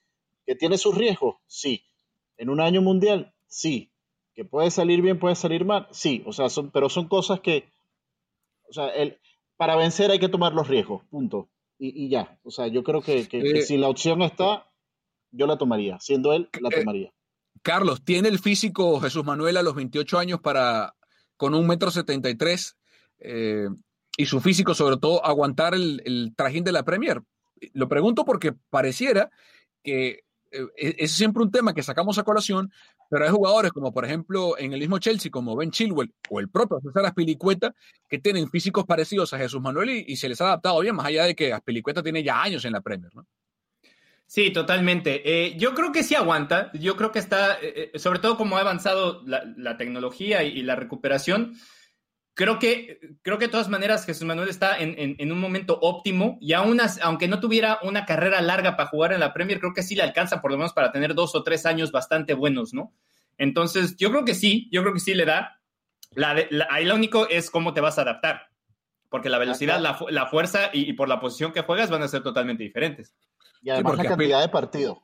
¿Que 0.45 0.55
tiene 0.55 0.77
sus 0.77 0.95
riesgos? 0.95 1.35
Sí. 1.47 1.83
¿En 2.37 2.49
un 2.49 2.59
año 2.59 2.81
mundial? 2.81 3.33
Sí. 3.47 3.91
¿Que 4.33 4.45
puede 4.45 4.71
salir 4.71 5.01
bien, 5.01 5.19
puede 5.19 5.35
salir 5.35 5.65
mal? 5.65 5.87
Sí. 5.91 6.23
O 6.25 6.33
sea, 6.33 6.49
son, 6.49 6.71
pero 6.71 6.89
son 6.89 7.07
cosas 7.07 7.39
que, 7.39 7.71
o 8.69 8.73
sea, 8.73 8.87
el, 8.89 9.19
para 9.57 9.75
vencer 9.75 10.11
hay 10.11 10.19
que 10.19 10.29
tomar 10.29 10.53
los 10.53 10.67
riesgos, 10.67 11.03
punto. 11.09 11.49
Y, 11.77 12.05
y 12.05 12.09
ya. 12.09 12.39
O 12.43 12.51
sea, 12.51 12.67
yo 12.67 12.83
creo 12.83 13.01
que, 13.01 13.27
que, 13.27 13.39
eh, 13.39 13.53
que, 13.53 13.61
si 13.61 13.77
la 13.77 13.89
opción 13.89 14.21
está, 14.21 14.69
yo 15.31 15.47
la 15.47 15.57
tomaría. 15.57 15.99
Siendo 15.99 16.33
él, 16.33 16.49
la 16.59 16.69
eh, 16.69 16.79
tomaría. 16.79 17.07
Eh, 17.09 17.13
Carlos, 17.61 18.03
¿tiene 18.03 18.29
el 18.29 18.39
físico 18.39 18.99
Jesús 18.99 19.25
Manuel 19.25 19.57
a 19.57 19.63
los 19.63 19.75
28 19.75 20.17
años 20.17 20.39
para, 20.41 20.95
con 21.35 21.53
un 21.53 21.67
metro 21.67 21.91
73, 21.91 22.77
eh, 23.19 23.67
y 24.19 24.25
su 24.25 24.41
físico, 24.41 24.73
sobre 24.73 24.97
todo, 24.97 25.25
aguantar 25.25 25.73
el, 25.73 26.01
el 26.03 26.33
trajín 26.35 26.65
de 26.65 26.73
la 26.73 26.83
Premier. 26.83 27.21
Lo 27.71 27.87
pregunto 27.87 28.25
porque 28.25 28.51
pareciera 28.69 29.29
que 29.81 30.25
eh, 30.51 30.67
e, 30.75 30.95
es 30.97 31.11
siempre 31.13 31.41
un 31.41 31.51
tema 31.51 31.73
que 31.73 31.83
sacamos 31.83 32.17
a 32.17 32.23
colación, 32.23 32.69
pero 33.09 33.23
hay 33.23 33.31
jugadores 33.31 33.71
como 33.71 33.93
por 33.93 34.03
ejemplo 34.03 34.57
en 34.57 34.73
el 34.73 34.79
mismo 34.81 34.99
Chelsea, 34.99 35.31
como 35.31 35.55
Ben 35.55 35.71
Chilwell 35.71 36.13
o 36.29 36.41
el 36.41 36.49
propio 36.49 36.81
César 36.81 37.05
Aspilicueta, 37.05 37.73
que 38.09 38.19
tienen 38.19 38.49
físicos 38.49 38.83
parecidos 38.83 39.33
a 39.33 39.37
Jesús 39.37 39.61
Manuel 39.61 39.89
y, 39.89 40.03
y, 40.05 40.17
se 40.17 40.27
les 40.27 40.41
ha 40.41 40.47
adaptado 40.47 40.81
bien, 40.81 40.95
más 40.95 41.05
allá 41.05 41.23
de 41.23 41.33
que 41.33 41.53
Aspilicueta 41.53 42.03
tiene 42.03 42.21
ya 42.21 42.41
años 42.41 42.65
en 42.65 42.73
la 42.73 42.81
Premier, 42.81 43.15
¿no? 43.15 43.25
Sí, 44.27 44.51
totalmente. 44.51 45.21
Eh, 45.25 45.57
yo 45.57 45.73
creo 45.73 45.91
que 45.91 46.03
sí 46.03 46.13
aguanta. 46.13 46.71
Yo 46.73 46.95
creo 46.97 47.11
que 47.11 47.17
está, 47.17 47.57
eh, 47.61 47.91
sobre 47.95 48.19
todo 48.19 48.37
como 48.37 48.57
ha 48.57 48.61
avanzado 48.61 49.23
la, 49.25 49.77
tecnología 49.77 50.43
y, 50.43 50.61
la 50.61 50.75
recuperación, 50.75 51.55
creo 52.39 52.57
que, 52.57 53.01
creo 53.21 53.37
que 53.37 53.47
de 53.47 53.51
todas 53.51 53.67
maneras 53.67 54.05
Jesús 54.05 54.25
Manuel 54.25 54.47
está 54.47 54.77
en, 54.77 54.97
en, 54.97 55.17
en 55.19 55.31
un 55.33 55.41
momento 55.41 55.77
óptimo 55.81 56.37
y 56.39 56.53
aún 56.53 56.79
as, 56.79 56.97
aunque 57.01 57.27
no 57.27 57.41
tuviera 57.41 57.79
una 57.83 58.05
carrera 58.05 58.41
larga 58.41 58.77
para 58.77 58.87
jugar 58.87 59.11
en 59.11 59.19
la 59.19 59.33
Premier, 59.33 59.59
creo 59.59 59.73
que 59.73 59.83
sí 59.83 59.93
le 59.93 60.03
alcanza 60.03 60.41
por 60.41 60.51
lo 60.51 60.55
menos 60.55 60.71
para 60.71 60.93
tener 60.93 61.15
dos 61.15 61.35
o 61.35 61.43
tres 61.43 61.65
años 61.65 61.91
bastante 61.91 62.33
buenos, 62.33 62.73
¿no? 62.73 62.93
Entonces, 63.37 63.97
yo 63.97 64.09
creo 64.09 64.23
que 64.23 64.35
sí, 64.35 64.69
yo 64.71 64.83
creo 64.83 64.93
que 64.93 65.01
sí 65.01 65.15
le 65.15 65.25
da. 65.25 65.59
La 66.11 66.33
de, 66.33 66.47
la, 66.49 66.65
ahí 66.69 66.85
lo 66.85 66.95
único 66.95 67.27
es 67.27 67.51
cómo 67.51 67.73
te 67.73 67.81
vas 67.81 67.97
a 67.97 68.03
adaptar, 68.03 68.43
porque 69.09 69.27
la 69.27 69.37
velocidad, 69.37 69.81
la, 69.81 69.99
la 70.07 70.27
fuerza 70.27 70.69
y, 70.71 70.89
y, 70.89 70.93
por 70.93 71.09
la 71.09 71.19
posición 71.19 71.51
que 71.51 71.63
juegas 71.63 71.89
van 71.89 72.03
a 72.03 72.07
ser 72.07 72.23
totalmente 72.23 72.63
diferentes. 72.63 73.13
Y 73.61 73.69
además 73.69 73.97
sí, 73.97 74.03
la 74.03 74.09
cantidad 74.11 74.39
de 74.39 74.47
partidos, 74.47 74.99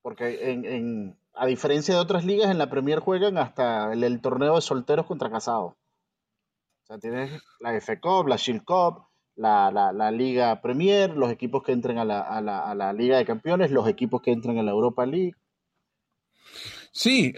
porque 0.00 0.50
en, 0.50 0.64
en, 0.64 1.18
a 1.34 1.44
diferencia 1.44 1.92
de 1.92 2.00
otras 2.00 2.24
ligas, 2.24 2.50
en 2.50 2.56
la 2.56 2.70
Premier 2.70 3.00
juegan 3.00 3.36
hasta 3.36 3.92
el, 3.92 4.02
el 4.02 4.22
torneo 4.22 4.54
de 4.54 4.62
solteros 4.62 5.04
contra 5.04 5.30
casados. 5.30 5.74
O 6.84 6.86
sea, 6.86 6.98
tienes 6.98 7.30
la 7.60 7.74
F 7.74 7.98
Cup, 7.98 8.26
la 8.28 8.36
Shield 8.36 8.62
Cup, 8.62 9.06
la, 9.36 9.70
la, 9.72 9.90
la, 9.90 10.10
Liga 10.10 10.60
Premier, 10.60 11.16
los 11.16 11.32
equipos 11.32 11.62
que 11.62 11.72
entren 11.72 11.96
a 11.96 12.04
la, 12.04 12.20
a, 12.20 12.42
la, 12.42 12.60
a 12.60 12.74
la, 12.74 12.92
Liga 12.92 13.16
de 13.16 13.24
Campeones, 13.24 13.70
los 13.70 13.88
equipos 13.88 14.20
que 14.20 14.32
entren 14.32 14.58
a 14.58 14.62
la 14.62 14.72
Europa 14.72 15.06
League. 15.06 15.32
Sí, 16.92 17.32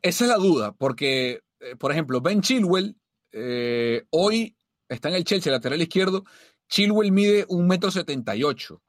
esa 0.00 0.24
es 0.24 0.30
la 0.30 0.38
duda, 0.38 0.72
porque, 0.72 1.42
eh, 1.60 1.76
por 1.78 1.92
ejemplo, 1.92 2.22
Ben 2.22 2.40
Chilwell 2.40 2.96
eh, 3.30 4.06
hoy 4.08 4.56
está 4.88 5.10
en 5.10 5.16
el 5.16 5.24
Chelsea, 5.24 5.52
lateral 5.52 5.82
izquierdo. 5.82 6.24
Chilwell 6.66 7.12
mide 7.12 7.44
un 7.50 7.66
metro 7.66 7.90
setenta 7.90 8.34
y 8.36 8.42
ocho. 8.42 8.80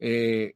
Eh, 0.00 0.54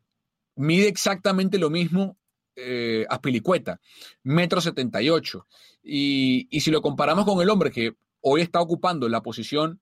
mide 0.57 0.89
exactamente 0.89 1.57
lo 1.59 1.71
mismo 1.71 2.19
eh, 2.57 3.07
Aspilicueta, 3.09 3.81
metro 4.25 4.61
setenta 4.61 5.01
y 5.01 5.09
ocho. 5.09 5.47
Y 5.85 6.49
si 6.51 6.73
lo 6.73 6.83
comparamos 6.83 7.25
con 7.25 7.41
el 7.41 7.49
hombre 7.49 7.71
que 7.71 7.95
hoy 8.21 8.43
está 8.43 8.61
ocupando 8.61 9.09
la 9.09 9.23
posición 9.23 9.81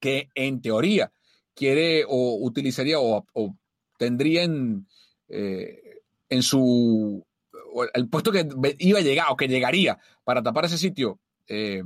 que 0.00 0.28
en 0.34 0.60
teoría 0.60 1.12
quiere 1.54 2.04
o 2.06 2.36
utilizaría 2.40 2.98
o, 2.98 3.24
tendría 3.98 4.42
en, 4.42 4.86
eh, 5.28 6.02
en 6.28 6.42
su 6.42 7.26
el 7.94 8.08
puesto 8.08 8.30
que 8.30 8.48
iba 8.78 8.98
a 8.98 9.02
llegar 9.02 9.26
o 9.30 9.36
que 9.36 9.48
llegaría 9.48 9.98
para 10.22 10.42
tapar 10.42 10.64
ese 10.66 10.78
sitio, 10.78 11.20
eh, 11.48 11.82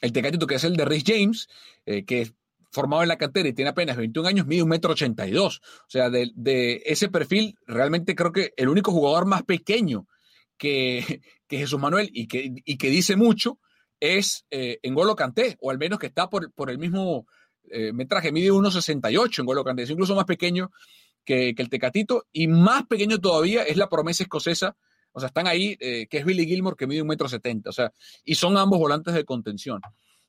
el 0.00 0.12
Tecatito, 0.12 0.46
que 0.46 0.56
es 0.56 0.64
el 0.64 0.76
de 0.76 0.84
Rhys 0.84 1.04
James, 1.06 1.48
eh, 1.86 2.04
que 2.04 2.22
es 2.22 2.34
formado 2.72 3.02
en 3.02 3.08
la 3.08 3.18
cantera 3.18 3.48
y 3.48 3.52
tiene 3.52 3.70
apenas 3.70 3.96
21 3.96 4.28
años, 4.28 4.46
mide 4.46 4.62
un 4.62 4.68
metro 4.68 4.92
ochenta 4.92 5.26
y 5.26 5.32
dos. 5.32 5.60
O 5.86 5.90
sea, 5.90 6.10
de, 6.10 6.30
de, 6.34 6.82
ese 6.86 7.08
perfil, 7.08 7.56
realmente 7.66 8.14
creo 8.14 8.32
que 8.32 8.54
el 8.56 8.68
único 8.68 8.92
jugador 8.92 9.26
más 9.26 9.42
pequeño 9.42 10.06
que, 10.56 11.20
que 11.48 11.58
Jesús 11.58 11.80
Manuel 11.80 12.10
y 12.12 12.26
que, 12.26 12.52
y 12.64 12.76
que 12.76 12.90
dice 12.90 13.16
mucho 13.16 13.58
es 14.00 14.46
eh, 14.50 14.78
en 14.82 14.94
Golo 14.94 15.14
Canté, 15.14 15.56
o 15.60 15.70
al 15.70 15.78
menos 15.78 15.98
que 15.98 16.06
está 16.06 16.28
por, 16.28 16.52
por 16.52 16.70
el 16.70 16.78
mismo 16.78 17.26
eh, 17.70 17.92
metraje, 17.92 18.32
mide 18.32 18.50
1,68 18.50 19.40
en 19.40 19.46
Golo 19.46 19.64
Canté, 19.64 19.82
es 19.82 19.90
incluso 19.90 20.14
más 20.14 20.24
pequeño 20.24 20.70
que, 21.24 21.54
que, 21.54 21.62
el 21.62 21.68
Tecatito, 21.68 22.26
y 22.32 22.48
más 22.48 22.86
pequeño 22.86 23.18
todavía 23.18 23.62
es 23.62 23.76
la 23.76 23.88
promesa 23.88 24.22
escocesa, 24.22 24.76
o 25.12 25.20
sea, 25.20 25.28
están 25.28 25.46
ahí, 25.46 25.76
eh, 25.80 26.06
que 26.08 26.18
es 26.18 26.24
Billy 26.24 26.46
Gilmore, 26.46 26.76
que 26.76 26.86
mide 26.86 27.02
1,70 27.02 27.50
m, 27.50 27.62
o 27.66 27.72
sea, 27.72 27.92
y 28.24 28.34
son 28.34 28.56
ambos 28.56 28.78
volantes 28.78 29.14
de 29.14 29.24
contención. 29.24 29.80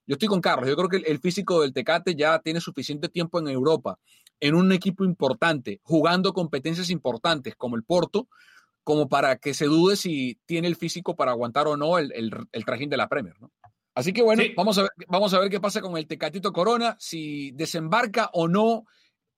Yo 0.07 0.15
estoy 0.15 0.27
con 0.27 0.41
Carlos, 0.41 0.67
yo 0.67 0.75
creo 0.75 0.89
que 0.89 0.97
el, 0.97 1.19
físico 1.19 1.61
del 1.61 1.73
Tecate 1.73 2.15
ya 2.15 2.39
tiene 2.39 2.59
suficiente 2.59 3.07
tiempo 3.07 3.39
en 3.39 3.47
Europa, 3.47 3.99
en 4.39 4.55
un 4.55 4.71
equipo 4.71 5.05
importante, 5.05 5.79
jugando 5.83 6.33
competencias 6.33 6.89
importantes 6.89 7.55
como 7.55 7.75
el 7.75 7.83
Porto, 7.83 8.27
como 8.83 9.07
para 9.07 9.37
que 9.37 9.53
se 9.53 9.65
dude 9.65 9.95
si 9.95 10.39
tiene 10.45 10.67
el 10.67 10.75
físico 10.75 11.15
para 11.15 11.31
aguantar 11.31 11.67
o 11.67 11.77
no 11.77 11.99
el, 11.99 12.11
el, 12.13 12.65
trajín 12.65 12.89
de 12.89 12.97
la 12.97 13.07
Premier, 13.07 13.39
¿no? 13.39 13.51
Así 13.93 14.13
que 14.13 14.21
bueno, 14.21 14.43
vamos, 14.55 14.77
a 14.77 14.83
ver, 14.83 14.91
vamos 15.07 15.33
a 15.33 15.39
ver 15.39 15.49
qué 15.49 15.59
pasa 15.59 15.81
con 15.81 15.97
el 15.97 16.07
Tecatito 16.07 16.53
Corona, 16.53 16.95
si 16.99 17.51
desembarca 17.51 18.29
o 18.33 18.47
no 18.47 18.85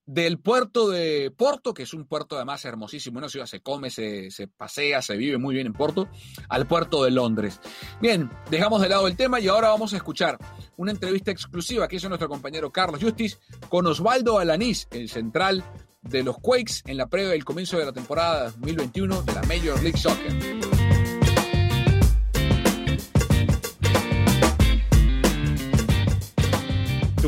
del 0.05 0.39
puerto 0.39 0.89
de 0.89 1.31
Porto, 1.35 1.73
que 1.73 1.83
es 1.83 1.93
un 1.93 2.05
puerto 2.05 2.35
además 2.35 2.63
hermosísimo, 2.65 3.19
una 3.19 3.29
ciudad 3.29 3.45
se 3.45 3.61
come, 3.61 3.89
se, 3.89 4.29
pasea, 4.57 5.01
se 5.01 5.15
vive 5.15 5.37
muy 5.37 5.55
bien 5.55 5.67
en 5.67 5.73
Porto, 5.73 6.09
al 6.49 6.67
puerto 6.67 7.03
de 7.03 7.11
Londres. 7.11 7.59
Bien, 8.01 8.29
dejamos 8.51 8.81
de 8.81 8.89
lado 8.89 9.07
el 9.07 9.15
tema 9.15 9.39
y 9.39 9.47
ahora 9.47 9.69
vamos 9.69 9.93
a 9.93 9.97
escuchar 9.97 10.37
una 10.77 10.91
entrevista 10.91 11.31
exclusiva 11.31 11.87
que 11.87 11.95
hizo 11.95 12.09
nuestro 12.09 12.29
compañero 12.29 12.71
Carlos 12.71 13.01
Justice 13.01 13.37
con 13.69 13.87
Osvaldo 13.87 14.39
Alanís, 14.39 14.87
el 14.91 15.09
central 15.09 15.63
de 16.01 16.23
los 16.23 16.37
Quakes 16.39 16.81
en 16.85 16.97
la 16.97 17.07
previa 17.07 17.31
del 17.31 17.45
comienzo 17.45 17.77
de 17.77 17.85
la 17.85 17.93
temporada 17.93 18.51
2021 18.51 19.23
de 19.23 19.33
la 19.33 19.41
Major 19.43 19.81
League 19.81 19.97
Soccer. 19.97 20.72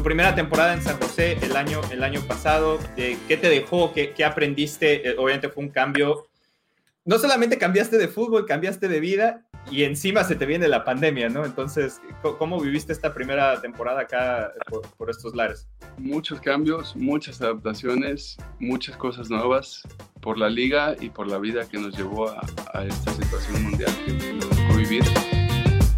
Primera 0.06 0.36
temporada 0.36 0.76
en 0.76 0.84
San 0.84 1.00
José 1.00 1.36
el 1.42 1.56
año, 1.56 1.82
el 1.90 2.04
año 2.04 2.22
pasado, 2.22 2.78
¿qué 2.96 3.38
te 3.38 3.50
dejó? 3.50 3.92
¿Qué, 3.92 4.14
qué 4.14 4.24
aprendiste? 4.24 5.10
Eh, 5.10 5.16
obviamente 5.18 5.50
fue 5.50 5.64
un 5.64 5.72
cambio. 5.72 6.28
No 7.06 7.18
solamente 7.18 7.58
cambiaste 7.58 7.98
de 7.98 8.08
fútbol, 8.08 8.46
cambiaste 8.46 8.88
de 8.88 9.00
vida 9.00 9.48
y 9.72 9.84
encima 9.84 10.24
se 10.24 10.36
te 10.36 10.46
viene 10.46 10.68
la 10.68 10.84
pandemia, 10.84 11.30
¿no? 11.30 11.44
Entonces, 11.44 12.02
¿cómo 12.22 12.62
viviste 12.62 12.94
esta 12.94 13.16
primera 13.16 13.60
temporada 13.62 14.02
acá 14.02 14.54
por, 14.96 15.10
estos 15.10 15.34
lares? 15.34 15.68
Muchos 15.98 16.40
cambios, 16.40 16.96
muchas 16.96 17.42
adaptaciones, 17.42 18.38
muchas 18.60 18.96
cosas 18.98 19.32
nuevas 19.32 19.82
por 20.22 20.38
la 20.38 20.50
liga 20.50 20.96
y 21.00 21.10
por 21.10 21.28
la 21.28 21.40
vida 21.40 21.68
que 21.68 21.80
nos 21.80 21.98
llevó 21.98 22.30
a, 22.30 22.46
a 22.76 22.86
esta 22.86 23.12
situación 23.12 23.64
mundial 23.64 23.92
que 24.06 24.14
nos 24.14 24.50
tocó 24.50 24.76
vivir. 24.78 25.04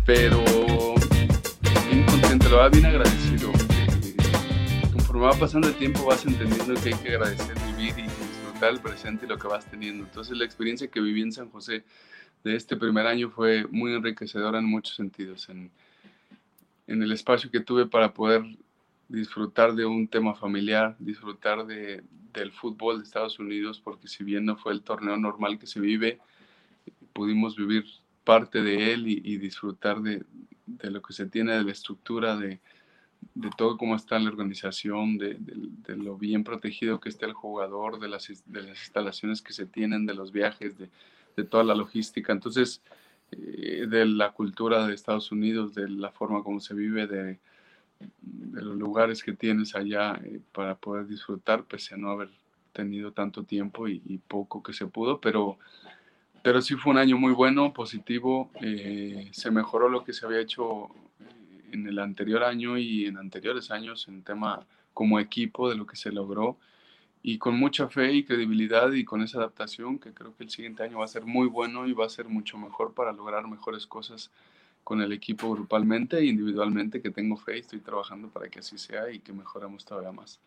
Pero 0.06 0.42
bien 1.90 2.06
contento, 2.06 2.48
lo 2.48 2.58
va 2.60 2.70
bien 2.70 2.86
agradecido 2.86 3.67
va 5.26 5.34
pasando 5.34 5.68
el 5.68 5.76
tiempo 5.76 6.06
vas 6.06 6.26
entendiendo 6.26 6.74
que 6.76 6.90
hay 6.90 6.96
que 6.96 7.10
agradecer 7.16 7.56
vivir 7.76 7.98
y 7.98 8.04
disfrutar 8.04 8.72
el 8.72 8.80
presente 8.80 9.26
y 9.26 9.30
lo 9.30 9.38
que 9.38 9.48
vas 9.48 9.66
teniendo. 9.66 10.04
Entonces 10.04 10.38
la 10.38 10.46
experiencia 10.46 10.88
que 10.88 11.02
viví 11.02 11.22
en 11.22 11.32
San 11.32 11.50
José 11.50 11.84
de 12.44 12.56
este 12.56 12.78
primer 12.78 13.08
año 13.08 13.30
fue 13.30 13.66
muy 13.68 13.94
enriquecedora 13.94 14.60
en 14.60 14.66
muchos 14.66 14.96
sentidos. 14.96 15.50
En, 15.50 15.72
en 16.88 17.04
el 17.04 17.12
espacio 17.12 17.50
que 17.52 17.60
tuve 17.60 17.86
para 17.86 18.14
poder 18.14 18.44
disfrutar 19.08 19.74
de 19.74 19.86
un 19.86 20.08
tema 20.08 20.36
familiar, 20.36 20.96
disfrutar 21.00 21.66
de, 21.66 22.04
del 22.34 22.52
fútbol 22.52 22.98
de 22.98 23.04
Estados 23.04 23.40
Unidos, 23.40 23.82
porque 23.84 24.08
si 24.08 24.24
bien 24.24 24.46
no 24.46 24.58
fue 24.58 24.74
el 24.74 24.82
torneo 24.82 25.18
normal 25.18 25.58
que 25.58 25.68
se 25.68 25.80
vive, 25.80 26.20
pudimos 27.14 27.56
vivir 27.56 27.86
parte 28.24 28.62
de 28.62 28.94
él 28.94 29.08
y, 29.08 29.22
y 29.24 29.38
disfrutar 29.38 30.02
de, 30.02 30.24
de, 30.66 30.92
lo 30.92 31.02
que 31.02 31.14
se 31.14 31.26
tiene 31.26 31.54
de 31.54 31.64
la 31.64 31.72
estructura 31.72 32.36
de, 32.36 32.60
de 33.38 33.50
todo 33.56 33.78
cómo 33.78 33.96
está 33.96 34.18
la 34.18 34.30
organización, 34.30 35.18
de, 35.18 35.38
lo 35.96 36.18
bien 36.18 36.44
protegido 36.44 37.00
que 37.00 37.10
está 37.10 37.28
el 37.28 37.34
jugador, 37.34 38.00
de 38.00 38.08
las, 38.08 38.28
de 38.46 38.64
las 38.64 38.80
instalaciones 38.80 39.42
que 39.42 39.54
se 39.54 39.68
tienen, 39.68 40.06
de 40.06 40.16
los 40.16 40.32
viajes, 40.32 40.76
de, 40.78 40.90
toda 41.44 41.64
la 41.64 41.76
logística. 41.76 42.34
Entonces, 42.34 42.82
eh, 43.32 43.86
de 43.88 44.06
la 44.06 44.32
cultura 44.32 44.88
de 44.88 44.96
Estados 44.96 45.32
Unidos, 45.32 45.76
de 45.76 45.88
la 45.88 46.12
forma 46.12 46.42
como 46.44 46.60
se 46.60 46.74
vive, 46.74 47.06
de, 47.06 47.38
los 48.54 48.76
lugares 48.76 49.24
que 49.24 49.34
tienes 49.34 49.76
allá 49.76 50.20
eh, 50.24 50.40
para 50.52 50.76
poder 50.76 51.08
disfrutar, 51.08 51.64
pese 51.64 51.94
a 51.94 51.98
no 51.98 52.10
haber 52.10 52.30
tenido 52.74 53.12
tanto 53.12 53.44
tiempo 53.44 53.88
y, 53.88 54.00
poco 54.28 54.64
que 54.64 54.74
se 54.74 54.88
pudo, 54.88 55.22
pero, 55.22 55.58
pero 56.44 56.62
sí 56.62 56.76
fue 56.76 56.92
un 56.92 56.98
año 56.98 57.18
muy 57.18 57.34
bueno, 57.34 57.72
positivo, 57.72 58.50
eh, 58.62 59.30
se 59.32 59.52
mejoró 59.52 59.90
lo 59.90 60.04
que 60.04 60.14
se 60.14 60.26
había 60.26 60.40
hecho 60.40 60.90
en 61.72 61.88
el 61.88 62.00
anterior 62.00 62.44
año 62.44 62.78
y 62.78 63.06
en 63.06 63.18
anteriores 63.18 63.72
años 63.72 64.08
en 64.08 64.24
tema 64.24 64.66
como 64.94 65.20
equipo 65.20 65.70
de 65.70 65.76
lo 65.76 65.86
que 65.86 65.96
se 65.96 66.12
logró 66.12 66.58
y 67.22 67.38
con 67.38 67.58
mucha 67.58 67.90
fe 67.90 68.14
y 68.14 68.24
credibilidad 68.24 68.92
y 68.92 69.04
con 69.04 69.22
esa 69.22 69.40
adaptación 69.40 70.00
que 70.00 70.14
creo 70.14 70.36
que 70.36 70.44
el 70.44 70.50
siguiente 70.50 70.84
año 70.84 71.00
va 71.00 71.06
a 71.06 71.10
ser 71.10 71.26
muy 71.26 71.48
bueno 71.48 71.88
y 71.88 71.94
va 71.94 72.06
a 72.06 72.10
ser 72.10 72.30
mucho 72.30 72.58
mejor 72.58 72.94
para 72.94 73.12
lograr 73.12 73.48
mejores 73.48 73.86
cosas 73.86 74.32
con 74.84 75.02
el 75.02 75.12
equipo 75.12 75.52
grupalmente 75.52 76.18
e 76.18 76.26
individualmente 76.26 77.02
que 77.02 77.12
tengo 77.12 77.36
fe 77.36 77.58
y 77.58 77.60
estoy 77.60 77.80
trabajando 77.80 78.30
para 78.30 78.48
que 78.48 78.60
así 78.60 78.78
sea 78.78 79.12
y 79.12 79.20
que 79.20 79.34
mejoremos 79.34 79.84
todavía 79.84 80.14
más. 80.14 80.40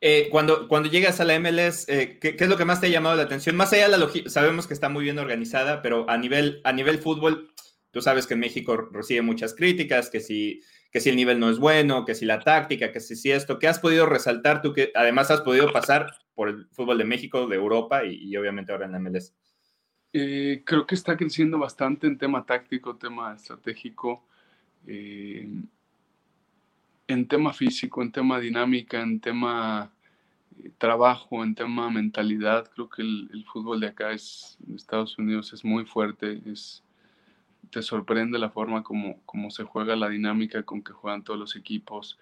Eh, 0.00 0.28
cuando, 0.30 0.68
cuando 0.68 0.88
llegas 0.88 1.20
a 1.20 1.24
la 1.24 1.38
MLS, 1.38 1.88
eh, 1.88 2.18
¿qué, 2.20 2.36
es 2.38 2.48
lo 2.48 2.56
que 2.56 2.64
más 2.64 2.80
te 2.80 2.86
ha 2.86 2.90
llamado 2.90 3.16
la 3.16 3.24
atención? 3.24 3.56
Más 3.56 3.72
allá 3.72 3.84
de 3.84 3.90
la 3.90 3.98
logística, 3.98 4.30
sabemos 4.30 4.66
que 4.66 4.74
está 4.74 4.88
muy 4.88 5.04
bien 5.04 5.18
organizada, 5.18 5.82
pero 5.82 6.08
a 6.08 6.16
nivel, 6.16 6.60
a 6.64 6.72
nivel 6.72 6.98
fútbol, 6.98 7.50
Tú 7.94 8.02
sabes 8.02 8.26
que 8.26 8.34
México 8.34 8.76
recibe 8.90 9.22
muchas 9.22 9.54
críticas, 9.54 10.10
que 10.10 10.18
si, 10.18 10.60
que 10.90 10.98
si 10.98 11.10
el 11.10 11.16
nivel 11.16 11.38
no 11.38 11.48
es 11.48 11.60
bueno, 11.60 12.04
que 12.04 12.16
si 12.16 12.26
la 12.26 12.40
táctica, 12.40 12.90
que 12.90 12.98
si, 12.98 13.30
esto, 13.30 13.60
¿qué 13.60 13.68
has 13.68 13.78
podido 13.78 14.04
resaltar 14.04 14.62
tú 14.62 14.72
que 14.72 14.90
además 14.96 15.30
has 15.30 15.42
podido 15.42 15.72
pasar 15.72 16.12
por 16.34 16.48
el 16.48 16.66
fútbol 16.72 16.98
de 16.98 17.04
México, 17.04 17.46
de 17.46 17.54
Europa 17.54 18.04
y, 18.04 18.36
obviamente 18.36 18.72
ahora 18.72 18.86
en 18.86 18.92
la 18.92 18.98
MLS? 18.98 19.32
Eh, 20.12 20.64
creo 20.66 20.84
que 20.88 20.96
está 20.96 21.16
creciendo 21.16 21.56
bastante 21.56 22.08
en 22.08 22.18
tema 22.18 22.44
táctico, 22.44 22.96
tema 22.96 23.32
estratégico, 23.34 24.26
eh, 24.88 25.48
en 27.06 27.28
tema 27.28 27.52
físico, 27.52 28.02
en 28.02 28.10
tema 28.10 28.40
dinámica, 28.40 29.00
en 29.00 29.20
tema 29.20 29.92
eh, 30.64 30.72
trabajo, 30.78 31.44
en 31.44 31.54
tema 31.54 31.90
mentalidad. 31.90 32.68
Creo 32.74 32.88
que 32.88 33.02
el, 33.02 33.30
el, 33.32 33.44
fútbol 33.44 33.78
de 33.78 33.86
acá 33.86 34.10
es, 34.10 34.58
en 34.66 34.74
Estados 34.74 35.16
Unidos 35.16 35.52
es 35.52 35.64
muy 35.64 35.84
fuerte, 35.84 36.40
es, 36.44 36.83
te 37.74 37.82
sorprende 37.82 38.38
la 38.38 38.50
forma 38.50 38.84
como, 38.84 39.20
como 39.26 39.50
se 39.50 39.64
juega, 39.64 39.96
la 39.96 40.08
dinámica 40.08 40.62
con 40.62 40.80
que 40.80 40.92
juegan 40.92 41.24
todos 41.24 41.40
los 41.40 41.56
equipos, 41.56 42.20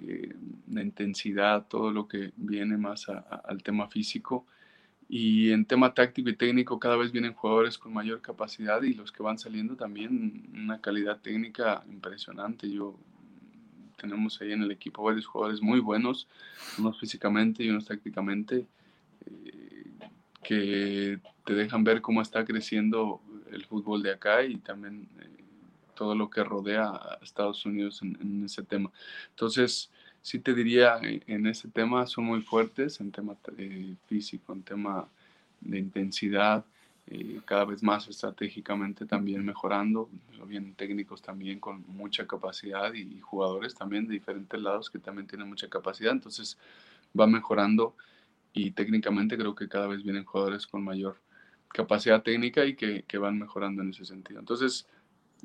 eh, 0.00 0.32
la 0.70 0.80
intensidad, 0.80 1.66
todo 1.66 1.90
lo 1.90 2.06
que 2.06 2.30
viene 2.36 2.76
más 2.76 3.08
al 3.08 3.64
tema 3.64 3.88
físico. 3.88 4.46
Y 5.08 5.50
en 5.50 5.64
tema 5.64 5.92
táctico 5.92 6.28
y 6.28 6.36
técnico 6.36 6.78
cada 6.78 6.96
vez 6.96 7.10
vienen 7.10 7.32
jugadores 7.32 7.78
con 7.78 7.92
mayor 7.92 8.20
capacidad 8.20 8.80
y 8.82 8.94
los 8.94 9.10
que 9.10 9.24
van 9.24 9.40
saliendo 9.40 9.74
también 9.74 10.48
una 10.54 10.80
calidad 10.80 11.18
técnica 11.20 11.82
impresionante. 11.90 12.70
Yo 12.70 12.96
tenemos 13.96 14.40
ahí 14.40 14.52
en 14.52 14.62
el 14.62 14.70
equipo 14.70 15.02
varios 15.02 15.26
jugadores 15.26 15.60
muy 15.60 15.80
buenos, 15.80 16.28
unos 16.78 16.96
físicamente 17.00 17.64
y 17.64 17.70
unos 17.70 17.86
tácticamente, 17.86 18.68
eh, 19.26 19.90
que 20.44 21.18
te 21.44 21.54
dejan 21.54 21.82
ver 21.82 22.00
cómo 22.02 22.22
está 22.22 22.44
creciendo 22.44 23.20
el 23.52 23.64
fútbol 23.64 24.02
de 24.02 24.12
acá 24.12 24.42
y 24.44 24.56
también 24.56 25.08
eh, 25.20 25.44
todo 25.94 26.14
lo 26.14 26.28
que 26.30 26.44
rodea 26.44 26.88
a 26.88 27.18
Estados 27.22 27.64
Unidos 27.66 28.02
en, 28.02 28.44
ese 28.44 28.62
tema. 28.62 28.90
Entonces, 29.30 29.90
sí 30.22 30.38
te 30.38 30.54
diría, 30.54 30.98
eh, 31.02 31.22
en 31.26 31.46
ese 31.46 31.68
tema 31.68 32.06
son 32.06 32.24
muy 32.24 32.42
fuertes, 32.42 33.00
en 33.00 33.12
tema 33.12 33.36
eh, 33.58 33.94
físico, 34.06 34.52
en 34.52 34.62
tema 34.62 35.08
de 35.60 35.78
intensidad, 35.78 36.64
cada 37.44 37.64
vez 37.64 37.84
más 37.84 38.08
estratégicamente 38.08 39.06
también 39.06 39.44
mejorando, 39.44 40.10
bien 40.44 40.74
técnicos 40.74 41.22
también 41.22 41.60
con 41.60 41.84
mucha 41.86 42.26
capacidad 42.26 42.92
y, 42.94 43.20
jugadores 43.20 43.76
también 43.76 44.08
de 44.08 44.14
diferentes 44.14 44.60
lados 44.60 44.90
que 44.90 44.98
también 44.98 45.28
tienen 45.28 45.48
mucha 45.48 45.68
capacidad, 45.68 46.10
entonces 46.10 46.58
va 47.18 47.28
mejorando 47.28 47.94
y 48.52 48.72
técnicamente 48.72 49.36
creo 49.36 49.54
que 49.54 49.68
cada 49.68 49.86
vez 49.86 50.02
vienen 50.02 50.24
jugadores 50.24 50.66
con 50.66 50.82
mayor 50.82 51.16
capacidad 51.76 52.22
técnica 52.22 52.64
y 52.64 52.74
que, 52.74 53.04
que, 53.06 53.18
van 53.18 53.38
mejorando 53.38 53.82
en 53.82 53.90
ese 53.90 54.06
sentido. 54.06 54.40
Entonces, 54.40 54.88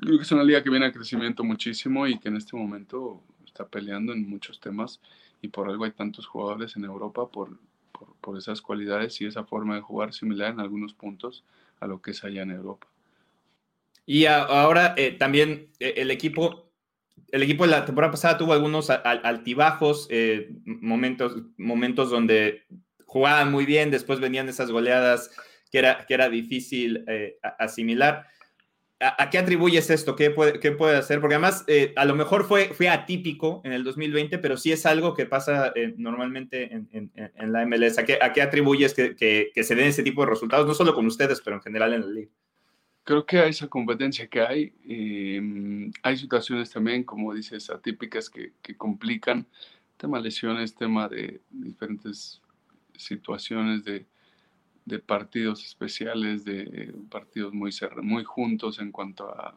creo 0.00 0.16
que 0.16 0.22
es 0.22 0.32
una 0.32 0.42
liga 0.42 0.62
que 0.62 0.70
viene 0.70 0.86
a 0.86 0.92
crecimiento 0.92 1.44
muchísimo 1.44 2.06
y 2.06 2.18
que 2.18 2.28
en 2.28 2.36
este 2.36 2.56
momento 2.56 3.22
está 3.44 3.68
peleando 3.68 4.14
en 4.14 4.28
muchos 4.28 4.58
temas 4.58 4.98
y 5.42 5.48
por 5.48 5.68
algo 5.68 5.84
hay 5.84 5.90
tantos 5.90 6.26
jugadores 6.26 6.74
en 6.76 6.84
Europa 6.84 7.28
por, 7.28 7.58
por, 7.92 8.16
por 8.22 8.38
esas 8.38 8.62
cualidades 8.62 9.20
y 9.20 9.26
esa 9.26 9.44
forma 9.44 9.74
de 9.74 9.82
jugar 9.82 10.14
similar 10.14 10.52
en 10.52 10.60
algunos 10.60 10.94
puntos 10.94 11.44
a 11.80 11.86
lo 11.86 12.00
que 12.00 12.12
es 12.12 12.24
allá 12.24 12.42
en 12.42 12.52
Europa. 12.52 12.86
Y 14.06 14.24
ahora 14.24 14.94
eh, 14.96 15.12
también 15.12 15.68
eh, 15.80 15.94
el 15.98 16.10
equipo, 16.10 16.72
el 17.30 17.42
equipo 17.42 17.64
de 17.64 17.72
la 17.72 17.84
temporada 17.84 18.10
pasada 18.10 18.38
tuvo 18.38 18.54
algunos 18.54 18.88
altibajos, 18.88 20.06
eh, 20.10 20.50
momentos, 20.64 21.36
momentos 21.58 22.10
donde 22.10 22.64
jugaban 23.04 23.52
muy 23.52 23.66
bien, 23.66 23.90
después 23.90 24.18
venían 24.18 24.48
esas 24.48 24.70
goleadas 24.70 25.30
que 25.72 25.78
era, 25.78 26.04
que 26.06 26.14
era 26.14 26.28
difícil 26.28 27.02
eh, 27.08 27.38
asimilar. 27.58 28.26
¿A, 29.00 29.30
qué 29.30 29.38
atribuyes 29.38 29.90
esto? 29.90 30.14
¿Qué 30.14 30.30
puede, 30.30 30.60
qué 30.60 30.70
puede 30.70 30.96
hacer? 30.96 31.20
Porque 31.20 31.34
además, 31.34 31.64
eh, 31.66 31.92
a 31.96 32.04
lo 32.04 32.14
mejor 32.14 32.44
fue, 32.44 32.66
fue 32.68 32.88
atípico 32.88 33.60
en 33.64 33.72
el 33.72 33.82
2020, 33.82 34.38
pero 34.38 34.56
sí 34.56 34.70
es 34.70 34.86
algo 34.86 35.14
que 35.14 35.26
pasa 35.26 35.72
eh, 35.74 35.94
normalmente 35.96 36.72
en, 36.72 36.88
en, 36.92 37.10
en, 37.16 37.52
la 37.52 37.66
MLS. 37.66 37.98
¿A 37.98 38.04
qué, 38.04 38.18
a 38.22 38.32
qué 38.32 38.42
atribuyes 38.42 38.94
que, 38.94 39.16
que, 39.16 39.50
que, 39.52 39.64
se 39.64 39.74
den 39.74 39.86
ese 39.86 40.04
tipo 40.04 40.22
de 40.22 40.30
resultados, 40.30 40.68
no 40.68 40.74
solo 40.74 40.94
con 40.94 41.06
ustedes, 41.06 41.40
pero 41.40 41.56
en 41.56 41.62
general 41.62 41.94
en 41.94 42.00
la 42.02 42.12
liga? 42.12 42.30
Creo 43.02 43.26
que 43.26 43.38
a 43.38 43.46
esa 43.46 43.66
competencia 43.66 44.28
que 44.28 44.40
hay, 44.40 44.72
hay 46.04 46.16
situaciones 46.16 46.70
también, 46.70 47.02
como 47.02 47.34
dices, 47.34 47.70
atípicas 47.70 48.30
que, 48.30 48.52
que 48.62 48.76
complican, 48.76 49.48
tema 49.96 50.20
lesiones, 50.20 50.76
tema 50.76 51.08
de 51.08 51.40
diferentes 51.50 52.40
situaciones 52.96 53.82
de, 53.82 54.06
de 54.84 54.98
partidos 54.98 55.64
especiales, 55.64 56.44
de 56.44 56.92
partidos 57.10 57.52
muy, 57.52 57.70
muy 58.02 58.24
juntos 58.24 58.78
en 58.80 58.90
cuanto 58.90 59.28
a, 59.28 59.54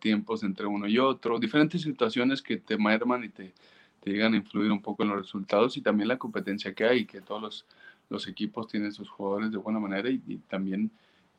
tiempos 0.00 0.42
entre 0.42 0.66
uno 0.66 0.86
y 0.86 0.98
otro, 0.98 1.38
diferentes 1.38 1.80
situaciones 1.80 2.42
que 2.42 2.58
te 2.58 2.76
merman 2.76 3.24
y 3.24 3.30
te, 3.30 3.54
te, 4.00 4.10
llegan 4.10 4.34
a 4.34 4.36
influir 4.36 4.70
un 4.70 4.82
poco 4.82 5.02
en 5.02 5.08
los 5.08 5.18
resultados 5.18 5.78
y 5.78 5.80
también 5.80 6.08
la 6.08 6.18
competencia 6.18 6.74
que 6.74 6.84
hay, 6.84 7.06
que 7.06 7.22
todos 7.22 7.40
los, 7.40 7.66
los 8.10 8.28
equipos 8.28 8.68
tienen 8.68 8.92
sus 8.92 9.08
jugadores 9.08 9.50
de 9.50 9.56
buena 9.56 9.78
manera 9.78 10.10
y, 10.10 10.18
también 10.46 10.90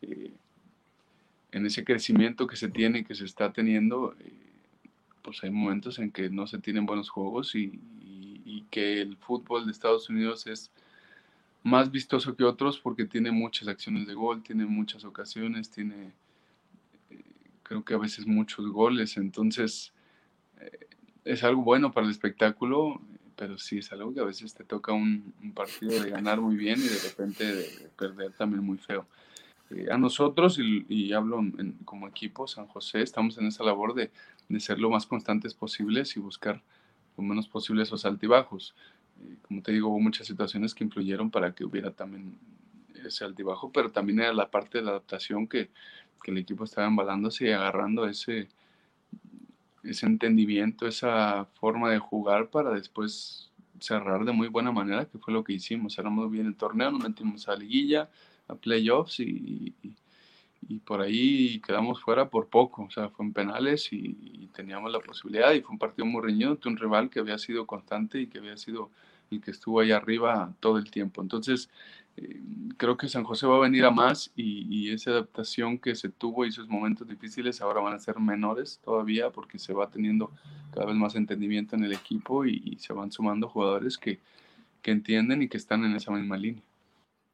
eh, 0.01 0.33
en 1.51 1.65
ese 1.67 1.83
crecimiento 1.83 2.47
que 2.47 2.55
se 2.55 2.69
tiene 2.69 2.99
y 2.99 3.03
que 3.03 3.13
se 3.13 3.25
está 3.25 3.53
teniendo, 3.53 4.15
eh, 4.19 4.33
pues 5.21 5.43
hay 5.43 5.51
momentos 5.51 5.99
en 5.99 6.11
que 6.11 6.31
no 6.31 6.47
se 6.47 6.57
tienen 6.57 6.87
buenos 6.87 7.09
juegos 7.09 7.53
y 7.53 7.79
que 8.71 9.01
el 9.01 9.17
fútbol 9.17 9.65
de 9.65 9.71
Estados 9.71 10.09
Unidos 10.09 10.47
es 10.47 10.71
más 11.63 11.91
vistoso 11.91 12.35
que 12.35 12.43
otros 12.43 12.79
porque 12.79 13.05
tiene 13.05 13.31
muchas 13.31 13.67
acciones 13.67 14.07
de 14.07 14.13
gol, 14.13 14.43
tiene 14.43 14.65
muchas 14.65 15.03
ocasiones, 15.03 15.69
tiene 15.69 16.13
eh, 17.09 17.23
creo 17.63 17.83
que 17.83 17.93
a 17.93 17.97
veces 17.97 18.25
muchos 18.25 18.67
goles, 18.67 19.17
entonces 19.17 19.93
eh, 20.59 20.87
es 21.25 21.43
algo 21.43 21.63
bueno 21.63 21.91
para 21.91 22.05
el 22.05 22.11
espectáculo, 22.11 23.01
pero 23.35 23.57
sí 23.57 23.79
es 23.79 23.91
algo 23.91 24.13
que 24.13 24.19
a 24.19 24.25
veces 24.25 24.53
te 24.53 24.63
toca 24.63 24.93
un, 24.93 25.33
partido 25.53 26.01
de 26.01 26.09
ganar 26.09 26.39
muy 26.41 26.55
bien 26.55 26.79
y 26.79 26.87
de 26.87 26.99
repente 26.99 27.55
de, 27.55 27.89
perder 27.97 28.31
también 28.33 28.63
muy 28.63 28.77
feo. 28.77 29.05
Eh, 29.69 29.87
a 29.91 29.97
nosotros, 29.97 30.59
y, 30.59 31.13
hablo 31.13 31.41
como 31.85 32.07
equipo, 32.07 32.47
San 32.47 32.67
José, 32.67 33.01
estamos 33.01 33.37
en 33.37 33.47
esa 33.47 33.63
labor 33.63 33.93
de, 33.93 34.11
de 34.47 34.59
ser 34.59 34.79
lo 34.79 34.89
más 34.89 35.05
constantes 35.05 35.53
posibles 35.53 36.15
y 36.17 36.19
buscar 36.19 36.61
lo 37.17 37.23
menos 37.23 37.47
posible 37.47 37.83
esos 37.83 38.05
altibajos 38.05 38.73
como 39.47 39.61
te 39.61 39.71
digo, 39.71 39.89
hubo 39.89 39.99
muchas 39.99 40.27
situaciones 40.27 40.73
que 40.73 40.83
influyeron 40.83 41.31
para 41.31 41.53
que 41.53 41.65
hubiera 41.65 41.91
también 41.91 42.37
ese 43.05 43.23
altibajo, 43.23 43.71
pero 43.71 43.91
también 43.91 44.19
era 44.19 44.33
la 44.33 44.51
parte 44.51 44.79
de 44.79 44.83
la 44.83 44.91
adaptación 44.91 45.47
que, 45.47 45.69
que 46.23 46.31
el 46.31 46.37
equipo 46.37 46.63
estaba 46.63 46.87
embalándose 46.87 47.47
y 47.47 47.51
agarrando 47.51 48.07
ese, 48.07 48.49
ese 49.83 50.05
entendimiento, 50.05 50.87
esa 50.87 51.45
forma 51.59 51.89
de 51.89 51.99
jugar 51.99 52.49
para 52.49 52.71
después 52.71 53.49
cerrar 53.79 54.25
de 54.25 54.31
muy 54.31 54.47
buena 54.47 54.71
manera, 54.71 55.05
que 55.05 55.17
fue 55.17 55.33
lo 55.33 55.43
que 55.43 55.53
hicimos. 55.53 55.95
Cerramos 55.95 56.29
bien 56.29 56.47
el 56.47 56.55
torneo, 56.55 56.91
nos 56.91 57.01
metimos 57.01 57.47
a 57.47 57.55
liguilla, 57.55 58.09
a 58.47 58.55
playoffs 58.55 59.19
y, 59.19 59.73
y, 60.67 60.79
por 60.79 61.01
ahí 61.01 61.61
quedamos 61.61 62.01
fuera 62.01 62.29
por 62.29 62.47
poco. 62.47 62.83
O 62.83 62.91
sea, 62.91 63.09
fue 63.09 63.25
en 63.25 63.33
penales 63.33 63.91
y, 63.91 64.49
teníamos 64.53 64.91
la 64.91 64.99
posibilidad 64.99 65.53
y 65.53 65.61
fue 65.61 65.71
un 65.71 65.79
partido 65.79 66.05
muy 66.05 66.21
reñido 66.21 66.51
ante 66.51 66.67
un 66.67 66.75
rival 66.75 67.09
que 67.09 67.19
había 67.19 67.37
sido 67.37 67.65
constante 67.65 68.19
y 68.19 68.27
que 68.27 68.39
había 68.39 68.57
sido 68.57 68.89
y 69.29 69.39
que 69.39 69.51
estuvo 69.51 69.79
ahí 69.79 69.91
arriba 69.91 70.53
todo 70.59 70.77
el 70.77 70.89
tiempo. 70.89 71.21
Entonces, 71.21 71.69
eh, 72.17 72.41
creo 72.77 72.97
que 72.97 73.07
San 73.07 73.23
José 73.23 73.47
va 73.47 73.57
a 73.57 73.61
venir 73.61 73.85
a 73.85 73.91
más 73.91 74.31
y, 74.35 74.91
esa 74.91 75.11
adaptación 75.11 75.77
que 75.77 75.95
se 75.95 76.09
tuvo 76.09 76.45
y 76.45 76.49
esos 76.49 76.67
momentos 76.67 77.07
difíciles 77.07 77.61
ahora 77.61 77.81
van 77.81 77.93
a 77.93 77.99
ser 77.99 78.19
menores 78.19 78.79
todavía 78.83 79.29
porque 79.29 79.59
se 79.59 79.73
va 79.73 79.89
teniendo 79.89 80.31
cada 80.73 80.87
vez 80.87 80.95
más 80.95 81.15
entendimiento 81.15 81.75
en 81.75 81.83
el 81.83 81.93
equipo 81.93 82.45
y, 82.45 82.77
se 82.79 82.93
van 82.93 83.11
sumando 83.11 83.47
jugadores 83.47 83.97
que, 83.97 84.19
que, 84.81 84.91
entienden 84.91 85.41
y 85.43 85.47
que 85.47 85.57
están 85.57 85.85
en 85.85 85.95
esa 85.95 86.11
misma 86.11 86.37
línea. 86.37 86.63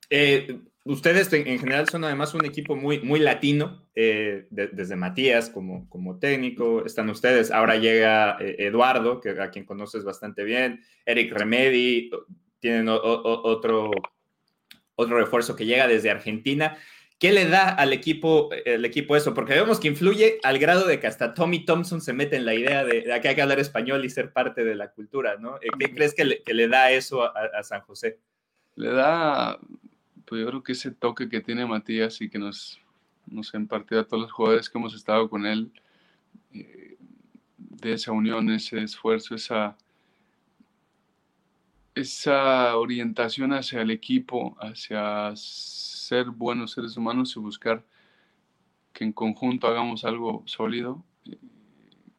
Eh, 0.10 0.60
ustedes 0.86 1.34
en 1.34 1.60
general 1.60 1.90
son 1.90 2.04
además 2.04 2.34
un 2.34 2.46
equipo 2.46 2.76
muy, 2.76 3.02
muy 3.02 3.20
latino, 3.20 3.88
eh, 3.96 4.48
desde 4.50 4.96
Matías 4.96 5.50
como, 5.50 5.90
como 5.90 6.20
técnico, 6.20 6.86
están 6.86 7.10
ustedes, 7.10 7.52
ahora 7.52 7.76
llega 7.76 8.38
eh, 8.40 8.56
Eduardo, 8.60 9.20
que 9.20 9.30
a 9.32 9.50
quien 9.50 9.66
conoces 9.66 10.04
bastante 10.04 10.44
bien, 10.44 10.82
Eric 11.06 11.34
Remedi, 11.34 12.12
tienen 12.60 12.88
otro, 12.88 13.92
otro 14.96 15.18
refuerzo 15.18 15.56
que 15.56 15.66
llega 15.66 15.88
desde 15.88 16.10
Argentina. 16.10 16.78
¿Qué 17.18 17.32
le 17.32 17.48
da 17.48 17.70
al 17.70 17.94
equipo, 17.94 18.50
el 18.66 18.84
equipo 18.84 19.16
eso? 19.16 19.34
Porque 19.34 19.54
vemos 19.54 19.80
que 19.80 19.88
influye 19.88 20.40
al 20.44 20.60
grado 20.60 20.86
de 20.86 21.00
que 21.00 21.08
hasta 21.08 21.34
Tommy 21.34 21.64
Thompson 21.64 22.02
se 22.02 22.12
mete 22.12 22.36
en 22.36 22.46
la 22.46 22.54
idea 22.54 22.84
de, 22.84 23.04
que 23.22 23.28
hay 23.30 23.36
que 23.36 23.42
hablar 23.42 23.60
español 23.60 24.04
y 24.04 24.10
ser 24.10 24.34
parte 24.34 24.64
de 24.66 24.76
la 24.76 24.92
cultura, 24.92 25.38
¿no? 25.38 25.58
¿Qué 25.80 25.94
crees 25.94 26.14
que 26.14 26.26
le, 26.26 26.68
da 26.68 26.92
eso 26.92 27.24
a 27.24 27.64
San 27.64 27.82
José? 27.82 28.20
Le 28.76 28.90
da 28.90 29.58
pues 30.26 30.42
yo 30.42 30.48
creo 30.48 30.64
que 30.64 30.72
ese 30.74 30.92
toque 30.92 31.30
que 31.30 31.42
tiene 31.42 31.66
Matías 31.66 32.22
y 32.22 32.30
que 32.30 32.40
nos, 32.40 32.80
nos 33.28 33.54
ha 33.54 33.58
impartido 33.58 34.02
a 34.02 34.06
todos 34.06 34.24
los 34.24 34.32
jugadores 34.32 34.70
que 34.70 34.78
hemos 34.78 34.96
estado 34.96 35.30
con 35.30 35.46
él, 35.46 35.72
eh, 36.54 36.98
de 37.58 37.94
esa 37.94 38.12
unión, 38.12 38.50
ese 38.50 38.82
esfuerzo, 38.82 39.36
esa, 39.36 39.78
esa 41.94 42.76
orientación 42.78 43.54
hacia 43.54 43.82
el 43.82 43.92
equipo, 43.92 44.58
hacia 44.60 45.32
ser 45.36 46.26
buenos 46.26 46.72
seres 46.72 46.98
humanos 46.98 47.36
y 47.36 47.40
buscar 47.40 47.84
que 48.94 49.04
en 49.04 49.14
conjunto 49.14 49.68
hagamos 49.68 50.06
algo 50.06 50.44
sólido, 50.46 51.04
eh, 51.26 51.38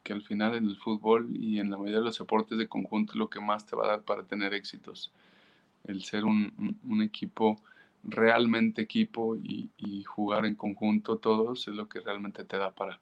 que 0.03 0.13
al 0.13 0.21
final 0.21 0.55
en 0.55 0.65
el 0.69 0.77
fútbol 0.77 1.35
y 1.35 1.59
en 1.59 1.69
la 1.69 1.77
mayoría 1.77 1.99
de 1.99 2.05
los 2.05 2.17
deportes 2.19 2.57
de 2.57 2.69
conjunto 2.69 3.13
es 3.13 3.17
lo 3.17 3.29
que 3.29 3.41
más 3.41 3.65
te 3.65 3.75
va 3.75 3.85
a 3.85 3.89
dar 3.89 4.01
para 4.03 4.23
tener 4.23 4.53
éxitos. 4.53 5.11
El 5.83 6.03
ser 6.03 6.23
un, 6.23 6.77
un 6.83 7.01
equipo 7.01 7.61
realmente 8.07 8.81
equipo 8.81 9.35
y, 9.35 9.69
jugar 10.05 10.45
en 10.45 10.55
conjunto 10.55 11.17
todos 11.17 11.67
es 11.67 11.75
lo 11.75 11.87
que 11.87 11.99
realmente 11.99 12.43
te 12.43 12.57
da 12.57 12.71
para, 12.71 12.99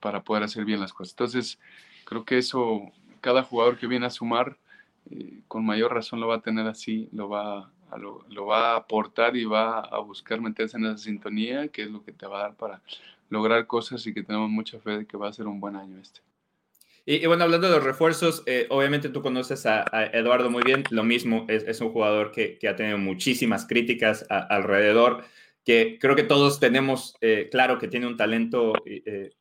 para 0.00 0.22
poder 0.22 0.42
hacer 0.42 0.64
bien 0.64 0.80
las 0.80 0.92
cosas. 0.92 1.12
Entonces, 1.12 1.58
creo 2.04 2.24
que 2.24 2.38
eso, 2.38 2.92
cada 3.20 3.42
jugador 3.42 3.78
que 3.78 3.86
viene 3.86 4.06
a 4.06 4.10
sumar, 4.10 4.58
eh, 5.10 5.40
con 5.48 5.64
mayor 5.64 5.94
razón 5.94 6.20
lo 6.20 6.28
va 6.28 6.36
a 6.36 6.42
tener 6.42 6.66
así, 6.66 7.08
lo 7.12 7.28
va, 7.28 7.70
a, 7.90 7.98
lo, 7.98 8.46
va 8.46 8.72
a 8.72 8.76
aportar 8.76 9.36
y 9.36 9.44
va 9.44 9.80
a 9.80 9.98
buscar 10.00 10.40
meterse 10.40 10.76
en 10.76 10.86
esa 10.86 10.98
sintonía, 10.98 11.68
que 11.68 11.82
es 11.82 11.90
lo 11.90 12.04
que 12.04 12.12
te 12.12 12.26
va 12.26 12.40
a 12.40 12.42
dar 12.42 12.56
para 12.56 12.82
lograr 13.30 13.66
cosas 13.66 14.06
y 14.06 14.12
que 14.12 14.22
tenemos 14.22 14.50
mucha 14.50 14.78
fe 14.80 14.98
de 14.98 15.06
que 15.06 15.16
va 15.16 15.28
a 15.28 15.32
ser 15.32 15.46
un 15.46 15.60
buen 15.60 15.76
año 15.76 15.98
este. 15.98 16.20
Y, 17.06 17.26
bueno, 17.26 17.44
hablando 17.44 17.68
de 17.68 17.74
los 17.74 17.84
refuerzos, 17.84 18.42
eh, 18.46 18.66
obviamente 18.70 19.10
tú 19.10 19.20
conoces 19.20 19.66
a, 19.66 19.84
Eduardo 20.12 20.50
muy 20.50 20.62
bien, 20.62 20.84
lo 20.90 21.04
mismo, 21.04 21.44
es, 21.48 21.80
un 21.82 21.90
jugador 21.92 22.32
que, 22.32 22.58
ha 22.66 22.76
tenido 22.76 22.96
muchísimas 22.96 23.66
críticas 23.66 24.24
alrededor, 24.30 25.24
que 25.64 25.98
creo 26.00 26.16
que 26.16 26.22
todos 26.22 26.60
tenemos 26.60 27.14
eh, 27.20 27.48
claro 27.50 27.78
que 27.78 27.88
tiene 27.88 28.06
un 28.06 28.16
talento 28.16 28.72
eh, 28.86 29.32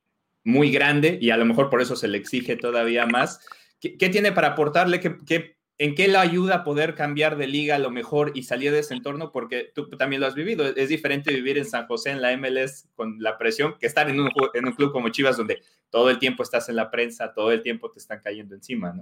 muy 0.43 0.71
grande 0.71 1.17
y 1.21 1.29
a 1.29 1.37
lo 1.37 1.45
mejor 1.45 1.69
por 1.69 1.81
eso 1.81 1.95
se 1.95 2.09
le 2.09 2.17
exige 2.17 2.57
todavía 2.57 3.05
más. 3.05 3.39
¿Qué, 3.79 4.09
tiene 4.09 4.33
para 4.33 4.49
aportarle? 4.49 4.99
¿Qué, 4.99 5.17
qué 5.25 5.55
¿En 5.79 5.95
qué 5.95 6.07
le 6.07 6.17
ayuda 6.17 6.55
a 6.57 6.63
poder 6.63 6.93
cambiar 6.93 7.35
de 7.35 7.47
liga 7.47 7.75
a 7.75 7.79
lo 7.79 7.89
mejor 7.89 8.31
y 8.35 8.43
salir 8.43 8.71
de 8.71 8.79
ese 8.79 8.93
entorno? 8.93 9.31
Porque 9.31 9.71
tú 9.73 9.89
también 9.89 10.21
lo 10.21 10.27
has 10.27 10.35
vivido. 10.35 10.65
Es 10.65 10.89
diferente 10.89 11.33
vivir 11.33 11.57
en 11.57 11.65
San 11.65 11.87
José, 11.87 12.11
en 12.11 12.21
la 12.21 12.35
MLS, 12.37 12.89
con 12.95 13.17
la 13.19 13.37
presión, 13.39 13.75
que 13.79 13.87
estar 13.87 14.07
en 14.09 14.19
un, 14.19 14.29
club 14.75 14.91
como 14.91 15.09
Chivas, 15.09 15.35
donde 15.35 15.63
todo 15.89 16.11
el 16.11 16.19
tiempo 16.19 16.43
estás 16.43 16.69
en 16.69 16.75
la 16.75 16.91
prensa, 16.91 17.33
todo 17.33 17.51
el 17.51 17.63
tiempo 17.63 17.89
te 17.89 17.99
están 17.99 18.21
cayendo 18.23 18.53
encima, 18.53 18.93
¿no? 18.93 19.01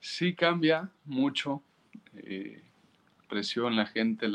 Sí, 0.00 0.34
cambia 0.34 0.90
mucho. 1.04 1.62
Eh, 2.16 2.60
presión, 3.28 3.76
la 3.76 3.86
gente, 3.86 4.26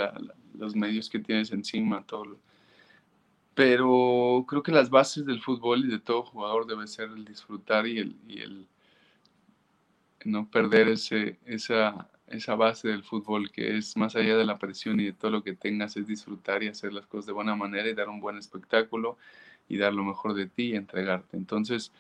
los 0.54 0.76
medios 0.76 1.10
que 1.10 1.20
tienes 1.20 1.52
encima, 1.52 2.06
todo. 2.06 2.40
Pero 3.56 4.46
creo 4.48 4.64
que 4.64 4.72
las 4.72 4.90
bases 4.90 5.26
del 5.26 5.42
fútbol 5.42 5.84
y 5.84 5.90
de 5.90 6.00
todo 6.00 6.24
jugador 6.24 6.66
debe 6.66 6.88
ser 6.88 7.10
el 7.10 7.26
disfrutar 7.26 7.86
y 7.86 8.00
el 8.00 8.68
no 10.26 10.50
perder 10.50 10.90
ese, 10.90 11.38
esa, 11.46 12.10
esa 12.28 12.56
base 12.56 12.90
del 12.90 13.04
fútbol 13.04 13.52
que 13.52 13.78
es 13.78 13.96
más 13.98 14.16
allá 14.16 14.38
de 14.38 14.46
la 14.46 14.58
presión 14.58 15.00
y 15.00 15.06
de 15.06 15.14
todo 15.14 15.32
lo 15.32 15.44
que 15.44 15.54
tengas, 15.54 15.98
es 15.98 16.08
disfrutar 16.08 16.64
y 16.64 16.68
hacer 16.68 16.94
las 16.94 17.06
cosas 17.06 17.28
de 17.28 17.34
buena 17.34 17.56
manera 17.56 17.90
y 17.90 17.94
dar 17.94 18.10
un 18.10 18.20
buen 18.20 18.38
espectáculo 18.38 19.18
y 19.68 19.78
dar 19.78 19.94
lo 19.94 20.04
mejor 20.04 20.34
de 20.34 20.48
ti 20.48 20.72
y 20.72 20.76
entregarte. 20.76 21.38
Entonces, 21.38 21.92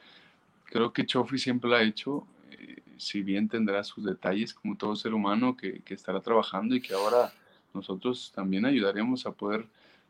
creo 0.65 0.91
que 0.93 1.05
Chofi 1.05 1.37
siempre 1.37 1.69
lo 1.69 1.75
ha 1.75 1.83
hecho, 1.83 2.25
eh, 2.51 2.81
si 2.97 3.21
bien 3.21 3.47
tendrá 3.47 3.83
sus 3.83 4.03
detalles 4.03 4.53
como 4.53 4.75
todo 4.75 4.95
ser 4.95 5.13
humano 5.13 5.55
que, 5.55 5.81
que, 5.81 5.93
estará 5.93 6.19
trabajando 6.19 6.75
y 6.75 6.81
que 6.81 6.93
ahora 6.93 7.31
nosotros 7.73 8.31
también 8.35 8.65
ayudaremos 8.65 9.25
a 9.25 9.31
poder 9.31 9.65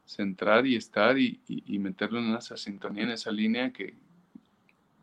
centrar 0.06 0.66
y 0.66 0.76
estar 0.76 1.18
y, 1.20 1.40
y, 1.48 1.76
y 1.76 1.80
meterlo 1.80 2.20
en 2.20 2.34
esa 2.36 2.58
sintonía, 2.58 3.04
en 3.04 3.12
esa 3.12 3.32
línea 3.32 3.72
que, 3.72 3.94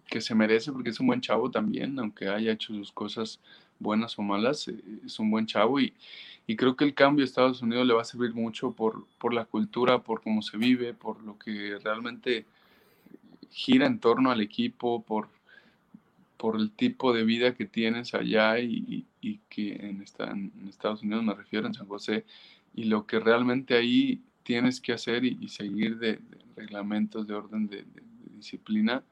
que 0.06 0.20
se 0.20 0.34
merece 0.34 0.72
porque 0.72 0.90
es 0.90 1.00
un 1.00 1.08
buen 1.08 1.20
chavo 1.20 1.50
también, 1.50 1.98
aunque 1.98 2.28
haya 2.28 2.52
hecho 2.52 2.72
sus 2.74 2.92
cosas 2.92 3.40
buenas 3.78 4.18
o 4.18 4.22
malas, 4.22 4.68
eh, 4.68 4.76
es 5.04 5.18
un 5.18 5.30
buen 5.30 5.46
chavo 5.46 5.80
y, 5.80 5.92
y, 6.46 6.56
creo 6.56 6.76
que 6.76 6.84
el 6.84 6.94
cambio 6.94 7.24
a 7.24 7.26
Estados 7.26 7.62
Unidos 7.62 7.86
le 7.86 7.94
va 7.94 8.02
a 8.02 8.04
servir 8.04 8.32
mucho 8.34 8.72
por, 8.72 9.06
por 9.18 9.34
la 9.34 9.44
cultura, 9.44 9.98
por 10.02 10.22
cómo 10.22 10.42
se 10.42 10.56
vive, 10.56 10.94
por 10.94 11.22
lo 11.22 11.38
que 11.38 11.78
realmente 11.82 12.46
gira 13.50 13.86
en 13.86 13.98
torno 13.98 14.30
al 14.30 14.40
equipo, 14.40 15.02
por, 15.02 15.28
por 16.36 16.56
el 16.56 16.70
tipo 16.70 17.12
de 17.12 17.24
vida 17.24 17.54
que 17.54 17.66
tienes 17.66 18.14
allá 18.14 18.58
y, 18.60 19.06
y, 19.20 19.40
que 19.48 19.74
en, 19.74 20.02
esta, 20.02 20.30
en, 20.30 20.52
Estados 20.68 21.02
Unidos 21.02 21.24
me 21.24 21.34
refiero, 21.34 21.66
en 21.66 21.74
San 21.74 21.88
José, 21.88 22.24
y 22.74 22.84
lo 22.84 23.06
que 23.06 23.18
realmente 23.18 23.74
ahí 23.74 24.20
tienes 24.42 24.80
que 24.80 24.92
hacer 24.92 25.24
y, 25.24 25.48
seguir 25.48 25.98
de, 25.98 26.20
reglamentos, 26.54 27.26
de 27.26 27.34
orden, 27.34 27.66
de, 27.66 27.78
de 27.82 28.02
disciplina 28.36 29.02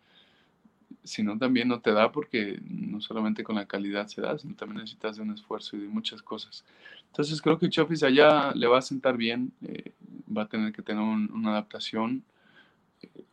sino 1.04 1.38
también 1.38 1.68
no 1.68 1.80
te 1.80 1.92
da 1.92 2.10
porque 2.10 2.58
no 2.68 3.00
solamente 3.00 3.44
con 3.44 3.56
la 3.56 3.66
calidad 3.66 4.06
se 4.06 4.22
da, 4.22 4.38
sino 4.38 4.54
también 4.54 4.80
necesitas 4.80 5.16
de 5.16 5.22
un 5.22 5.32
esfuerzo 5.32 5.76
y 5.76 5.80
de 5.80 5.88
muchas 5.88 6.22
cosas. 6.22 6.64
Entonces 7.08 7.40
creo 7.40 7.58
que 7.58 7.68
Chofis 7.68 8.02
allá 8.02 8.52
le 8.54 8.66
va 8.66 8.78
a 8.78 8.82
sentar 8.82 9.16
bien, 9.16 9.52
eh, 9.62 9.92
va 10.34 10.42
a 10.42 10.48
tener 10.48 10.72
que 10.72 10.82
tener 10.82 11.02
una 11.02 11.50
adaptación. 11.50 12.24
Eh, 13.02 13.24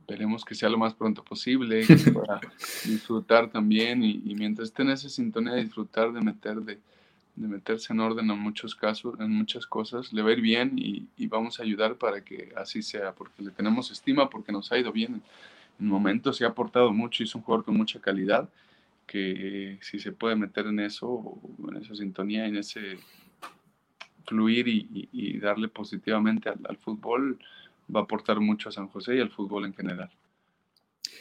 esperemos 0.00 0.44
que 0.44 0.54
sea 0.54 0.68
lo 0.68 0.78
más 0.78 0.94
pronto 0.94 1.24
posible, 1.24 1.84
que 1.86 1.96
pueda 2.12 2.40
disfrutar 2.84 3.50
también 3.50 4.04
y, 4.04 4.18
mientras 4.34 4.68
esté 4.68 4.82
en 4.82 4.90
esa 4.90 5.08
sintonía 5.08 5.54
de 5.54 5.64
disfrutar, 5.64 6.12
de 6.12 6.20
meter, 6.20 6.60
de, 6.60 6.78
de, 7.34 7.48
meterse 7.48 7.92
en 7.92 8.00
orden 8.00 8.30
en 8.30 8.38
muchos 8.38 8.76
casos, 8.76 9.18
en 9.18 9.30
muchas 9.32 9.66
cosas, 9.66 10.12
le 10.12 10.22
va 10.22 10.30
a 10.30 10.32
ir 10.32 10.40
bien 10.40 10.78
y, 10.78 11.06
y, 11.16 11.26
vamos 11.26 11.58
a 11.58 11.64
ayudar 11.64 11.96
para 11.96 12.22
que 12.22 12.52
así 12.56 12.82
sea, 12.82 13.12
porque 13.12 13.42
le 13.42 13.50
tenemos 13.50 13.90
estima, 13.90 14.30
porque 14.30 14.52
nos 14.52 14.70
ha 14.70 14.78
ido 14.78 14.92
bien 14.92 15.14
en 15.14 15.22
momentos 15.82 16.36
se 16.36 16.44
ha 16.44 16.48
aportado 16.48 16.92
mucho 16.92 17.22
y 17.22 17.26
es 17.26 17.34
un 17.34 17.42
jugador 17.42 17.64
con 17.64 17.76
mucha 17.76 18.00
calidad 18.00 18.48
que 19.06 19.78
si 19.82 19.98
se 19.98 20.12
puede 20.12 20.36
meter 20.36 20.66
en 20.66 20.80
eso, 20.80 21.38
en 21.68 21.76
esa 21.76 21.94
sintonía, 21.94 22.46
en 22.46 22.56
ese 22.56 22.98
fluir 24.26 24.68
y, 24.68 25.38
darle 25.38 25.68
positivamente 25.68 26.48
al, 26.48 26.76
fútbol, 26.78 27.38
va 27.94 28.00
a 28.00 28.02
aportar 28.04 28.40
mucho 28.40 28.68
a 28.68 28.72
San 28.72 28.88
José 28.88 29.16
y 29.16 29.20
al 29.20 29.30
fútbol 29.30 29.66
en 29.66 29.74
general. 29.74 30.10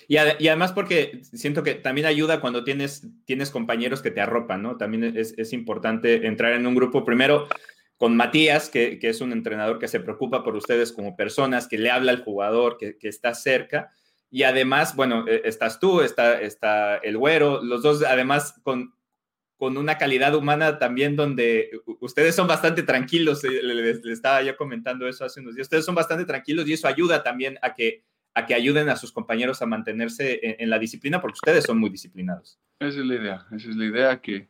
Y, 0.08 0.18
además 0.18 0.72
porque 0.72 1.22
siento 1.24 1.64
que 1.64 1.76
también 1.76 2.08
ayuda 2.08 2.40
cuando 2.42 2.64
tienes, 2.64 3.08
tienes 3.26 3.50
compañeros 3.50 4.02
que 4.02 4.12
te 4.12 4.22
arropan, 4.22 4.62
¿no? 4.62 4.78
También 4.78 5.16
es, 5.18 5.54
importante 5.54 6.28
entrar 6.28 6.54
en 6.54 6.68
un 6.68 6.76
grupo 6.76 7.04
primero 7.04 7.48
con 7.98 8.16
Matías, 8.16 8.70
que, 8.70 9.00
es 9.02 9.22
un 9.22 9.32
entrenador 9.32 9.80
que 9.80 9.88
se 9.88 10.00
preocupa 10.00 10.44
por 10.44 10.56
ustedes 10.56 10.92
como 10.92 11.16
personas, 11.16 11.68
que 11.68 11.78
le 11.78 11.92
habla 11.92 12.12
al 12.12 12.24
jugador, 12.24 12.78
que, 12.78 12.98
que 12.98 13.08
está 13.08 13.34
cerca, 13.34 13.92
y 14.32 14.44
además, 14.44 14.96
bueno, 14.96 15.28
e, 15.28 15.42
estás 15.46 15.80
tú, 15.80 16.02
está, 16.02 16.42
está 16.42 16.96
el 16.98 17.18
güero, 17.18 17.62
los 17.62 17.84
dos 17.84 18.02
además 18.04 18.56
con, 18.64 18.96
con 19.58 19.78
una 19.78 19.98
calidad 19.98 20.34
humana 20.34 20.80
también 20.80 21.18
donde 21.18 21.70
ustedes 22.00 22.34
son 22.34 22.48
bastante 22.48 22.82
tranquilos, 22.84 23.44
eh, 23.44 23.62
les, 23.62 24.04
estaba 24.06 24.42
yo 24.42 24.56
comentando 24.56 25.08
eso 25.08 25.26
hace 25.26 25.42
unos 25.42 25.56
días, 25.56 25.66
ustedes 25.66 25.86
son 25.86 25.96
bastante 25.96 26.26
tranquilos 26.26 26.68
y 26.68 26.74
eso 26.74 26.88
ayuda 26.88 27.22
también 27.22 27.60
a 27.62 27.76
que, 27.76 28.06
a 28.34 28.46
que 28.46 28.56
ayuden 28.56 28.88
a 28.88 28.96
sus 28.96 29.12
compañeros 29.12 29.62
a 29.62 29.66
mantenerse 29.66 30.40
en, 30.42 30.56
en 30.60 30.70
la 30.70 30.80
disciplina 30.80 31.20
porque 31.20 31.36
ustedes 31.44 31.66
son 31.66 31.78
muy 31.78 31.90
disciplinados. 31.90 32.58
Esa 32.80 33.00
es 33.02 33.06
la 33.06 33.16
idea, 33.16 33.46
esa 33.52 33.70
es 33.70 33.76
la 33.76 33.86
idea 33.86 34.22
que, 34.22 34.48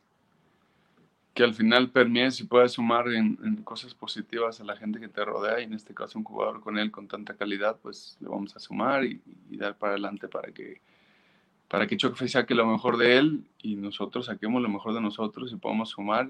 que 1.34 1.42
al 1.42 1.54
final 1.54 1.90
permies 1.90 2.40
y 2.40 2.44
puedas 2.44 2.72
sumar 2.72 3.08
en, 3.08 3.36
cosas 3.64 3.94
positivas 3.94 4.60
a 4.60 4.64
la 4.64 4.76
gente 4.76 5.00
que 5.00 5.08
te 5.08 5.24
rodea 5.24 5.60
y 5.60 5.64
en 5.64 5.72
este 5.72 5.94
caso 5.94 6.18
un 6.18 6.24
jugador 6.24 6.60
con 6.60 6.78
él 6.78 6.90
con 6.90 7.08
tanta 7.08 7.34
calidad, 7.34 7.78
pues 7.80 8.18
le 8.20 8.28
vamos 8.28 8.54
a 8.54 8.60
sumar 8.60 9.04
y, 9.04 9.20
dar 9.50 9.76
para 9.76 9.92
adelante 9.92 10.28
para 10.28 10.52
que 10.52 10.80
para 11.68 11.86
que 11.86 11.96
Choque 11.96 12.28
saque 12.28 12.54
lo 12.54 12.66
mejor 12.66 12.98
de 12.98 13.16
él 13.16 13.44
y 13.62 13.76
nosotros 13.76 14.26
saquemos 14.26 14.60
lo 14.60 14.68
mejor 14.68 14.92
de 14.92 15.00
nosotros 15.00 15.50
y 15.52 15.56
podamos 15.56 15.90
sumar 15.90 16.28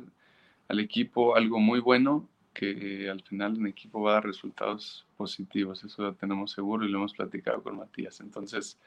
al 0.69 0.79
equipo 0.79 1.35
algo 1.35 1.59
muy 1.59 1.81
bueno 1.81 2.29
que 2.55 3.09
al 3.11 3.23
final 3.23 3.57
en 3.57 3.67
equipo 3.67 4.03
va 4.03 4.13
a 4.13 4.15
dar 4.15 4.27
resultados 4.27 5.05
positivos, 5.17 5.83
eso 5.83 6.03
lo 6.03 6.15
tenemos 6.15 6.53
seguro 6.53 6.85
y 6.85 6.91
lo 6.91 6.99
hemos 6.99 7.15
platicado 7.15 7.63
con 7.63 7.79
Matías. 7.79 8.21
Entonces, 8.21 8.79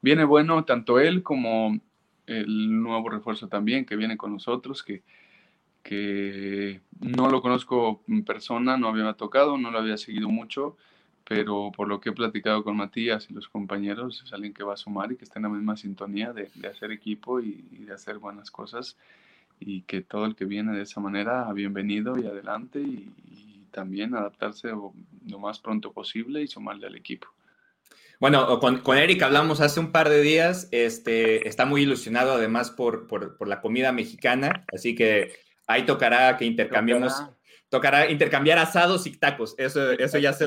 viene 0.00 0.22
bueno 0.24 0.64
tanto 0.64 1.00
él 1.00 1.22
como 1.22 1.80
el 2.26 2.82
nuevo 2.82 3.08
refuerzo 3.08 3.48
también 3.48 3.84
que 3.84 3.96
viene 3.96 4.16
con 4.16 4.32
nosotros, 4.32 4.82
que, 4.82 5.02
que 5.86 6.80
no 6.98 7.30
lo 7.30 7.40
conozco 7.40 8.02
en 8.08 8.24
persona, 8.24 8.76
no 8.76 8.88
había 8.88 9.12
tocado, 9.12 9.56
no 9.56 9.70
lo 9.70 9.78
había 9.78 9.96
seguido 9.96 10.28
mucho, 10.28 10.76
pero 11.22 11.70
por 11.70 11.86
lo 11.86 12.00
que 12.00 12.08
he 12.08 12.12
platicado 12.12 12.64
con 12.64 12.76
Matías 12.76 13.30
y 13.30 13.34
los 13.34 13.46
compañeros, 13.48 14.20
es 14.26 14.32
alguien 14.32 14.52
que 14.52 14.64
va 14.64 14.74
a 14.74 14.76
sumar 14.76 15.12
y 15.12 15.16
que 15.16 15.22
está 15.22 15.38
en 15.38 15.44
la 15.44 15.48
misma 15.48 15.76
sintonía 15.76 16.32
de, 16.32 16.50
hacer 16.68 16.90
equipo 16.90 17.38
y, 17.38 17.84
de 17.86 17.94
hacer 17.94 18.18
buenas 18.18 18.50
cosas 18.50 18.96
y 19.60 19.82
que 19.82 20.00
todo 20.00 20.24
el 20.24 20.34
que 20.34 20.44
viene 20.44 20.72
de 20.76 20.82
esa 20.82 21.00
manera, 21.00 21.52
bienvenido 21.52 22.18
y 22.18 22.26
adelante 22.26 22.80
y, 22.80 23.12
también 23.70 24.14
adaptarse 24.14 24.68
lo 24.68 25.38
más 25.38 25.58
pronto 25.58 25.92
posible 25.92 26.40
y 26.40 26.46
sumarle 26.46 26.86
al 26.86 26.96
equipo. 26.96 27.28
Bueno, 28.18 28.58
con, 28.58 28.78
con, 28.78 28.96
Eric 28.96 29.22
hablamos 29.22 29.60
hace 29.60 29.80
un 29.80 29.92
par 29.92 30.08
de 30.08 30.22
días, 30.22 30.68
este, 30.72 31.46
está 31.46 31.66
muy 31.66 31.82
ilusionado 31.82 32.32
además 32.32 32.70
por, 32.70 33.06
por, 33.06 33.36
por 33.36 33.48
la 33.48 33.60
comida 33.60 33.92
mexicana, 33.92 34.64
así 34.72 34.94
que 34.94 35.45
Ahí 35.66 35.84
tocará 35.84 36.36
que 36.36 36.44
intercambiemos, 36.44 37.24
tocará, 37.68 38.10
intercambiar 38.10 38.58
asados 38.58 39.06
y 39.06 39.16
tacos. 39.16 39.54
Eso, 39.58 39.92
eso 39.92 40.18
ya, 40.18 40.32
se, 40.32 40.46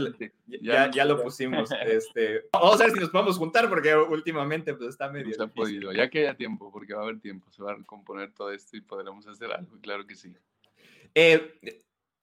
ya, 0.62 0.90
ya, 0.92 1.06
lo 1.06 1.22
pusimos. 1.22 1.70
Este, 1.86 2.46
vamos 2.52 2.80
a 2.80 2.86
ver 2.86 2.94
si 2.94 3.00
nos 3.00 3.10
podemos 3.10 3.38
juntar 3.38 3.70
porque 3.70 3.96
últimamente 3.96 4.74
pues, 4.74 4.90
está 4.90 5.10
medio. 5.10 5.36
ha 5.42 5.48
podido, 5.48 5.92
ya 5.92 6.10
que 6.10 6.20
haya 6.20 6.36
tiempo, 6.36 6.72
porque 6.72 6.94
va 6.94 7.02
a 7.02 7.04
haber 7.04 7.20
tiempo, 7.20 7.52
se 7.52 7.64
va 7.64 7.72
a 7.72 7.76
recomponer 7.76 8.32
todo 8.34 8.52
esto 8.52 8.78
y 8.78 8.82
podremos 8.82 9.28
hacer 9.28 9.52
algo, 9.52 9.78
claro 9.82 10.06
que 10.08 10.16
sí. 10.16 10.34
Eh, 11.16 11.60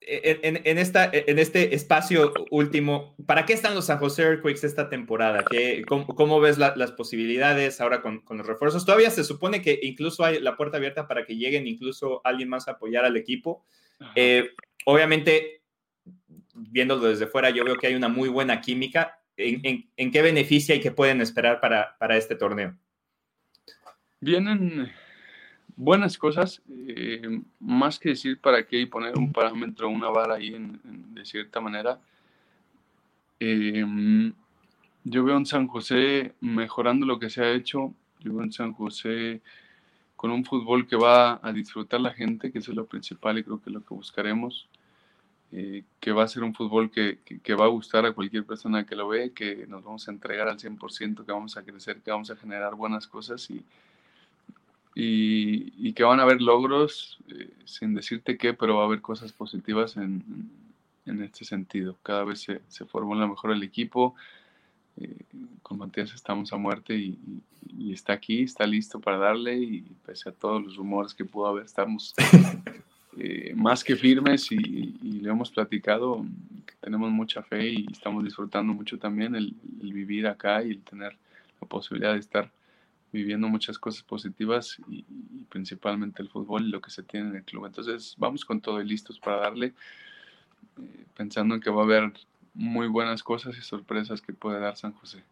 en, 0.09 0.78
esta, 0.78 1.11
en 1.12 1.38
este 1.40 1.74
espacio 1.74 2.32
último, 2.50 3.16
¿para 3.26 3.44
qué 3.44 3.52
están 3.52 3.74
los 3.74 3.86
San 3.86 3.98
José 3.98 4.22
Earthquakes 4.22 4.64
esta 4.64 4.88
temporada? 4.88 5.44
¿Qué, 5.50 5.84
cómo, 5.86 6.40
ves 6.40 6.59
las 6.59 6.92
posibilidades 6.92 7.80
ahora 7.80 8.02
con, 8.02 8.22
los 8.30 8.46
refuerzos? 8.46 8.86
Todavía 8.86 9.11
se 9.11 9.24
supone 9.24 9.62
que 9.62 9.80
incluso 9.82 10.24
hay 10.24 10.40
la 10.40 10.57
puerta 10.57 10.76
abierta 10.76 11.09
para 11.09 11.26
que 11.26 11.36
lleguen 11.36 11.66
incluso 11.66 12.20
alguien 12.24 12.48
más 12.48 12.68
a 12.68 12.72
apoyar 12.72 13.04
al 13.04 13.16
equipo. 13.16 13.64
Eh, 14.14 14.50
obviamente, 14.84 15.62
viéndolo 16.54 17.09
desde 17.09 17.26
fuera, 17.26 17.50
yo 17.50 17.64
veo 17.64 17.76
que 17.76 17.88
hay 17.88 17.96
una 17.96 18.09
muy 18.09 18.28
buena 18.28 18.61
química. 18.61 19.20
¿En, 19.36 20.12
qué 20.12 20.22
beneficia 20.22 20.76
y 20.76 20.80
qué 20.80 20.92
pueden 20.92 21.20
esperar 21.20 21.61
para, 21.61 21.96
para 21.98 22.16
este 22.16 22.36
torneo? 22.36 22.76
Vienen 24.20 24.92
buenas 25.77 26.16
cosas, 26.16 26.62
eh, 26.89 27.41
más 27.61 27.99
que 27.99 28.11
decir 28.11 28.41
para 28.41 28.66
qué 28.66 28.87
poner 28.87 29.16
un 29.16 29.33
parámetro, 29.33 29.89
una 29.89 30.09
vara 30.09 30.35
ahí 30.35 30.57
de 30.83 31.24
cierta 31.24 31.61
manera. 31.61 32.01
Em, 33.39 34.33
yo 35.05 35.24
veo 35.24 35.37
en 35.37 35.47
San 35.47 35.68
José 35.68 36.35
mejorando 36.41 37.07
lo 37.07 37.18
que 37.18 37.31
se 37.31 37.45
ha 37.45 37.53
hecho, 37.53 37.93
yo 38.20 38.35
veo 38.35 38.43
en 38.43 38.53
San 38.53 38.72
José 38.72 39.43
con 40.16 40.31
un 40.31 40.45
fútbol 40.45 40.87
que 40.89 40.97
va 40.97 41.39
a 41.43 41.53
disfrutar 41.53 42.01
la 42.01 42.14
gente, 42.14 42.51
que 42.51 42.59
es 42.59 42.68
lo 42.68 42.87
principal 42.87 43.39
y 43.39 43.45
creo 43.45 43.61
que 43.61 43.68
es 43.68 43.74
lo 43.74 43.85
que 43.85 43.95
buscaremos, 43.95 44.66
eh, 45.53 45.85
que 46.01 46.12
va 46.12 46.24
a 46.24 46.29
ser 46.29 46.43
un 46.43 46.55
fútbol 46.55 46.91
que, 46.91 47.18
que, 47.43 47.55
va 47.55 47.66
a 47.66 47.68
gustar 47.68 48.07
a 48.07 48.12
cualquier 48.12 48.45
persona 48.45 48.87
que 48.87 48.97
lo 48.97 49.09
ve, 49.09 49.33
que 49.33 49.66
nos 49.66 49.85
vamos 49.85 50.09
a 50.09 50.11
entregar 50.11 50.49
al 50.49 50.59
100%, 50.59 51.24
que 51.24 51.33
vamos 51.33 51.57
a 51.59 51.62
crecer, 51.62 52.01
que 52.01 52.11
vamos 52.11 52.31
a 52.31 52.37
generar 52.37 52.74
buenas 52.74 53.07
cosas 53.07 53.49
y, 53.51 53.62
y, 54.99 55.92
que 55.92 56.05
van 56.05 56.20
a 56.20 56.22
haber 56.22 56.40
logros, 56.40 57.18
eh, 57.28 57.51
sin 57.66 57.94
decirte 57.94 58.38
qué, 58.38 58.55
pero 58.55 58.76
va 58.76 58.82
a 58.82 58.86
haber 58.86 59.03
cosas 59.03 59.30
positivas 59.30 59.99
en, 59.99 60.24
en 61.05 61.22
este 61.22 61.44
sentido. 61.44 61.99
Cada 62.03 62.24
vez 62.24 62.40
se, 62.40 62.62
se 62.68 62.86
formula 62.86 63.26
mejor 63.26 63.53
el 63.53 63.62
equipo. 63.62 64.14
Eh, 64.97 65.14
con 65.62 65.76
Matías 65.76 66.14
estamos 66.14 66.51
a 66.55 66.57
muerte 66.57 66.97
y, 66.97 67.18
y, 67.78 67.92
está 67.92 68.14
aquí, 68.14 68.44
está 68.44 68.66
listo 68.66 68.99
para 68.99 69.18
darle 69.18 69.59
y 69.59 69.82
pese 70.07 70.30
a 70.30 70.32
todos 70.32 70.62
los 70.64 70.76
rumores 70.76 71.12
que 71.12 71.26
pudo 71.26 71.49
haber, 71.49 71.66
estamos 71.66 72.14
eh, 73.18 73.53
más 73.55 73.84
que 73.84 73.94
firmes 73.97 74.51
y, 74.51 74.57
y, 74.57 75.20
le 75.20 75.28
hemos 75.28 75.51
platicado 75.51 76.24
que 76.64 76.72
tenemos 76.80 77.11
mucha 77.11 77.42
fe 77.42 77.68
y 77.68 77.86
estamos 77.92 78.24
disfrutando 78.24 78.72
mucho 78.72 78.99
también 78.99 79.34
el, 79.34 79.55
el 79.82 79.92
vivir 79.92 80.26
acá 80.26 80.62
y 80.62 80.70
el 80.70 80.80
tener 80.80 81.14
la 81.61 81.68
posibilidad 81.68 82.14
de 82.14 82.20
estar 82.20 82.51
viviendo 83.16 83.48
muchas 83.48 83.78
cosas 83.78 84.02
positivas 84.02 84.78
y, 84.88 85.04
principalmente 85.48 86.22
el 86.22 86.28
fútbol 86.28 86.66
y 86.66 86.70
lo 86.70 86.80
que 86.80 86.90
se 86.90 87.02
tiene 87.02 87.30
en 87.30 87.36
el 87.36 87.44
club. 87.44 87.66
Entonces 87.66 88.14
vamos 88.18 88.44
con 88.44 88.60
todo 88.60 88.80
y 88.80 88.84
listos 88.84 89.18
para 89.18 89.38
darle, 89.38 89.72
eh, 90.78 91.04
pensando 91.16 91.54
en 91.54 91.60
que 91.60 91.70
va 91.70 91.82
a 91.82 91.84
haber 91.84 92.12
muy 92.52 92.88
buenas 92.88 93.22
cosas 93.22 93.56
y 93.56 93.62
sorpresas 93.62 94.20
que 94.20 94.32
puede 94.32 94.60
dar 94.60 94.76
San 94.76 94.92
José. 94.92 95.22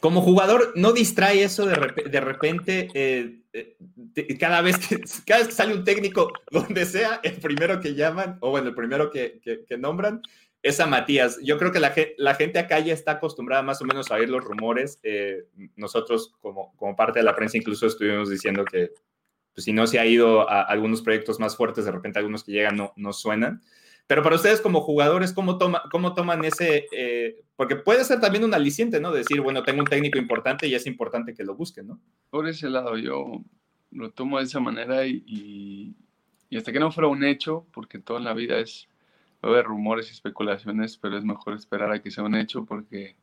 Como 0.00 0.20
jugador, 0.20 0.72
¿no 0.76 0.92
distrae 0.92 1.42
eso 1.42 1.66
de, 1.66 1.74
de 2.08 2.20
repente? 2.20 2.88
Eh, 2.94 3.40
eh, 3.52 4.38
cada, 4.38 4.60
vez 4.60 4.78
que, 4.78 5.00
cada 5.26 5.40
vez 5.40 5.48
que 5.48 5.54
sale 5.54 5.74
un 5.74 5.84
técnico, 5.84 6.32
donde 6.50 6.86
sea, 6.86 7.20
el 7.22 7.34
primero 7.34 7.80
que 7.80 7.94
llaman, 7.94 8.38
o 8.40 8.50
bueno, 8.50 8.68
el 8.68 8.74
primero 8.74 9.10
que, 9.10 9.40
que 9.68 9.76
nombran, 9.76 10.22
es 10.64 10.80
a 10.80 10.86
Matías. 10.86 11.38
Yo 11.42 11.58
creo 11.58 11.72
que 11.72 11.78
la, 11.78 11.94
la, 12.16 12.34
gente 12.34 12.58
acá 12.58 12.78
ya 12.80 12.94
está 12.94 13.12
acostumbrada 13.12 13.62
más 13.62 13.82
o 13.82 13.84
menos 13.84 14.10
a 14.10 14.14
oír 14.14 14.30
los 14.30 14.42
rumores. 14.42 14.98
Eh, 15.02 15.44
nosotros, 15.76 16.32
como, 16.40 16.74
como 16.76 16.96
parte 16.96 17.18
de 17.18 17.24
la 17.24 17.36
prensa, 17.36 17.58
incluso 17.58 17.86
estuvimos 17.86 18.30
diciendo 18.30 18.64
que 18.64 18.90
pues, 19.52 19.64
si 19.64 19.74
no 19.74 19.86
se 19.86 19.98
ha 19.98 20.06
ido 20.06 20.48
a 20.48 20.62
algunos 20.62 21.02
proyectos 21.02 21.38
más 21.38 21.54
fuertes, 21.54 21.84
de 21.84 21.92
repente 21.92 22.18
algunos 22.18 22.44
que 22.44 22.52
llegan 22.52 22.76
no, 22.76 22.94
no 22.96 23.12
suenan. 23.12 23.60
Pero 24.06 24.22
para 24.22 24.36
ustedes 24.36 24.62
como 24.62 24.80
jugadores, 24.80 25.34
¿cómo, 25.34 25.58
toma, 25.58 25.82
cómo 25.90 26.14
toman 26.14 26.42
ese? 26.46 26.86
Eh, 26.92 27.42
porque 27.56 27.76
puede 27.76 28.02
ser 28.04 28.20
también 28.20 28.44
un 28.44 28.54
aliciente, 28.54 29.00
¿no? 29.00 29.12
Decir, 29.12 29.42
bueno, 29.42 29.64
tengo 29.64 29.80
un 29.80 29.86
técnico 29.86 30.18
importante 30.18 30.66
y 30.66 30.74
es 30.74 30.86
importante 30.86 31.34
que 31.34 31.44
lo 31.44 31.54
busquen, 31.54 31.88
¿no? 31.88 32.00
Por 32.30 32.48
ese 32.48 32.70
lado, 32.70 32.96
yo 32.96 33.42
lo 33.90 34.12
tomo 34.12 34.38
de 34.38 34.44
esa 34.44 34.60
manera 34.60 35.06
y, 35.06 35.94
y 36.48 36.56
hasta 36.56 36.72
que 36.72 36.80
no 36.80 36.90
fuera 36.90 37.08
un 37.08 37.22
hecho, 37.22 37.66
porque 37.70 37.98
toda 37.98 38.20
la 38.20 38.32
vida 38.32 38.58
es 38.58 38.88
haber 39.48 39.66
rumores 39.66 40.08
y 40.08 40.12
especulaciones, 40.12 40.96
pero 40.96 41.16
es 41.18 41.24
mejor 41.24 41.54
esperar 41.54 41.92
a 41.92 42.00
que 42.00 42.10
sea 42.10 42.24
un 42.24 42.34
hecho 42.34 42.64
porque 42.64 43.16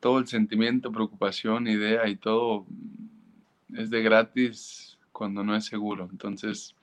todo 0.00 0.18
el 0.18 0.26
sentimiento, 0.26 0.92
preocupación, 0.92 1.68
idea 1.68 2.08
y 2.08 2.16
todo 2.16 2.66
es 3.74 3.90
de 3.90 4.02
gratis 4.02 4.98
cuando 5.12 5.44
no 5.44 5.54
es 5.54 5.66
seguro. 5.66 6.08
Entonces, 6.10 6.74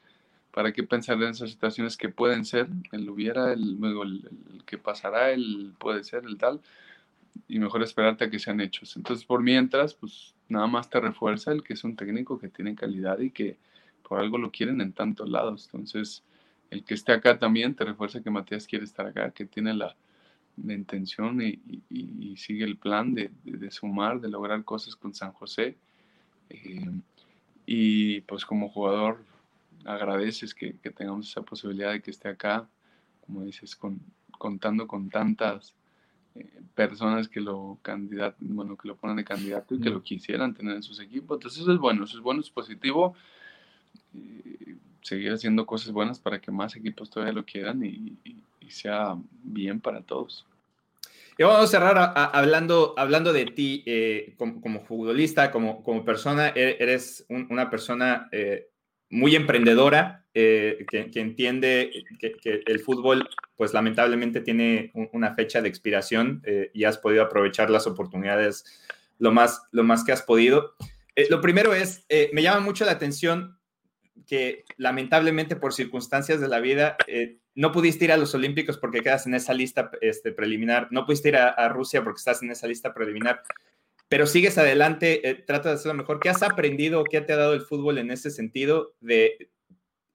¿para 0.52 0.72
qué 0.72 0.84
pensar 0.84 1.22
en 1.22 1.30
esas 1.30 1.50
situaciones 1.50 1.98
que 1.98 2.10
pueden 2.10 2.46
ser? 2.46 2.68
El 2.92 3.10
hubiera, 3.10 3.52
el, 3.54 3.78
el, 3.84 4.30
el 4.54 4.66
que 4.66 4.78
pasará, 4.78 5.32
el 5.32 5.74
puede 5.80 6.04
ser, 6.04 6.26
el 6.26 6.38
tal, 6.38 6.62
y 7.48 7.60
mejor 7.60 7.84
esperarte 7.84 8.26
a 8.26 8.30
que 8.30 8.40
sean 8.40 8.62
hechos. 8.62 8.96
Entonces, 8.96 9.26
por 9.26 9.42
mientras, 9.42 9.94
pues 9.94 10.36
nada 10.50 10.68
más 10.68 10.90
te 10.90 11.00
refuerza 11.00 11.52
el 11.52 11.64
que 11.64 11.74
es 11.74 11.84
un 11.84 11.96
técnico 11.96 12.40
que 12.40 12.50
tiene 12.50 12.76
calidad 12.76 13.20
y 13.20 13.32
que 13.32 13.58
por 14.08 14.20
algo 14.20 14.38
lo 14.38 14.52
quieren 14.52 14.82
en 14.82 14.94
tantos 14.94 15.30
lados. 15.30 15.66
Entonces, 15.66 16.24
el 16.70 16.84
que 16.84 16.94
esté 16.94 17.14
acá 17.14 17.38
también 17.38 17.76
te 17.76 17.86
refuerza 17.86 18.22
que 18.22 18.30
Matías 18.30 18.68
quiere 18.68 18.86
estar 18.86 19.06
acá, 19.06 19.32
que 19.32 19.46
tiene 19.46 19.74
la, 19.74 19.96
intención 20.58 21.40
y, 21.42 22.36
sigue 22.36 22.66
el 22.66 22.78
plan 22.78 23.14
de, 23.14 23.32
sumar, 23.70 24.20
de 24.20 24.28
lograr 24.28 24.64
cosas 24.64 24.96
con 24.96 25.14
San 25.14 25.32
José. 25.32 25.78
Eh, 26.50 26.90
y 27.66 28.22
pues 28.22 28.46
como 28.46 28.70
jugador 28.70 29.24
agradeces 29.86 30.56
que, 30.56 30.74
tengamos 30.74 31.30
esa 31.30 31.42
posibilidad 31.42 31.92
de 31.92 32.02
que 32.02 32.12
esté 32.12 32.30
acá, 32.30 32.68
como 33.26 33.44
dices, 33.44 33.76
con, 33.76 34.00
contando 34.38 34.88
con 34.88 35.10
tantas 35.10 35.76
eh, 36.36 36.62
personas 36.74 37.28
que 37.28 37.40
lo 37.40 37.78
candidat 37.82 38.36
bueno, 38.40 38.78
que 38.78 38.88
lo 38.88 38.96
ponen 38.96 39.18
de 39.18 39.24
candidato 39.24 39.76
y 39.76 39.80
que 39.80 39.90
lo 39.90 40.02
quisieran 40.02 40.54
tener 40.54 40.76
en 40.76 40.84
sus 40.84 41.00
equipos. 41.00 41.38
Entonces 41.38 41.62
eso 41.62 41.72
es 41.72 41.80
bueno, 41.80 42.06
eso 42.06 42.18
es 42.18 42.24
bueno, 42.24 42.42
es 42.42 42.50
positivo. 42.50 43.16
Eh, 44.16 44.78
seguir 45.02 45.32
haciendo 45.32 45.66
cosas 45.66 45.92
buenas 45.92 46.20
para 46.20 46.40
que 46.40 46.52
más 46.52 46.76
equipos 46.76 47.10
todavía 47.10 47.34
lo 47.34 47.46
quieran 47.46 47.84
y, 47.84 48.18
sea 48.70 49.16
bien 49.44 49.80
para 49.80 50.02
todos. 50.02 50.46
Y 51.38 51.44
vamos 51.44 51.64
a 51.64 51.68
cerrar 51.68 52.14
hablando, 52.34 52.96
hablando 52.98 53.32
de 53.32 53.46
ti 53.46 53.82
eh, 53.86 54.34
como, 54.38 54.84
futbolista, 54.84 55.52
como, 55.52 55.84
como 55.84 56.04
persona. 56.04 56.50
E-, 56.50 56.76
eres 56.78 57.26
una 57.30 57.70
persona 57.70 58.28
eh, 58.34 58.68
muy 59.10 59.38
emprendedora, 59.38 60.26
eh, 60.34 60.86
que, 60.92 61.10
entiende 61.22 61.92
que, 62.20 62.34
que, 62.34 62.62
el 62.66 62.80
fútbol, 62.82 63.30
pues 63.56 63.74
lamentablemente 63.74 64.42
tiene 64.42 64.92
una 65.14 65.34
fecha 65.34 65.62
de 65.62 65.70
expiración 65.70 66.44
y 66.74 66.84
has 66.84 66.98
podido 66.98 67.24
aprovechar 67.24 67.70
las 67.70 67.88
oportunidades 67.88 68.66
lo 69.18 69.32
más, 69.32 69.64
lo 69.72 69.86
más 69.86 70.04
que 70.04 70.12
has 70.12 70.24
podido. 70.24 70.76
lo 71.30 71.40
primero 71.40 71.74
es, 71.74 72.06
me 72.34 72.44
llama 72.44 72.60
mucho 72.60 72.84
la 72.84 72.92
atención 72.92 73.57
que 74.26 74.66
lamentablemente 74.78 75.56
por 75.56 75.74
circunstancias 75.74 76.40
de 76.40 76.48
la 76.48 76.60
vida 76.60 76.98
eh, 77.08 77.38
no 77.56 77.72
pudiste 77.72 78.06
ir 78.06 78.12
a 78.12 78.18
los 78.18 78.34
Olímpicos 78.36 78.78
porque 78.78 79.02
quedas 79.02 79.28
en 79.28 79.34
esa 79.34 79.54
lista 79.54 79.92
este, 80.02 80.32
preliminar, 80.32 80.88
no 80.92 81.06
pudiste 81.06 81.30
ir 81.30 81.38
a, 81.38 81.70
Rusia 81.70 82.04
porque 82.04 82.20
estás 82.20 82.42
en 82.44 82.52
esa 82.52 82.68
lista 82.68 82.94
preliminar, 82.94 83.42
pero 84.08 84.26
sigues 84.26 84.58
adelante, 84.58 85.28
eh, 85.28 85.36
trata 85.36 85.70
de 85.70 85.76
hacerlo 85.76 85.96
mejor. 85.96 86.20
¿Qué 86.20 86.30
has 86.30 86.44
aprendido, 86.44 87.04
qué 87.04 87.22
te 87.22 87.34
ha 87.34 87.38
dado 87.38 87.54
el 87.54 87.62
fútbol 87.62 87.98
en 87.98 88.12
ese 88.12 88.32
sentido 88.32 88.94
de, 89.02 89.50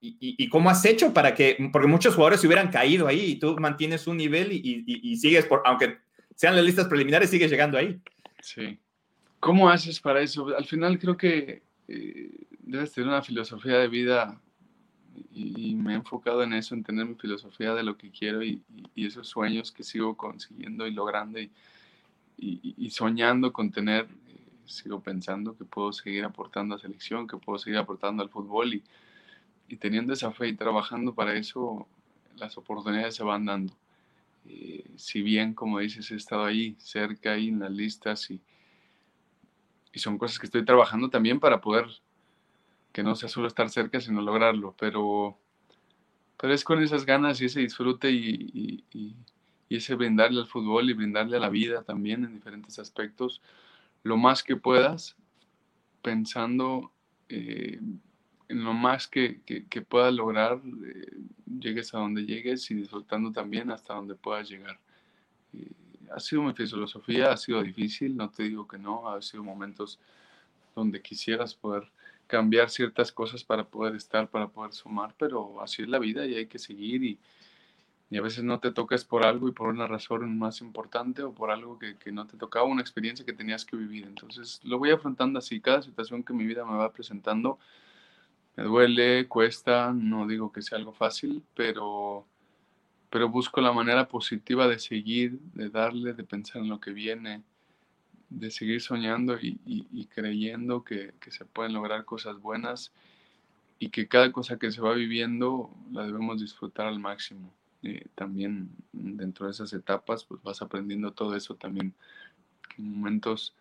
y, 0.04 0.48
cómo 0.48 0.68
has 0.68 0.84
hecho 0.84 1.14
para 1.14 1.34
que, 1.34 1.56
porque 1.72 1.86
muchos 1.86 2.14
jugadores 2.14 2.40
se 2.40 2.46
hubieran 2.46 2.70
caído 2.70 3.06
ahí 3.06 3.32
y 3.32 3.38
tú 3.38 3.56
mantienes 3.58 4.06
un 4.06 4.16
nivel 4.16 4.50
y, 4.52 5.16
sigues, 5.16 5.46
por, 5.46 5.62
aunque 5.64 5.98
sean 6.34 6.56
las 6.56 6.64
listas 6.64 6.88
preliminares, 6.88 7.30
sigues 7.30 7.50
llegando 7.50 7.78
ahí? 7.78 8.00
Sí. 8.40 8.78
¿Cómo 9.38 9.70
haces 9.70 10.00
para 10.00 10.20
eso? 10.20 10.48
Al 10.56 10.64
final 10.64 10.98
creo 10.98 11.16
que... 11.16 11.62
Eh, 11.88 12.30
debes 12.62 12.92
tener 12.92 13.08
una 13.08 13.22
filosofía 13.22 13.78
de 13.78 13.88
vida 13.88 14.40
y, 15.30 15.74
me 15.74 15.92
he 15.92 15.96
enfocado 15.96 16.42
en 16.42 16.52
eso, 16.54 16.74
en 16.74 16.82
tener 16.82 17.06
mi 17.06 17.14
filosofía 17.14 17.74
de 17.74 17.82
lo 17.82 17.96
que 17.96 18.10
quiero 18.10 18.42
y, 18.42 18.62
esos 18.96 19.28
sueños 19.28 19.72
que 19.72 19.82
sigo 19.82 20.16
consiguiendo 20.16 20.86
y 20.86 20.92
logrando 20.92 21.38
y, 22.38 22.90
soñando 22.90 23.52
con 23.52 23.70
tener, 23.70 24.08
eh, 24.28 24.48
sigo 24.64 25.00
pensando 25.00 25.56
que 25.56 25.64
puedo 25.64 25.92
seguir 25.92 26.24
aportando 26.24 26.74
a 26.74 26.78
selección, 26.78 27.26
que 27.26 27.36
puedo 27.36 27.58
seguir 27.58 27.78
aportando 27.78 28.22
al 28.22 28.30
fútbol 28.30 28.74
y, 28.74 28.82
teniendo 29.76 30.12
esa 30.12 30.30
fe 30.32 30.48
y 30.48 30.54
trabajando 30.54 31.14
para 31.14 31.34
eso, 31.34 31.86
las 32.36 32.58
oportunidades 32.58 33.14
se 33.14 33.22
van 33.22 33.46
dando. 33.46 33.72
Eh, 34.46 34.84
si 34.96 35.22
bien, 35.22 35.54
como 35.54 35.78
dices, 35.78 36.10
he 36.10 36.16
estado 36.16 36.44
ahí, 36.44 36.76
cerca, 36.78 37.32
ahí 37.32 37.48
en 37.48 37.60
las 37.60 37.70
listas 37.70 38.30
y, 38.30 38.40
y 39.94 39.98
son 39.98 40.18
cosas 40.18 40.38
que 40.38 40.46
estoy 40.46 40.64
trabajando 40.64 41.08
también 41.08 41.40
para 41.40 41.60
poder 41.60 41.86
que 42.92 43.02
no 43.02 43.14
sea 43.14 43.28
solo 43.28 43.48
estar 43.48 43.70
cerca, 43.70 44.00
sino 44.00 44.20
lograrlo, 44.20 44.74
pero, 44.78 45.38
pero 46.38 46.52
es 46.52 46.64
con 46.64 46.82
esas 46.82 47.06
ganas 47.06 47.40
y 47.40 47.46
ese 47.46 47.60
disfrute 47.60 48.10
y, 48.10 48.84
ese 49.70 49.94
brindarle 49.94 50.38
al 50.38 50.46
fútbol 50.46 50.90
y 50.90 50.92
brindarle 50.92 51.38
a 51.38 51.40
la 51.40 51.48
vida 51.48 51.82
también 51.82 52.24
en 52.24 52.34
diferentes 52.34 52.78
aspectos, 52.78 53.40
lo 54.02 54.18
más 54.18 54.42
que 54.42 54.54
puedas, 54.54 55.16
pensando 56.02 56.92
eh, 57.30 57.80
en 58.48 58.64
lo 58.64 58.74
más 58.74 59.08
que, 59.08 59.40
puedas 59.88 60.12
lograr, 60.12 60.60
eh, 60.84 61.16
llegues 61.58 61.94
a 61.94 61.98
donde 62.00 62.26
llegues 62.26 62.70
y 62.70 62.74
disfrutando 62.74 63.32
también 63.32 63.70
hasta 63.70 63.94
donde 63.94 64.14
puedas 64.14 64.50
llegar. 64.50 64.78
Eh, 65.54 65.70
ha 66.14 66.20
sido 66.20 66.42
mi 66.42 66.52
filosofía, 66.52 67.32
ha 67.32 67.36
sido 67.38 67.62
difícil, 67.62 68.14
no 68.14 68.28
te 68.28 68.42
digo 68.42 68.68
que 68.68 68.76
no, 68.76 69.08
ha 69.08 69.22
sido 69.22 69.42
momentos 69.42 69.98
donde 70.74 71.00
quisieras 71.00 71.54
poder 71.54 71.90
cambiar 72.32 72.70
ciertas 72.70 73.12
cosas 73.12 73.44
para 73.44 73.64
poder 73.64 73.94
estar, 73.94 74.26
para 74.26 74.48
poder 74.48 74.72
sumar, 74.72 75.14
pero 75.18 75.60
así 75.60 75.82
es 75.82 75.88
la 75.90 75.98
vida 75.98 76.24
y 76.24 76.34
hay 76.34 76.46
que 76.46 76.58
seguir 76.58 77.04
y, 77.04 77.18
a 78.16 78.20
veces 78.22 78.42
no 78.44 78.58
te 78.58 78.70
tocas 78.72 79.04
por 79.04 79.24
algo 79.24 79.48
y 79.48 79.52
por 79.52 79.68
una 79.68 79.86
razón 79.86 80.38
más 80.38 80.60
importante 80.60 81.22
o 81.22 81.32
por 81.32 81.50
algo 81.50 81.78
que, 81.78 81.96
que, 81.96 82.12
no 82.12 82.26
te 82.26 82.36
tocaba, 82.38 82.66
una 82.66 82.82
experiencia 82.82 83.24
que 83.24 83.32
tenías 83.32 83.64
que 83.64 83.76
vivir. 83.76 84.04
Entonces 84.04 84.60
lo 84.64 84.78
voy 84.78 84.90
afrontando 84.90 85.38
así, 85.38 85.60
cada 85.60 85.82
situación 85.82 86.22
que 86.22 86.34
mi 86.34 86.44
vida 86.44 86.64
me 86.64 86.76
va 86.76 86.92
presentando, 86.92 87.58
me 88.56 88.64
duele, 88.64 89.28
cuesta, 89.28 89.92
no 89.94 90.26
digo 90.26 90.52
que 90.52 90.62
sea 90.62 90.78
algo 90.78 90.92
fácil, 90.92 91.42
pero, 91.54 92.26
pero 93.10 93.28
busco 93.28 93.60
la 93.60 93.72
manera 93.72 94.08
positiva 94.08 94.68
de 94.68 94.78
seguir, 94.78 95.38
de 95.54 95.68
darle, 95.68 96.12
de 96.14 96.24
pensar 96.24 96.62
en 96.62 96.68
lo 96.68 96.80
que 96.80 96.92
viene, 96.92 97.42
de 98.38 98.50
seguir 98.50 98.80
soñando 98.80 99.38
y, 99.40 100.08
creyendo 100.14 100.84
que, 100.84 101.12
se 101.28 101.44
pueden 101.44 101.72
lograr 101.72 102.04
cosas 102.04 102.40
buenas 102.40 102.92
y 103.78 103.88
que 103.90 104.08
cada 104.08 104.32
cosa 104.32 104.58
que 104.58 104.70
se 104.70 104.80
va 104.80 104.94
viviendo 104.94 105.70
la 105.92 106.04
debemos 106.04 106.40
disfrutar 106.40 106.86
al 106.86 106.98
máximo. 106.98 107.52
Eh, 107.82 108.06
también 108.14 108.70
dentro 108.92 109.46
de 109.46 109.52
esas 109.52 109.72
etapas 109.72 110.22
pues 110.24 110.40
vas 110.44 110.62
aprendiendo 110.62 111.10
todo 111.12 111.34
eso 111.34 111.56
también. 111.56 111.92
en 112.78 112.94
momentos 112.94 113.54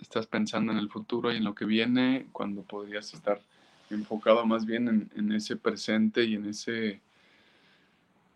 estás 0.00 0.26
pensando 0.26 0.70
en 0.70 0.78
el 0.78 0.90
futuro 0.90 1.32
y 1.32 1.36
en 1.36 1.44
lo 1.44 1.54
que 1.54 1.64
viene 1.64 2.26
cuando 2.32 2.62
podrías 2.62 3.14
estar 3.14 3.40
enfocado 3.88 4.44
más 4.44 4.66
bien 4.66 4.88
en, 4.88 5.10
en 5.16 5.32
ese 5.32 5.56
presente 5.56 6.24
y 6.24 6.34
en 6.34 6.46
ese 6.46 7.00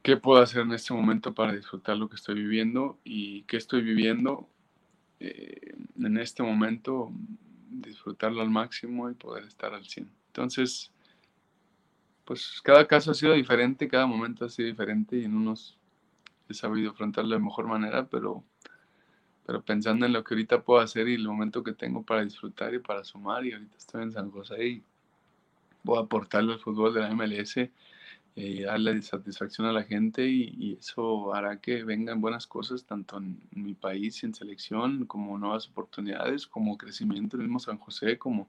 qué 0.02 0.16
puedo 0.16 0.40
hacer 0.40 0.62
en 0.62 0.72
este 0.72 0.94
momento 0.94 1.34
para 1.34 1.52
disfrutar 1.52 1.98
lo 1.98 2.08
que 2.08 2.16
estoy 2.16 2.36
viviendo 2.36 2.98
y 3.04 3.42
qué 3.42 3.58
estoy 3.58 3.82
viviendo 3.82 4.48
eh, 5.20 5.74
en 5.96 6.18
este 6.18 6.42
momento 6.42 7.12
disfrutarlo 7.70 8.40
al 8.42 8.50
máximo 8.50 9.10
y 9.10 9.14
poder 9.14 9.44
estar 9.44 9.74
al 9.74 9.84
100. 9.84 10.10
Entonces, 10.28 10.92
pues 12.24 12.60
cada 12.62 12.86
caso 12.86 13.10
ha 13.10 13.14
sido 13.14 13.34
diferente, 13.34 13.88
cada 13.88 14.06
momento 14.06 14.44
ha 14.44 14.48
sido 14.48 14.68
diferente 14.68 15.16
y 15.16 15.24
en 15.24 15.34
unos 15.34 15.78
he 16.48 16.54
sabido 16.54 16.90
afrontarlo 16.90 17.34
de 17.34 17.42
mejor 17.42 17.66
manera, 17.66 18.06
pero, 18.06 18.42
pero 19.44 19.62
pensando 19.62 20.06
en 20.06 20.12
lo 20.12 20.24
que 20.24 20.34
ahorita 20.34 20.62
puedo 20.62 20.80
hacer 20.80 21.08
y 21.08 21.14
el 21.14 21.26
momento 21.26 21.62
que 21.62 21.72
tengo 21.72 22.02
para 22.02 22.24
disfrutar 22.24 22.72
y 22.74 22.78
para 22.78 23.04
sumar, 23.04 23.44
y 23.44 23.52
ahorita 23.52 23.76
estoy 23.76 24.02
en 24.02 24.12
San 24.12 24.30
José 24.30 24.66
y 24.66 24.82
voy 25.82 25.98
a 25.98 26.02
aportarle 26.02 26.54
al 26.54 26.60
fútbol 26.60 26.94
de 26.94 27.00
la 27.00 27.14
MLS 27.14 27.70
eh, 28.40 28.62
darle 28.62 29.02
satisfacción 29.02 29.66
a 29.66 29.72
la 29.72 29.82
gente 29.82 30.24
y, 30.28 30.74
eso 30.78 31.34
hará 31.34 31.60
que 31.60 31.82
vengan 31.82 32.20
buenas 32.20 32.46
cosas 32.46 32.84
tanto 32.84 33.16
en, 33.18 33.40
mi 33.50 33.74
país 33.74 34.22
y 34.22 34.26
en 34.26 34.34
selección 34.34 35.06
como 35.06 35.36
nuevas 35.38 35.68
oportunidades, 35.68 36.46
como 36.46 36.78
crecimiento 36.78 37.36
en 37.36 37.42
el 37.42 37.48
mismo 37.48 37.58
San 37.58 37.78
José, 37.78 38.16
como 38.16 38.48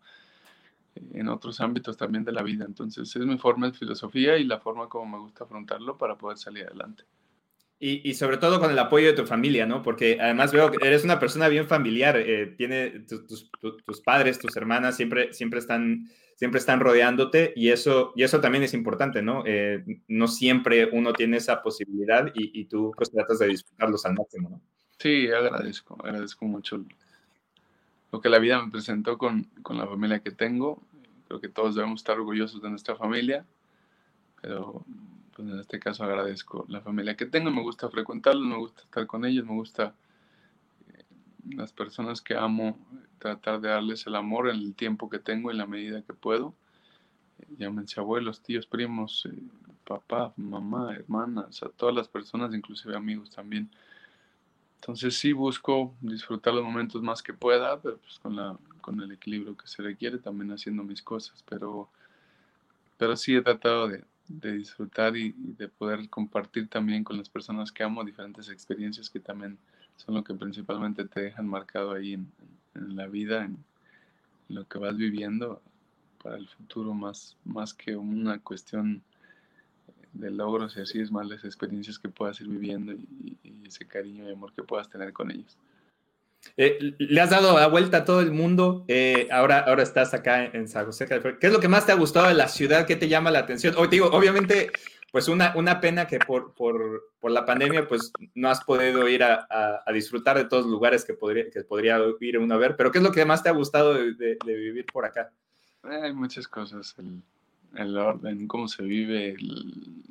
eh, 0.93 1.01
en 1.15 1.27
otros 1.27 1.59
ámbitos 1.59 1.97
también 1.97 2.23
de 2.23 2.31
la 2.31 2.43
vida. 2.43 2.65
Entonces 2.65 3.15
es 3.15 3.25
mi 3.25 3.39
forma 3.39 3.65
de 3.71 3.73
filosofía 3.73 4.37
y 4.37 4.43
la 4.43 4.59
forma 4.59 4.87
como 4.87 5.17
me 5.17 5.23
gusta 5.23 5.45
afrontarlo 5.45 5.97
para 5.97 6.15
poder 6.19 6.37
salir 6.37 6.67
adelante. 6.67 7.03
Y, 7.81 8.13
sobre 8.15 8.35
todo 8.35 8.59
con 8.59 8.71
el 8.71 8.77
apoyo 8.77 9.07
de 9.07 9.13
tu 9.13 9.25
familia, 9.25 9.65
¿no? 9.65 9.81
Porque 9.81 10.17
además 10.19 10.51
veo 10.51 10.69
que 10.69 10.85
eres 10.85 11.05
una 11.05 11.17
persona 11.17 11.47
bien 11.47 11.65
familiar, 11.65 12.17
eh, 12.17 12.53
tiene 12.57 13.05
tus, 13.07 13.49
tus, 13.85 14.01
padres, 14.01 14.37
tus 14.37 14.53
hermanas 14.57 14.97
siempre, 14.97 15.31
siempre 15.33 15.59
están 15.59 16.09
siempre 16.39 16.59
están 16.59 16.79
rodeándote 16.79 17.51
y 17.53 17.67
eso, 17.67 18.13
y 18.15 18.23
eso 18.23 18.39
también 18.39 18.63
es 18.63 18.73
importante, 18.73 19.21
¿no? 19.21 19.43
Eh, 19.45 19.83
no 20.07 20.29
siempre 20.29 20.89
uno 20.89 21.11
tiene 21.11 21.35
esa 21.35 21.61
posibilidad 21.61 22.31
y, 22.33 22.63
tú 22.63 22.93
pues 22.95 23.11
tratas 23.11 23.39
de 23.39 23.47
disfrutarlos 23.47 24.05
al 24.05 24.13
máximo, 24.13 24.49
¿no? 24.49 24.61
Sí, 24.97 25.27
agradezco, 25.27 25.97
agradezco 26.01 26.45
mucho 26.45 26.85
lo 28.13 28.21
que 28.21 28.29
la 28.29 28.39
vida 28.39 28.63
me 28.63 28.71
presentó 28.71 29.17
con, 29.17 29.49
con 29.61 29.77
la 29.77 29.85
familia 29.85 30.19
que 30.19 30.31
tengo. 30.31 30.81
Creo 31.27 31.41
que 31.41 31.49
todos 31.49 31.75
debemos 31.75 31.99
estar 31.99 32.17
orgullosos 32.17 32.61
de 32.61 32.69
nuestra 32.69 32.95
familia, 32.95 33.45
pero 34.41 34.85
pues 35.39 35.53
en 35.53 35.59
este 35.59 35.79
caso 35.79 36.03
agradezco 36.03 36.65
la 36.67 36.81
familia 36.81 37.15
que 37.15 37.25
tengo, 37.25 37.49
me 37.49 37.61
gusta 37.61 37.89
frecuentarlos, 37.89 38.45
me 38.45 38.57
gusta 38.57 38.81
estar 38.81 39.07
con 39.07 39.23
ellos, 39.23 39.45
me 39.45 39.53
gusta 39.53 39.93
las 41.49 41.71
personas 41.71 42.21
que 42.21 42.35
amo, 42.35 42.77
tratar 43.19 43.61
de 43.61 43.69
darles 43.69 44.05
el 44.05 44.15
amor 44.15 44.49
en 44.49 44.57
el 44.57 44.75
tiempo 44.75 45.09
que 45.09 45.17
tengo, 45.17 45.49
en 45.49 45.57
la 45.57 45.65
medida 45.65 46.01
que 46.01 46.13
puedo. 46.13 46.53
Llámense 47.57 48.01
abuelos, 48.01 48.41
tíos, 48.41 48.65
primos, 48.65 49.29
eh, 49.31 49.41
papá, 49.85 50.33
mamá, 50.35 50.93
hermanas, 50.93 51.63
a 51.63 51.69
todas 51.69 51.95
las 51.95 52.09
personas, 52.09 52.53
inclusive 52.53 52.97
amigos 52.97 53.29
también. 53.29 53.71
Entonces 54.81 55.17
sí 55.17 55.31
busco 55.31 55.93
disfrutar 56.01 56.53
los 56.53 56.65
momentos 56.65 57.01
más 57.01 57.23
que 57.23 57.33
pueda, 57.33 57.79
pero 57.81 57.97
pues 57.97 58.19
con, 58.19 58.35
la, 58.35 58.57
con 58.81 58.99
el 58.99 59.13
equilibrio 59.13 59.55
que 59.55 59.67
se 59.67 59.81
requiere, 59.83 60.17
también 60.17 60.51
haciendo 60.51 60.83
mis 60.83 61.01
cosas. 61.01 61.45
Pero, 61.47 61.89
pero 62.97 63.15
sí 63.15 63.37
he 63.37 63.41
tratado 63.41 63.87
de, 63.87 64.03
de 64.29 64.53
disfrutar 64.53 65.17
y, 65.17 65.33
de 65.35 65.67
poder 65.67 66.07
compartir 66.09 66.69
también 66.69 67.03
con 67.03 67.17
las 67.17 67.29
personas 67.29 67.71
que 67.71 67.83
amo 67.83 68.05
diferentes 68.05 68.49
experiencias 68.49 69.09
que 69.09 69.19
también 69.19 69.57
son 69.97 70.15
lo 70.15 70.23
que 70.23 70.33
principalmente 70.33 71.03
te 71.05 71.21
dejan 71.21 71.47
marcado 71.47 71.93
ahí 71.93 72.13
en, 72.13 72.95
la 72.95 73.07
vida, 73.07 73.43
en, 73.43 73.57
lo 74.47 74.67
que 74.67 74.79
vas 74.79 74.95
viviendo 74.95 75.61
para 76.23 76.37
el 76.37 76.47
futuro, 76.47 76.93
más, 76.93 77.35
más 77.43 77.73
que 77.73 77.95
una 77.95 78.39
cuestión 78.39 79.01
de 80.13 80.31
logros 80.31 80.75
y 80.77 80.81
así 80.81 80.99
es 80.99 81.11
más 81.11 81.27
las 81.27 81.43
experiencias 81.43 81.99
que 81.99 82.09
puedas 82.09 82.39
ir 82.41 82.47
viviendo 82.47 82.93
y, 82.93 83.37
ese 83.65 83.85
cariño 83.85 84.27
y 84.27 84.33
amor 84.33 84.51
que 84.53 84.63
puedas 84.63 84.89
tener 84.89 85.13
con 85.13 85.29
ellos. 85.29 85.55
Eh, 86.57 86.95
le 86.97 87.21
has 87.21 87.29
dado 87.29 87.57
la 87.57 87.67
vuelta 87.67 87.97
a 87.97 88.05
todo 88.05 88.21
el 88.21 88.31
mundo, 88.31 88.85
eh, 88.87 89.27
ahora, 89.31 89.59
ahora 89.59 89.83
estás 89.83 90.13
acá 90.13 90.45
en 90.45 90.67
San 90.67 90.85
José. 90.85 91.07
¿Qué 91.07 91.47
es 91.47 91.53
lo 91.53 91.59
que 91.59 91.67
más 91.67 91.85
te 91.85 91.91
ha 91.91 91.95
gustado 91.95 92.27
de 92.27 92.33
la 92.33 92.47
ciudad? 92.47 92.85
¿Qué 92.85 92.95
te 92.95 93.07
llama 93.07 93.31
la 93.31 93.39
atención? 93.39 93.75
Obviamente, 93.77 94.71
pues 95.11 95.27
una, 95.27 95.53
una 95.55 95.79
pena 95.79 96.07
que 96.07 96.19
por, 96.19 96.53
por, 96.53 97.11
por, 97.19 97.31
la 97.31 97.45
pandemia, 97.45 97.87
pues 97.87 98.11
no 98.35 98.49
has 98.49 98.63
podido 98.63 99.07
ir 99.07 99.23
a, 99.23 99.47
a, 99.85 99.91
disfrutar 99.91 100.37
de 100.37 100.45
todos 100.45 100.63
los 100.63 100.71
lugares 100.71 101.05
que 101.05 101.13
podría, 101.13 101.49
que 101.49 101.63
podría 101.63 101.99
ir 102.19 102.37
uno 102.37 102.55
a 102.55 102.57
ver, 102.57 102.75
pero 102.75 102.91
¿qué 102.91 102.99
es 102.99 103.03
lo 103.03 103.11
que 103.11 103.25
más 103.25 103.41
te 103.41 103.49
ha 103.49 103.53
gustado 103.53 103.93
de 103.93 104.37
vivir 104.43 104.85
por 104.85 105.05
acá? 105.05 105.31
Hay 105.83 106.13
muchas 106.13 106.47
cosas, 106.47 106.95
el, 106.99 107.21
el 107.75 107.97
orden, 107.97 108.47
cómo 108.47 108.67
se 108.67 108.83
vive, 108.83 109.35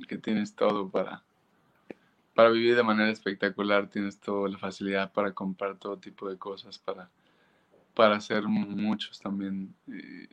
que 0.09 0.19
tienes 0.19 0.55
todo 0.55 0.89
para, 0.91 1.23
para 2.39 2.51
vivir 2.51 2.77
de 2.77 2.85
manera 2.85 3.11
espectacular, 3.11 3.91
tienes 3.91 4.21
toda 4.21 4.49
la 4.49 4.59
facilidad 4.59 5.13
para 5.13 5.33
comprar 5.33 5.77
todo 5.77 5.97
tipo 5.97 6.31
de 6.31 6.37
cosas, 6.39 6.79
para, 6.79 7.11
para 7.95 8.15
hacer 8.15 8.45
muchos 8.45 9.19
también 9.19 9.75
eh, 9.89 10.29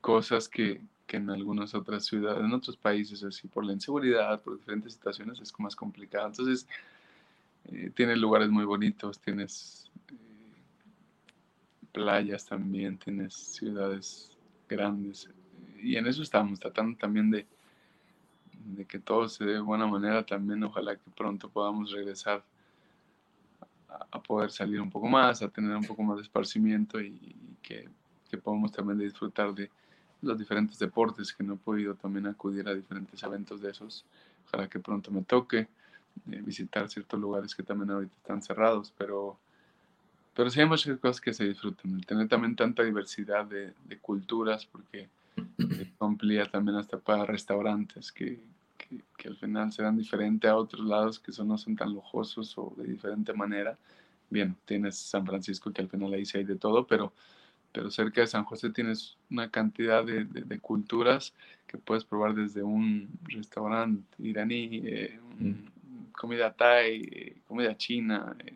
cosas 0.00 0.48
que, 0.48 0.80
que, 1.06 1.18
en 1.18 1.28
algunas 1.28 1.74
otras 1.74 2.06
ciudades, 2.06 2.42
en 2.42 2.50
otros 2.50 2.78
países, 2.78 3.22
así 3.22 3.46
por 3.46 3.66
la 3.66 3.74
inseguridad, 3.74 4.40
por 4.40 4.56
diferentes 4.56 4.94
situaciones, 4.94 5.38
es 5.38 5.52
más 5.58 5.76
complicado. 5.76 6.28
Entonces, 6.28 6.66
eh, 7.66 7.90
tienes 7.94 8.16
lugares 8.16 8.48
muy 8.48 8.64
bonitos, 8.64 9.20
tienes 9.20 9.90
eh, 10.08 10.14
playas 11.92 12.46
también, 12.46 12.96
tienes 12.96 13.34
ciudades 13.34 14.30
grandes, 14.66 15.28
y 15.82 15.96
en 15.96 16.06
eso 16.06 16.22
estamos, 16.22 16.58
tratando 16.58 16.96
también 16.96 17.30
de, 17.30 17.46
de 18.74 18.84
que 18.84 18.98
todo 18.98 19.28
se 19.28 19.44
dé 19.44 19.54
de 19.54 19.60
buena 19.60 19.86
manera. 19.86 20.24
También 20.24 20.62
ojalá 20.64 20.96
que 20.96 21.10
pronto 21.16 21.48
podamos 21.48 21.92
regresar 21.92 22.42
a, 24.10 24.20
poder 24.20 24.50
salir 24.50 24.80
un 24.80 24.90
poco 24.90 25.06
más, 25.08 25.42
a 25.42 25.48
tener 25.48 25.74
un 25.76 25.84
poco 25.84 26.02
más 26.02 26.16
de 26.16 26.22
esparcimiento 26.22 27.00
y, 27.00 27.34
que, 27.62 27.88
que, 28.30 28.38
podamos 28.38 28.72
también 28.72 28.98
disfrutar 28.98 29.54
de 29.54 29.70
los 30.22 30.38
diferentes 30.38 30.78
deportes 30.78 31.32
que 31.32 31.44
no 31.44 31.54
he 31.54 31.58
podido 31.58 31.94
también 31.94 32.26
acudir 32.26 32.68
a 32.68 32.74
diferentes 32.74 33.22
eventos 33.22 33.60
de 33.60 33.70
esos. 33.70 34.04
Ojalá 34.46 34.68
que 34.68 34.80
pronto 34.80 35.10
me 35.10 35.22
toque 35.22 35.60
eh, 36.30 36.42
visitar 36.42 36.88
ciertos 36.88 37.20
lugares 37.20 37.54
que 37.54 37.62
también 37.62 37.90
ahorita 37.90 38.14
están 38.16 38.42
cerrados, 38.42 38.92
pero 38.96 39.38
pero 40.34 40.50
sí 40.50 40.60
hay 40.60 40.66
muchas 40.66 40.98
cosas 40.98 41.18
que 41.18 41.32
se 41.32 41.44
disfrutan. 41.44 41.94
El 41.94 42.04
tener 42.04 42.28
también 42.28 42.54
tanta 42.54 42.82
diversidad 42.82 43.46
de, 43.46 43.72
de 43.86 43.98
culturas, 43.98 44.66
porque 44.66 45.08
amplía 45.98 46.44
también 46.44 46.76
hasta 46.76 46.98
para 46.98 47.24
restaurantes 47.24 48.12
que, 48.12 48.38
que, 48.76 49.00
que, 49.16 49.28
al 49.28 49.36
final 49.36 49.72
serán 49.72 49.96
diferentes 49.96 50.50
a 50.50 50.56
otros 50.56 50.86
lados 50.86 51.18
que 51.18 51.32
son, 51.32 51.48
no 51.48 51.58
son 51.58 51.76
tan 51.76 51.92
lujosos 51.92 52.56
o 52.58 52.74
de 52.76 52.84
diferente 52.84 53.32
manera. 53.32 53.76
Bien, 54.30 54.56
tienes 54.64 54.96
San 54.96 55.26
Francisco 55.26 55.72
que 55.72 55.82
al 55.82 55.88
final 55.88 56.12
ahí 56.12 56.24
sí 56.24 56.38
hay 56.38 56.44
de 56.44 56.56
todo, 56.56 56.86
pero, 56.86 57.12
pero 57.72 57.90
cerca 57.90 58.20
de 58.20 58.26
San 58.26 58.44
José 58.44 58.70
tienes 58.70 59.16
una 59.30 59.50
cantidad 59.50 60.04
de, 60.04 60.24
de, 60.24 60.58
culturas 60.58 61.32
que 61.66 61.78
puedes 61.78 62.04
probar 62.04 62.34
desde 62.34 62.62
un 62.62 63.08
restaurante 63.24 64.04
iraní, 64.18 64.82
eh, 64.84 65.18
mm. 65.38 66.12
comida 66.12 66.52
thai, 66.52 67.02
eh, 67.10 67.36
comida 67.46 67.76
china, 67.76 68.36
eh, 68.44 68.54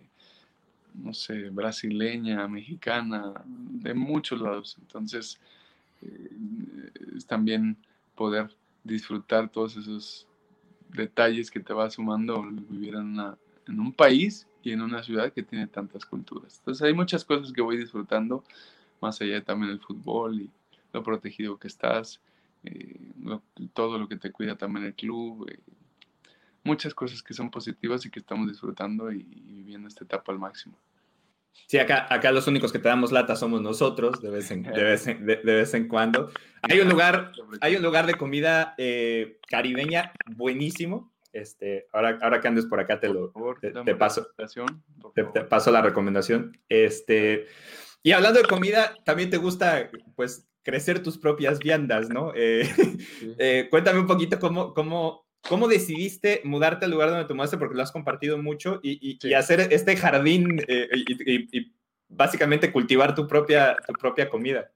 no 0.95 1.15
sé, 1.15 1.51
brasileña, 1.51 2.47
mexicana, 2.49 3.33
de 3.47 3.95
muchos 3.95 4.41
lados. 4.41 4.77
Entonces, 4.81 5.39
eh, 6.03 6.31
es 7.17 7.27
también 7.27 7.77
poder 8.15 8.51
disfrutar 8.85 9.49
todos 9.49 9.77
esos 9.77 10.27
detalles 10.89 11.51
que 11.51 11.61
te 11.61 11.73
va 11.73 11.91
sumando 11.91 12.43
vivir 12.43 12.95
en, 12.95 13.03
una, 13.03 13.39
en 13.67 13.81
un 13.81 13.93
país 13.93 14.47
y 14.63 14.73
en 14.73 14.83
una 14.83 15.03
ciudad 15.03 15.33
que 15.33 15.43
tiene 15.43 15.67
tantas 15.67 16.05
culturas. 16.05 16.59
Entonces 16.59 16.83
hay 16.83 16.95
muchas 16.95 17.25
cosas 17.25 17.53
que 17.53 17.63
voy 17.63 17.77
disfrutando, 17.77 18.45
más 19.01 19.21
allá 19.21 19.35
de 19.35 19.43
también 19.43 19.73
el 19.73 19.81
fútbol 19.81 20.43
y 20.43 20.51
lo 20.93 21.03
protegido 21.03 21.59
que 21.59 21.69
estás, 21.69 22.21
eh, 22.65 23.13
todo 23.73 23.99
lo 23.99 24.09
que 24.09 24.17
te 24.17 24.33
cuida 24.33 24.57
también 24.57 24.87
el 24.87 24.95
club, 24.95 25.49
eh, 25.49 25.59
muchas 26.65 26.95
cosas 26.95 27.23
que 27.23 27.33
son 27.33 27.51
positivas 27.51 28.05
y 28.05 28.11
que 28.11 28.19
estamos 28.19 28.49
disfrutando 28.49 29.13
y, 29.13 29.21
y 29.21 29.53
viviendo 29.53 29.89
esta 29.89 30.05
etapa 30.05 30.33
al 30.33 30.39
máximo. 30.39 30.77
Sí, 31.67 31.79
acá, 31.79 32.07
acá 32.13 32.33
los 32.33 32.47
únicos 32.47 32.73
que 32.73 32.79
te 32.79 32.89
damos 32.89 33.13
lata 33.13 33.37
somos 33.37 33.61
nosotros, 33.63 34.21
de 34.21 34.31
vez 34.31 34.51
en, 34.51 34.63
de 34.63 34.83
vez 34.83 35.07
en, 35.07 35.25
de, 35.25 35.37
de 35.37 35.55
vez 35.55 35.75
en 35.75 35.89
cuando. 35.89 36.31
Hay 36.63 36.81
un 36.81 36.89
lugar, 36.89 37.33
hay 37.61 37.77
un 37.77 37.83
lugar 37.83 38.07
de 38.07 38.15
comida 38.15 38.75
eh, 38.79 39.39
caribeña 39.49 40.13
buenísimo. 40.27 41.13
Este, 41.33 41.87
ahora, 41.93 42.19
ahora 42.23 42.41
que 42.41 42.49
andes 42.49 42.67
por 42.67 42.81
acá, 42.81 42.99
te 42.99 43.09
lo 43.09 43.33
te, 43.61 43.71
te 43.71 43.95
paso. 43.95 44.29
Te, 45.15 45.25
te, 45.25 45.41
paso 45.43 45.71
la 45.71 45.81
recomendación. 45.81 46.59
Este, 46.69 47.47
y 48.03 48.13
hablando 48.13 48.41
de 48.41 48.49
comida, 48.49 48.95
también 49.05 49.31
te 49.31 49.37
gusta, 49.37 49.91
pues, 50.17 50.49
crecer 50.63 51.03
tus 51.03 51.19
propias 51.19 51.59
viandas, 51.59 52.09
¿no? 52.09 52.33
Eh, 52.35 52.65
sí. 52.75 52.99
eh, 53.39 53.69
cuéntame 53.71 54.01
un 54.01 54.07
poquito 54.07 54.39
cómo, 54.39 54.75
cómo, 54.75 55.30
¿Cómo 55.49 55.69
decidiste 55.69 56.43
mudarte 56.45 56.85
al 56.85 56.91
lugar 56.91 57.11
donde 57.11 57.25
te 57.25 57.35
mudaste? 57.35 57.59
Porque 57.59 57.75
lo 57.75 57.83
has 57.83 57.93
compartido 57.93 58.39
mucho 58.39 58.81
y, 58.83 58.93
y, 59.01 59.19
sí. 59.21 59.29
y 59.29 59.35
hacer 59.35 59.61
este 59.71 59.97
jardín 59.97 60.63
eh, 60.69 60.89
y, 60.93 61.59
y, 61.59 61.73
básicamente 62.09 62.73
cultivar 62.73 63.15
tu 63.15 63.27
propia, 63.27 63.77
tu 63.87 63.93
propia 63.95 64.29
comida. 64.29 64.71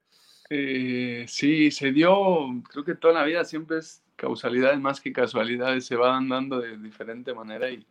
Eh, 0.51 1.25
sí, 1.29 1.71
se 1.71 1.93
dio, 1.93 2.63
creo 2.71 2.85
que 2.85 2.95
toda 2.95 3.15
la 3.15 3.25
vida 3.25 3.45
siempre 3.45 3.79
es 3.79 4.03
causalidades 4.17 4.79
más 4.81 5.01
que 5.01 5.13
casualidades, 5.13 5.87
se 5.87 5.97
van 5.97 6.29
dando 6.29 6.61
de 6.61 6.79
diferente 6.79 7.35
manera 7.35 7.71
y 7.71 7.87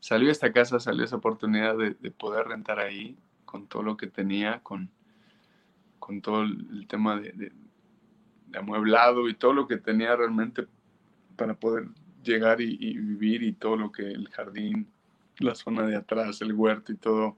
salió 0.00 0.30
esta 0.30 0.52
casa, 0.52 0.78
salió 0.78 1.04
esa 1.04 1.16
oportunidad 1.16 1.76
de, 1.76 1.94
de 1.94 2.10
poder 2.10 2.46
rentar 2.46 2.78
ahí 2.78 3.16
con 3.44 3.66
todo 3.66 3.82
lo 3.82 3.96
que 3.96 4.06
tenía, 4.06 4.60
con, 4.62 4.90
con 5.98 6.20
todo 6.20 6.42
el 6.42 6.86
tema 6.86 7.18
de, 7.18 7.32
de, 7.32 7.52
de 8.46 8.58
amueblado 8.58 9.28
y 9.28 9.34
todo 9.34 9.52
lo 9.52 9.66
que 9.66 9.76
tenía 9.76 10.14
realmente 10.14 10.66
para 11.36 11.54
poder 11.54 11.88
llegar 12.26 12.60
y, 12.60 12.76
y, 12.80 12.98
vivir 12.98 13.42
y 13.42 13.52
todo 13.52 13.76
lo 13.76 13.92
que 13.92 14.02
el 14.02 14.28
jardín, 14.28 14.88
la 15.38 15.54
zona 15.54 15.86
de 15.86 15.96
atrás, 15.96 16.40
el 16.42 16.52
huerto 16.52 16.92
y 16.92 16.96
todo, 16.96 17.36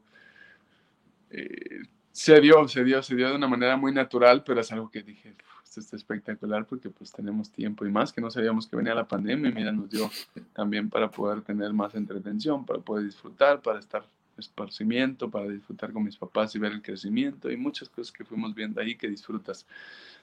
eh, 1.31 1.83
se 2.13 2.41
dio, 2.41 2.67
se 2.67 2.83
dio, 2.85 3.03
se 3.03 3.15
dio 3.15 3.29
de 3.29 3.37
una 3.37 3.49
manera 3.49 3.77
muy 3.77 3.93
natural, 3.93 4.43
pero 4.45 4.61
es 4.61 4.73
algo 4.73 4.91
que 4.91 5.03
dije, 5.03 5.37
esto 5.63 5.81
está 5.81 5.97
espectacular 5.97 6.67
porque 6.67 6.91
pues 6.91 7.13
tenemos 7.13 7.53
tiempo 7.53 7.87
y 7.87 7.91
más 7.91 8.13
que 8.13 8.21
no 8.21 8.31
sabíamos 8.31 8.67
que 8.67 8.77
venía 8.77 8.95
la 8.95 9.07
pandemia, 9.07 9.51
mira, 9.53 9.71
nos 9.71 9.91
dio 9.91 10.11
también 10.53 10.91
para 10.91 11.11
poder 11.11 11.43
tener 11.43 11.73
más 11.73 11.95
entretención, 11.95 12.65
para 12.65 12.81
poder 12.81 13.05
disfrutar, 13.05 13.61
para 13.61 13.79
estar 13.79 14.05
esparcimiento, 14.39 15.31
para 15.31 15.49
disfrutar 15.49 15.93
con 15.93 16.05
mis 16.05 16.17
papás 16.17 16.55
y 16.55 16.59
ver 16.59 16.73
el 16.73 16.83
crecimiento 16.83 17.51
y 17.51 17.57
muchas 17.57 17.89
cosas 17.89 18.13
que 18.13 18.25
fuimos 18.25 18.55
viendo 18.55 18.81
ahí 18.81 18.97
que 18.97 19.09
disfrutas. 19.09 19.67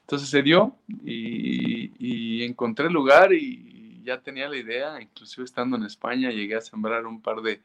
Entonces 0.02 0.30
se 0.30 0.42
dio 0.42 0.76
y, 1.04 1.92
y 1.98 2.44
encontré 2.44 2.88
el 2.88 2.94
lugar 2.94 3.34
y, 3.34 3.85
ya 4.06 4.22
tenía 4.22 4.48
la 4.48 4.58
idea, 4.58 5.02
inclusive 5.02 5.44
estando 5.44 5.76
en 5.76 5.84
España 5.84 6.30
llegué 6.30 6.56
a 6.56 6.62
sembrar 6.62 7.06
un 7.06 7.22
par 7.22 7.42
de, 7.42 7.60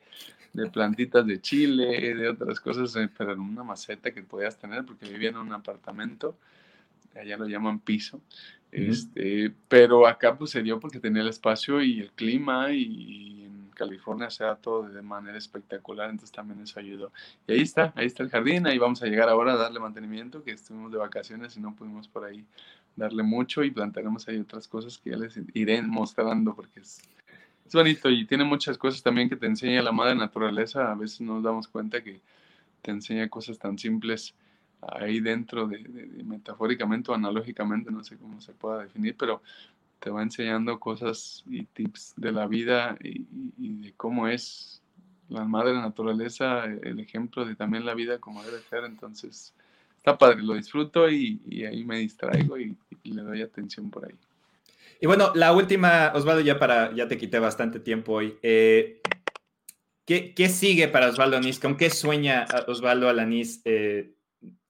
de 0.52 0.70
plantitas 0.70 1.26
de 1.26 1.40
chile, 1.40 2.14
de 2.14 2.28
otras 2.28 2.58
cosas, 2.58 2.94
eh, 2.96 3.08
pero 3.16 3.32
en 3.32 3.40
una 3.40 3.62
maceta 3.62 4.10
que 4.10 4.22
podías 4.22 4.58
tener 4.58 4.84
porque 4.84 5.08
vivía 5.08 5.28
en 5.28 5.36
un 5.36 5.52
apartamento, 5.52 6.36
allá 7.14 7.36
lo 7.36 7.46
llaman 7.46 7.78
piso, 7.80 8.16
uh 8.16 8.20
-huh. 8.72 8.90
este, 8.90 9.52
pero 9.68 10.06
acá 10.06 10.36
pues 10.36 10.50
se 10.50 10.62
dio 10.62 10.80
porque 10.80 10.98
tenía 10.98 11.22
el 11.22 11.28
espacio 11.28 11.82
y 11.82 12.00
el 12.00 12.10
clima 12.12 12.72
y 12.72 13.44
en 13.44 13.70
California 13.74 14.30
se 14.30 14.44
da 14.44 14.56
todo 14.56 14.88
de 14.88 15.02
manera 15.02 15.38
espectacular, 15.38 16.10
entonces 16.10 16.34
también 16.34 16.60
eso 16.60 16.78
ayudó. 16.80 17.12
Y 17.46 17.52
ahí 17.52 17.60
está, 17.60 17.92
ahí 17.96 18.06
está 18.06 18.22
el 18.22 18.30
jardín, 18.30 18.66
ahí 18.66 18.78
vamos 18.78 19.02
a 19.02 19.06
llegar 19.06 19.28
ahora 19.28 19.54
a 19.54 19.56
darle 19.56 19.80
mantenimiento, 19.80 20.42
que 20.42 20.52
estuvimos 20.52 20.90
de 20.92 20.98
vacaciones 20.98 21.56
y 21.56 21.60
no 21.60 21.74
pudimos 21.74 22.08
por 22.08 22.24
ahí 22.24 22.44
darle 22.96 23.22
mucho 23.22 23.62
y 23.62 23.70
plantaremos 23.70 24.26
ahí 24.28 24.38
otras 24.38 24.68
cosas 24.68 24.98
que 24.98 25.10
ya 25.10 25.16
les 25.16 25.38
iré 25.54 25.80
mostrando 25.82 26.54
porque 26.54 26.80
es, 26.80 27.00
es 27.66 27.72
bonito 27.72 28.10
y 28.10 28.26
tiene 28.26 28.44
muchas 28.44 28.76
cosas 28.76 29.02
también 29.02 29.28
que 29.28 29.36
te 29.36 29.46
enseña 29.46 29.82
la 29.82 29.92
madre 29.92 30.14
naturaleza. 30.14 30.90
A 30.90 30.94
veces 30.94 31.20
nos 31.20 31.42
damos 31.42 31.68
cuenta 31.68 32.02
que 32.02 32.20
te 32.82 32.90
enseña 32.90 33.28
cosas 33.28 33.58
tan 33.58 33.78
simples 33.78 34.34
ahí 34.80 35.20
dentro 35.20 35.66
de, 35.66 35.78
metafóricamente 36.24 37.10
o 37.10 37.14
analógicamente, 37.14 37.90
no 37.90 38.02
sé 38.02 38.16
cómo 38.16 38.40
se 38.40 38.52
pueda 38.52 38.82
definir, 38.82 39.16
pero 39.16 39.42
te 39.98 40.10
va 40.10 40.22
enseñando 40.22 40.80
cosas 40.80 41.44
y 41.46 41.64
tips 41.64 42.14
de 42.16 42.32
la 42.32 42.46
vida 42.46 42.96
y, 43.02 43.26
de 43.58 43.92
cómo 43.96 44.28
es 44.28 44.82
la 45.28 45.44
madre 45.44 45.74
naturaleza, 45.74 46.64
el 46.64 46.98
ejemplo 46.98 47.44
de 47.44 47.54
también 47.54 47.84
la 47.84 47.94
vida 47.94 48.18
como 48.18 48.42
debe 48.42 48.60
ser. 48.62 48.84
Entonces, 48.84 49.54
está 50.00 50.16
padre, 50.16 50.42
lo 50.42 50.54
disfruto 50.54 51.10
y, 51.10 51.38
ahí 51.64 51.84
me 51.84 51.98
distraigo 51.98 52.58
y, 52.58 52.76
le 53.04 53.22
doy 53.22 53.42
atención 53.42 53.90
por 53.90 54.06
ahí. 54.06 54.14
Y 55.00 55.06
bueno, 55.06 55.32
la 55.34 55.52
última, 55.52 56.12
Osvaldo, 56.14 56.42
ya 56.42 56.58
para, 56.58 56.94
ya 56.94 57.06
te 57.06 57.18
quité 57.18 57.38
bastante 57.38 57.80
tiempo 57.80 58.14
hoy. 58.14 58.36
Eh, 58.42 59.00
¿qué, 60.04 60.34
¿qué, 60.34 60.48
sigue 60.48 60.88
para 60.88 61.08
Osvaldo 61.08 61.36
Anís? 61.36 61.58
¿Con 61.58 61.76
qué 61.76 61.90
sueña 61.90 62.46
Osvaldo 62.66 63.08
Alanís? 63.08 63.62
Eh, 63.64 64.12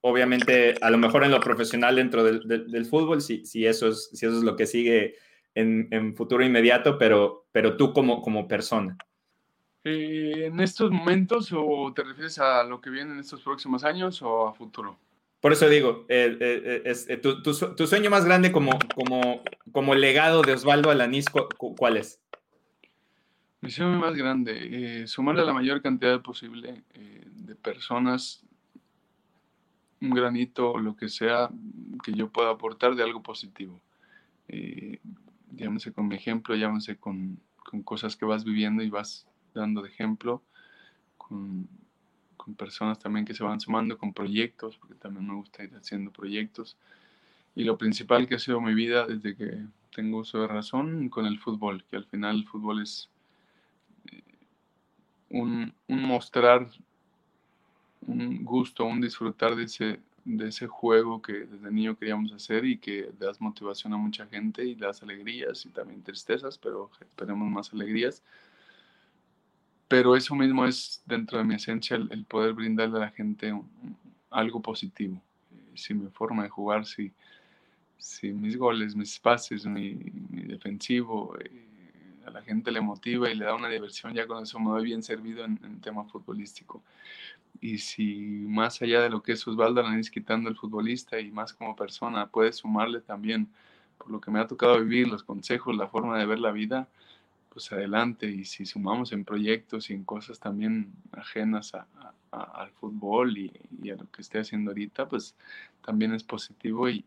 obviamente, 0.01 0.77
a 0.81 0.91
lo 0.91 0.99
mejor 0.99 1.25
en 1.25 1.31
lo 1.31 1.41
profesional 1.41 1.97
dentro 1.97 2.25
del, 2.25 2.47
del, 2.47 2.87
fútbol, 2.87 3.21
si, 3.21 3.45
si, 3.45 3.67
eso 3.67 3.89
es, 3.89 4.11
si 4.13 4.27
eso 4.27 4.37
es 4.37 4.45
lo 4.45 4.57
que 4.57 4.67
sigue 4.67 5.15
en, 5.55 5.89
en 5.91 6.15
futuro 6.17 6.45
inmediato, 6.45 6.99
pero, 6.99 7.47
pero 7.53 7.77
tú 7.77 7.93
como, 7.93 8.21
como 8.21 8.49
persona. 8.49 8.97
Eh, 9.85 10.47
¿En 10.47 10.61
estos 10.61 10.91
momentos 10.91 11.53
o 11.53 11.93
te 11.95 12.03
refieres 12.03 12.39
a 12.39 12.65
lo 12.65 12.81
que 12.81 12.91
viene 12.91 13.13
en 13.13 13.21
estos 13.21 13.41
próximos 13.43 13.85
años 13.85 14.21
o 14.23 14.49
a 14.49 14.55
futuro? 14.55 14.97
Por 15.41 15.53
eso 15.53 15.69
digo, 15.69 16.05
eh, 16.09 16.37
eh, 16.41 16.83
es, 16.85 17.09
tu, 17.23 17.87
sueño 17.87 18.11
más 18.11 18.25
grande 18.25 18.53
como, 18.53 18.79
como, 19.73 19.95
legado 19.95 20.43
de 20.43 20.53
Osvaldo 20.53 20.91
Alanís, 20.91 21.27
¿cuál 21.31 21.97
es? 21.97 22.21
Mi 23.63 23.71
sueño 23.71 23.99
más 23.99 24.15
grande, 24.15 25.07
sumarle 25.07 25.43
a 25.43 25.45
la 25.47 25.53
mayor 25.53 25.81
cantidad 25.83 26.21
posible 26.21 26.85
de 26.93 27.55
personas 27.55 28.45
un 30.01 30.11
granito 30.11 30.73
o 30.73 30.79
lo 30.79 30.97
que 30.97 31.09
sea 31.09 31.51
que 32.03 32.13
yo 32.13 32.29
pueda 32.31 32.51
aportar 32.51 32.95
de 32.95 33.03
algo 33.03 33.23
positivo. 33.23 33.81
Eh, 34.49 34.99
llámese 35.53 35.93
con 35.93 36.09
mi 36.09 36.17
ejemplo, 36.17 36.57
llámese 36.57 36.97
con, 36.97 37.39
cosas 37.85 38.17
que 38.17 38.25
vas 38.25 38.45
viviendo 38.45 38.83
y 38.83 38.91
vas 38.91 39.27
dando 39.55 39.83
de 39.83 39.91
ejemplo, 39.91 40.43
con, 42.43 42.55
personas 42.55 42.99
también 42.99 43.25
que 43.25 43.35
se 43.35 43.45
van 43.45 43.61
sumando, 43.61 43.99
con 43.99 44.13
proyectos, 44.13 44.77
porque 44.77 44.95
también 44.95 45.27
me 45.27 45.35
gusta 45.35 45.65
ir 45.65 45.75
haciendo 45.75 46.11
proyectos. 46.11 46.77
Y 47.55 47.65
lo 47.65 47.77
principal 47.77 48.27
que 48.27 48.37
ha 48.37 48.39
sido 48.39 48.61
mi 48.61 48.75
vida 48.75 49.07
desde 49.07 49.37
que 49.37 49.65
tengo 49.95 50.19
uso 50.19 50.41
de 50.41 50.47
razón 50.47 51.09
con 51.09 51.27
el 51.27 51.39
fútbol, 51.39 51.85
que 51.91 51.97
al 51.97 52.07
final 52.07 52.37
el 52.37 52.47
fútbol 52.47 52.83
es 52.83 53.09
eh, 54.13 54.23
un, 55.31 55.73
un 55.89 56.03
mostrar 56.03 56.69
un 58.07 58.45
gusto, 58.45 58.85
un 58.85 59.01
disfrutar 59.01 59.55
de 59.57 59.65
ese, 59.65 60.01
de 60.25 60.49
ese 60.49 60.67
juego 60.67 61.21
que 61.21 61.33
desde 61.33 61.71
niño 61.71 61.97
queríamos 61.97 62.33
hacer 62.33 62.65
y 62.65 62.79
que 62.79 63.11
das 63.19 63.41
motivación 63.41 63.93
a 63.93 63.97
mucha 63.97 64.27
gente 64.27 64.65
y 64.65 64.75
das 64.75 65.03
alegrías 65.03 65.65
y 65.67 65.71
también 65.71 66.03
tristezas, 66.03 66.59
pero 66.59 66.91
esperemos 67.01 67.51
más 67.51 67.73
alegrías. 67.73 68.23
Pero 69.91 70.15
eso 70.15 70.35
mismo 70.35 70.65
es 70.65 71.03
dentro 71.05 71.39
de 71.39 71.45
mi 71.45 71.57
esencia 71.57 71.97
el, 71.97 72.25
poder 72.25 72.55
brindarle 72.55 72.97
a 72.99 73.01
la 73.01 73.11
gente 73.11 73.53
algo 74.31 74.63
positivo. 74.63 75.21
Eh, 75.53 75.73
si 75.75 75.95
mi 75.95 76.09
forma 76.11 76.45
de 76.45 76.49
jugar, 76.49 76.87
si, 76.87 77.13
si 77.99 78.33
mis 78.33 78.57
goles, 78.57 78.95
mis 78.95 79.19
pases, 79.19 79.67
mi, 79.67 79.95
defensivo, 80.47 81.37
eh, 81.41 81.67
a 82.27 82.31
la 82.31 82.43
gente 82.43 82.71
le 82.71 82.81
motiva 82.81 83.29
y 83.31 83.35
le 83.35 83.45
da 83.45 83.55
una 83.55 83.69
diversión, 83.69 84.15
ya 84.15 84.27
con 84.27 84.45
eso 84.45 84.61
me 84.61 84.71
doy 84.71 84.85
bien 84.85 85.03
servido 85.03 85.45
en, 85.45 85.59
en 85.65 85.81
tema 85.81 86.05
futbolístico 86.05 86.83
y 87.61 87.79
si 87.79 88.45
más 88.49 88.81
allá 88.83 89.03
de 89.03 89.11
lo 89.11 89.23
que 89.23 89.33
es 89.33 89.47
Osvaldo 89.47 89.81
Alanis 89.81 90.11
quitando 90.11 90.49
el 90.49 90.57
futbolista 90.57 91.21
y 91.21 91.31
más 91.31 91.53
como 91.53 91.77
persona, 91.77 92.27
puede 92.29 92.53
sumarle 92.53 93.01
también 93.01 93.49
por 93.99 94.11
lo 94.11 94.21
que 94.21 94.31
me 94.31 94.41
ha 94.41 94.47
tocado 94.47 94.81
vivir, 94.81 95.09
los 95.09 95.23
consejos, 95.23 95.77
la 95.77 95.89
forma 95.89 96.19
de 96.19 96.27
ver 96.27 96.39
la 96.39 96.53
vida, 96.53 96.89
pues 97.51 97.71
adelante. 97.73 98.27
Y 98.27 98.45
si 98.45 98.65
sumamos 98.65 99.13
en 99.13 99.25
proyectos 99.25 99.91
y 99.91 99.93
en 99.93 100.05
cosas 100.05 100.41
también 100.41 100.93
ajenas 101.13 101.73
al 102.31 102.71
fútbol 102.73 103.37
y, 103.37 103.51
a 103.91 103.97
lo 103.97 104.11
que 104.11 104.23
esté 104.23 104.39
haciendo 104.39 104.71
ahorita, 104.71 105.09
pues 105.09 105.35
también 105.85 106.15
es 106.15 106.25
positivo 106.25 106.89
y, 106.89 107.05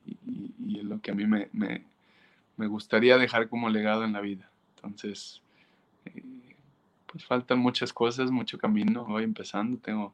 es 0.77 0.83
lo 0.83 1.01
que 1.01 1.11
a 1.11 1.15
mí 1.15 1.25
me, 1.25 1.49
me, 1.53 2.67
gustaría 2.67 3.17
dejar 3.17 3.49
como 3.49 3.69
legado 3.69 4.03
en 4.03 4.13
la 4.13 4.21
vida. 4.21 4.49
Entonces, 4.75 5.41
eh, 6.05 6.23
pues 7.07 7.25
faltan 7.25 7.59
muchas 7.59 7.93
cosas, 7.93 8.31
mucho 8.31 8.57
camino. 8.57 9.05
Voy 9.05 9.23
empezando, 9.23 9.77
tengo 9.79 10.13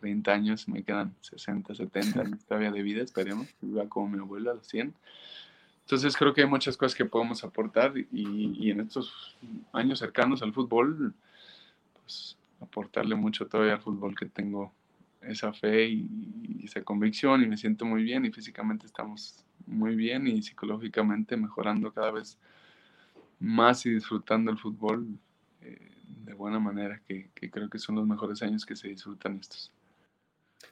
30 0.00 0.32
años, 0.32 0.68
me 0.68 0.82
quedan 0.82 1.14
60, 1.20 1.74
70 1.74 2.20
años 2.20 2.44
todavía 2.44 2.70
de 2.70 2.82
vida, 2.82 3.02
esperemos, 3.02 3.48
viva 3.60 3.88
como 3.88 4.08
mi 4.08 4.18
abuela 4.18 4.52
a 4.52 4.54
los 4.54 4.66
100. 4.66 4.94
Entonces 5.88 6.18
creo 6.18 6.34
que 6.34 6.42
hay 6.42 6.46
muchas 6.46 6.76
cosas 6.76 6.94
que 6.94 7.06
podemos 7.06 7.42
aportar 7.44 7.94
y, 7.96 8.70
en 8.70 8.80
estos 8.80 9.38
años 9.72 9.98
cercanos 9.98 10.42
al 10.42 10.52
fútbol, 10.52 11.14
pues 12.02 12.36
aportarle 12.60 13.14
mucho 13.14 13.46
todavía 13.46 13.72
al 13.72 13.80
fútbol 13.80 14.14
que 14.14 14.26
tengo 14.26 14.70
esa 15.22 15.50
fe 15.54 15.88
y, 15.88 16.60
esa 16.62 16.82
convicción 16.82 17.42
y 17.42 17.46
me 17.46 17.56
siento 17.56 17.86
muy 17.86 18.02
bien 18.02 18.26
y 18.26 18.30
físicamente 18.30 18.84
estamos 18.84 19.42
muy 19.66 19.96
bien 19.96 20.26
y 20.26 20.42
psicológicamente 20.42 21.38
mejorando 21.38 21.90
cada 21.90 22.10
vez 22.10 22.36
más 23.40 23.86
y 23.86 23.90
disfrutando 23.90 24.50
el 24.50 24.58
fútbol 24.58 25.08
eh, 25.62 25.92
de 26.22 26.34
buena 26.34 26.58
manera, 26.58 27.00
que 27.06 27.30
creo 27.50 27.70
que 27.70 27.78
son 27.78 27.94
los 27.94 28.06
mejores 28.06 28.42
años 28.42 28.66
que 28.66 28.76
se 28.76 28.88
disfrutan 28.88 29.38
estos. 29.38 29.72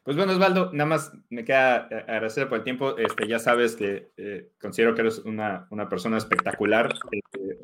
Pues 0.07 0.16
bueno, 0.16 0.34
Osvaldo, 0.34 0.70
nada 0.72 0.88
más 0.88 1.12
me 1.30 1.44
queda 1.44 1.88
eh, 1.90 2.04
agradecer 2.07 2.48
por 2.48 2.59
el 2.59 2.62
tiempo. 2.62 2.96
Este, 2.96 3.26
ya 3.26 3.40
sabes 3.40 3.74
que 3.74 4.12
eh, 4.16 4.52
considero 4.61 4.94
que 4.94 5.00
eres 5.00 5.18
una, 5.18 5.66
una 5.70 5.88
persona 5.88 6.16
espectacular, 6.16 6.94
eh, 7.11 7.59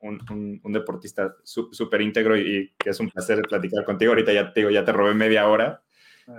un, 0.00 0.60
un, 0.64 0.72
deportista 0.72 1.36
súper 1.44 2.02
íntegro 2.02 2.36
y, 2.36 2.74
que 2.76 2.90
es 2.90 2.98
un 2.98 3.08
placer 3.08 3.40
platicar 3.42 3.84
contigo. 3.84 4.10
Ahorita 4.10 4.32
ya 4.32 4.52
te 4.52 4.60
digo, 4.60 4.70
ya 4.70 4.84
te 4.84 4.90
robé 4.90 5.14
media 5.14 5.46
hora. 5.46 5.80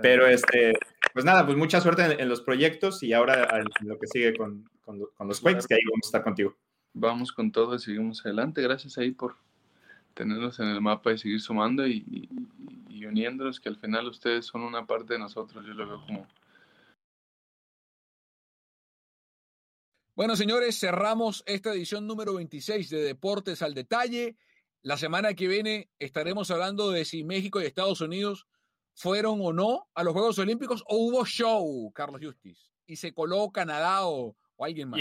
Pero 0.02 0.26
este, 0.26 0.74
pues 1.14 1.24
nada, 1.24 1.46
pues 1.46 1.56
mucha 1.56 1.80
suerte 1.80 2.20
en, 2.20 2.28
los 2.28 2.42
proyectos 2.42 3.02
y 3.02 3.14
ahora 3.14 3.48
en 3.58 3.88
lo 3.88 3.98
que 3.98 4.08
sigue 4.08 4.36
con, 4.36 4.68
con, 4.82 4.98
los 4.98 5.40
Quakes, 5.40 5.66
que 5.66 5.76
ahí 5.76 5.80
vamos 5.90 6.04
a 6.04 6.08
estar 6.08 6.24
contigo. 6.24 6.58
Vamos 6.92 7.32
con 7.32 7.50
todo 7.52 7.74
y 7.74 7.78
seguimos 7.78 8.20
adelante. 8.26 8.60
Gracias 8.60 8.98
ahí 8.98 9.12
por 9.12 9.36
tenerlos 10.16 10.58
en 10.60 10.68
el 10.68 10.80
mapa 10.80 11.12
y 11.12 11.18
seguir 11.18 11.40
sumando 11.40 11.86
y, 11.86 12.28
y 12.88 13.04
uniéndonos, 13.04 13.60
que 13.60 13.68
al 13.68 13.76
final 13.76 14.08
ustedes 14.08 14.46
son 14.46 14.62
una 14.62 14.86
parte 14.86 15.12
de 15.12 15.18
nosotros, 15.18 15.64
yo 15.64 15.74
lo 15.74 15.86
veo 15.86 16.00
como... 16.06 16.26
Bueno, 20.14 20.34
señores, 20.34 20.80
cerramos 20.80 21.44
esta 21.46 21.74
edición 21.74 22.06
número 22.06 22.34
26 22.34 22.88
de 22.88 23.02
Deportes 23.02 23.60
al 23.60 23.74
Detalle. 23.74 24.36
La 24.80 24.96
semana 24.96 25.34
que 25.34 25.46
viene 25.46 25.90
estaremos 25.98 26.50
hablando 26.50 26.90
de 26.90 27.04
si 27.04 27.22
México 27.22 27.60
y 27.60 27.66
Estados 27.66 28.00
Unidos 28.00 28.46
fueron 28.94 29.40
o 29.42 29.52
no 29.52 29.90
a 29.94 30.02
los 30.02 30.14
Juegos 30.14 30.38
Olímpicos 30.38 30.82
o 30.86 30.96
hubo 30.96 31.26
show, 31.26 31.92
Carlos 31.92 32.22
Justis, 32.24 32.72
y 32.86 32.96
se 32.96 33.12
coló 33.12 33.50
Canadá 33.50 34.06
o, 34.06 34.34
alguien 34.58 34.88
más. 34.88 35.00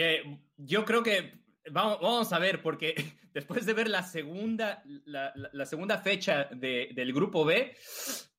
yo 0.58 0.84
creo 0.84 1.02
que 1.02 1.45
Vamos, 1.72 2.00
vamos, 2.02 2.34
a 2.34 2.40
ver, 2.40 2.62
porque 2.62 2.96
después 3.34 3.66
de 3.66 3.74
ver 3.74 3.90
la 3.90 4.04
segunda, 4.04 4.84
la, 5.06 5.34
la 5.36 5.66
segunda 5.66 5.98
fecha 5.98 6.46
de, 6.52 6.90
del 6.94 7.14
grupo 7.14 7.46
B, 7.46 7.76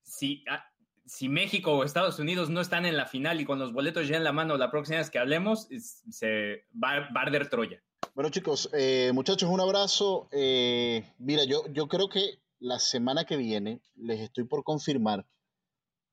si, 0.03 0.43
ah, 0.49 0.63
si 1.05 1.29
México 1.29 1.71
o 1.71 1.83
Estados 1.83 2.19
Unidos 2.19 2.49
no 2.49 2.61
están 2.61 2.85
en 2.85 2.97
la 2.97 3.05
final 3.05 3.39
y 3.39 3.45
con 3.45 3.59
los 3.59 3.73
boletos 3.73 4.07
ya 4.07 4.17
en 4.17 4.23
la 4.23 4.33
mano 4.33 4.57
la 4.57 4.71
próxima 4.71 4.99
vez 4.99 5.09
que 5.09 5.19
hablemos, 5.19 5.67
se 5.69 6.65
va, 6.83 6.97
a 6.97 7.21
arder 7.21 7.49
Troya. 7.49 7.81
Bueno, 8.13 8.29
chicos, 8.29 8.69
eh, 8.73 9.11
muchachos, 9.13 9.49
un 9.49 9.61
abrazo. 9.61 10.27
Eh, 10.31 11.13
mira, 11.17 11.43
yo, 11.45 11.63
yo 11.71 11.87
creo 11.87 12.09
que 12.09 12.39
la 12.59 12.79
semana 12.79 13.25
que 13.25 13.37
viene, 13.37 13.81
les 13.95 14.19
estoy 14.19 14.43
por 14.43 14.63
confirmar, 14.63 15.25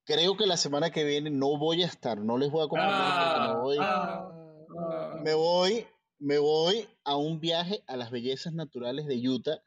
creo 0.05 0.36
que 0.36 0.47
la 0.47 0.57
semana 0.57 0.91
que 0.91 1.05
viene 1.05 1.31
no 1.31 1.59
voy 1.59 1.82
a 1.82 1.86
estar, 1.86 2.19
no 2.19 2.39
les 2.39 2.51
voy 2.51 2.65
a 2.65 2.69
confirmar. 2.69 3.01
Ah, 3.03 3.59
voy, 3.62 3.77
ah, 3.81 5.20
me 5.23 5.35
voy 5.35 5.86
me 6.25 6.39
voy 6.39 6.89
a 7.05 7.17
un 7.17 7.39
viaje 7.39 7.85
a 7.87 7.99
las 7.99 8.11
bellezas 8.11 8.55
naturales 8.55 9.05
de 9.05 9.29
Utah 9.29 9.61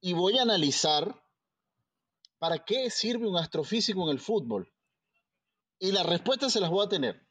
y 0.00 0.14
voy 0.14 0.36
a 0.36 0.42
analizar 0.42 1.14
para 2.40 2.64
qué 2.64 2.90
sirve 2.90 3.28
un 3.28 3.36
astrofísico 3.36 4.02
en 4.02 4.08
el 4.08 4.18
fútbol. 4.18 4.72
Y 5.78 5.92
la 5.92 6.02
respuesta 6.02 6.50
se 6.50 6.58
las 6.58 6.70
voy 6.70 6.84
a 6.84 6.88
tener. 6.88 7.24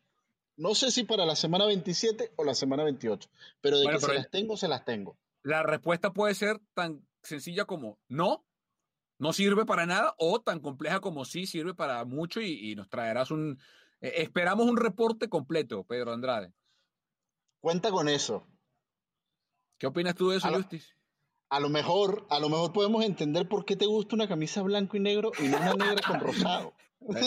No 0.55 0.73
sé 0.73 0.89
si 0.89 1.03
para 1.03 1.25
la 1.25 1.35
semana 1.35 1.65
27 1.65 2.31
o 2.37 2.45
la 2.45 2.55
semana 2.55 2.85
28, 2.85 3.29
pero 3.59 3.77
de 3.77 3.87
que 3.87 3.99
se 3.99 4.13
las 4.13 4.31
tengo, 4.31 4.55
se 4.55 4.69
las 4.69 4.85
tengo. 4.85 5.17
La 5.43 5.63
respuesta 5.63 6.13
puede 6.13 6.33
ser 6.33 6.61
tan 6.73 7.05
sencilla 7.23 7.65
como 7.65 7.99
no, 8.07 8.45
no 9.17 9.33
sirve 9.33 9.65
para 9.65 9.85
nada, 9.85 10.15
o 10.17 10.39
tan 10.39 10.61
compleja 10.61 11.01
como 11.01 11.25
sí 11.25 11.45
sirve 11.45 11.73
para 11.73 12.05
mucho 12.05 12.39
y, 12.39 12.73
nos 12.75 12.89
traerás 12.89 13.31
un... 13.31 13.59
Eh, 13.99 14.13
esperamos 14.17 14.65
un 14.65 14.77
reporte 14.77 15.27
completo, 15.27 15.83
Pedro 15.83 16.13
Andrade. 16.13 16.53
Cuenta 17.59 17.91
con 17.91 18.07
eso. 18.07 18.47
¿Qué 19.81 19.87
opinas 19.87 20.13
tú 20.13 20.29
de 20.29 20.37
eso, 20.37 20.47
Justis? 20.53 20.95
A 21.49 21.59
lo 21.59 21.67
mejor, 21.67 22.27
a 22.29 22.39
lo 22.39 22.49
mejor 22.49 22.71
podemos 22.71 23.03
entender 23.03 23.47
por 23.49 23.65
qué 23.65 23.75
te 23.75 23.87
gusta 23.87 24.13
una 24.15 24.27
camisa 24.27 24.61
blanco 24.61 24.95
y 24.95 24.99
negro 24.99 25.31
y 25.39 25.47
no 25.47 25.57
una 25.57 25.73
negra 25.73 26.01
con 26.07 26.19
rosado. 26.19 26.75
Te, 27.11 27.19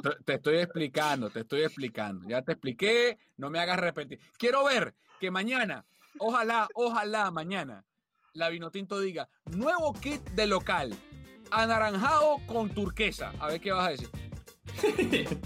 te- 0.00 0.24
te 0.24 0.34
estoy 0.34 0.58
explicando, 0.58 1.30
te 1.30 1.40
estoy 1.40 1.62
explicando. 1.62 2.28
Ya 2.28 2.42
te 2.42 2.52
expliqué, 2.52 3.18
no 3.38 3.50
me 3.50 3.58
hagas 3.58 3.80
repetir. 3.80 4.20
Quiero 4.38 4.62
ver 4.62 4.94
que 5.18 5.32
mañana, 5.32 5.84
ojalá, 6.18 6.68
ojalá 6.74 7.32
mañana, 7.32 7.84
la 8.34 8.50
Vinotinto 8.50 9.00
diga, 9.00 9.28
nuevo 9.46 9.92
kit 9.94 10.22
de 10.30 10.46
local, 10.46 10.94
anaranjado 11.50 12.36
con 12.46 12.70
turquesa. 12.70 13.32
A 13.40 13.48
ver 13.48 13.60
qué 13.60 13.72
vas 13.72 13.88
a 13.88 13.90
decir. 13.90 14.08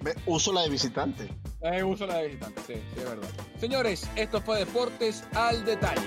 Me- 0.00 0.14
uso 0.26 0.52
la 0.52 0.62
de 0.62 0.70
visitante. 0.70 1.28
Eh, 1.64 1.82
uso 1.82 2.06
la 2.06 2.18
de 2.18 2.26
visitante, 2.26 2.60
sí, 2.66 2.74
sí, 2.74 3.00
es 3.00 3.04
verdad. 3.08 3.28
Señores, 3.58 4.06
esto 4.16 4.38
fue 4.42 4.58
Deportes 4.58 5.24
al 5.32 5.64
Detalle. 5.64 6.02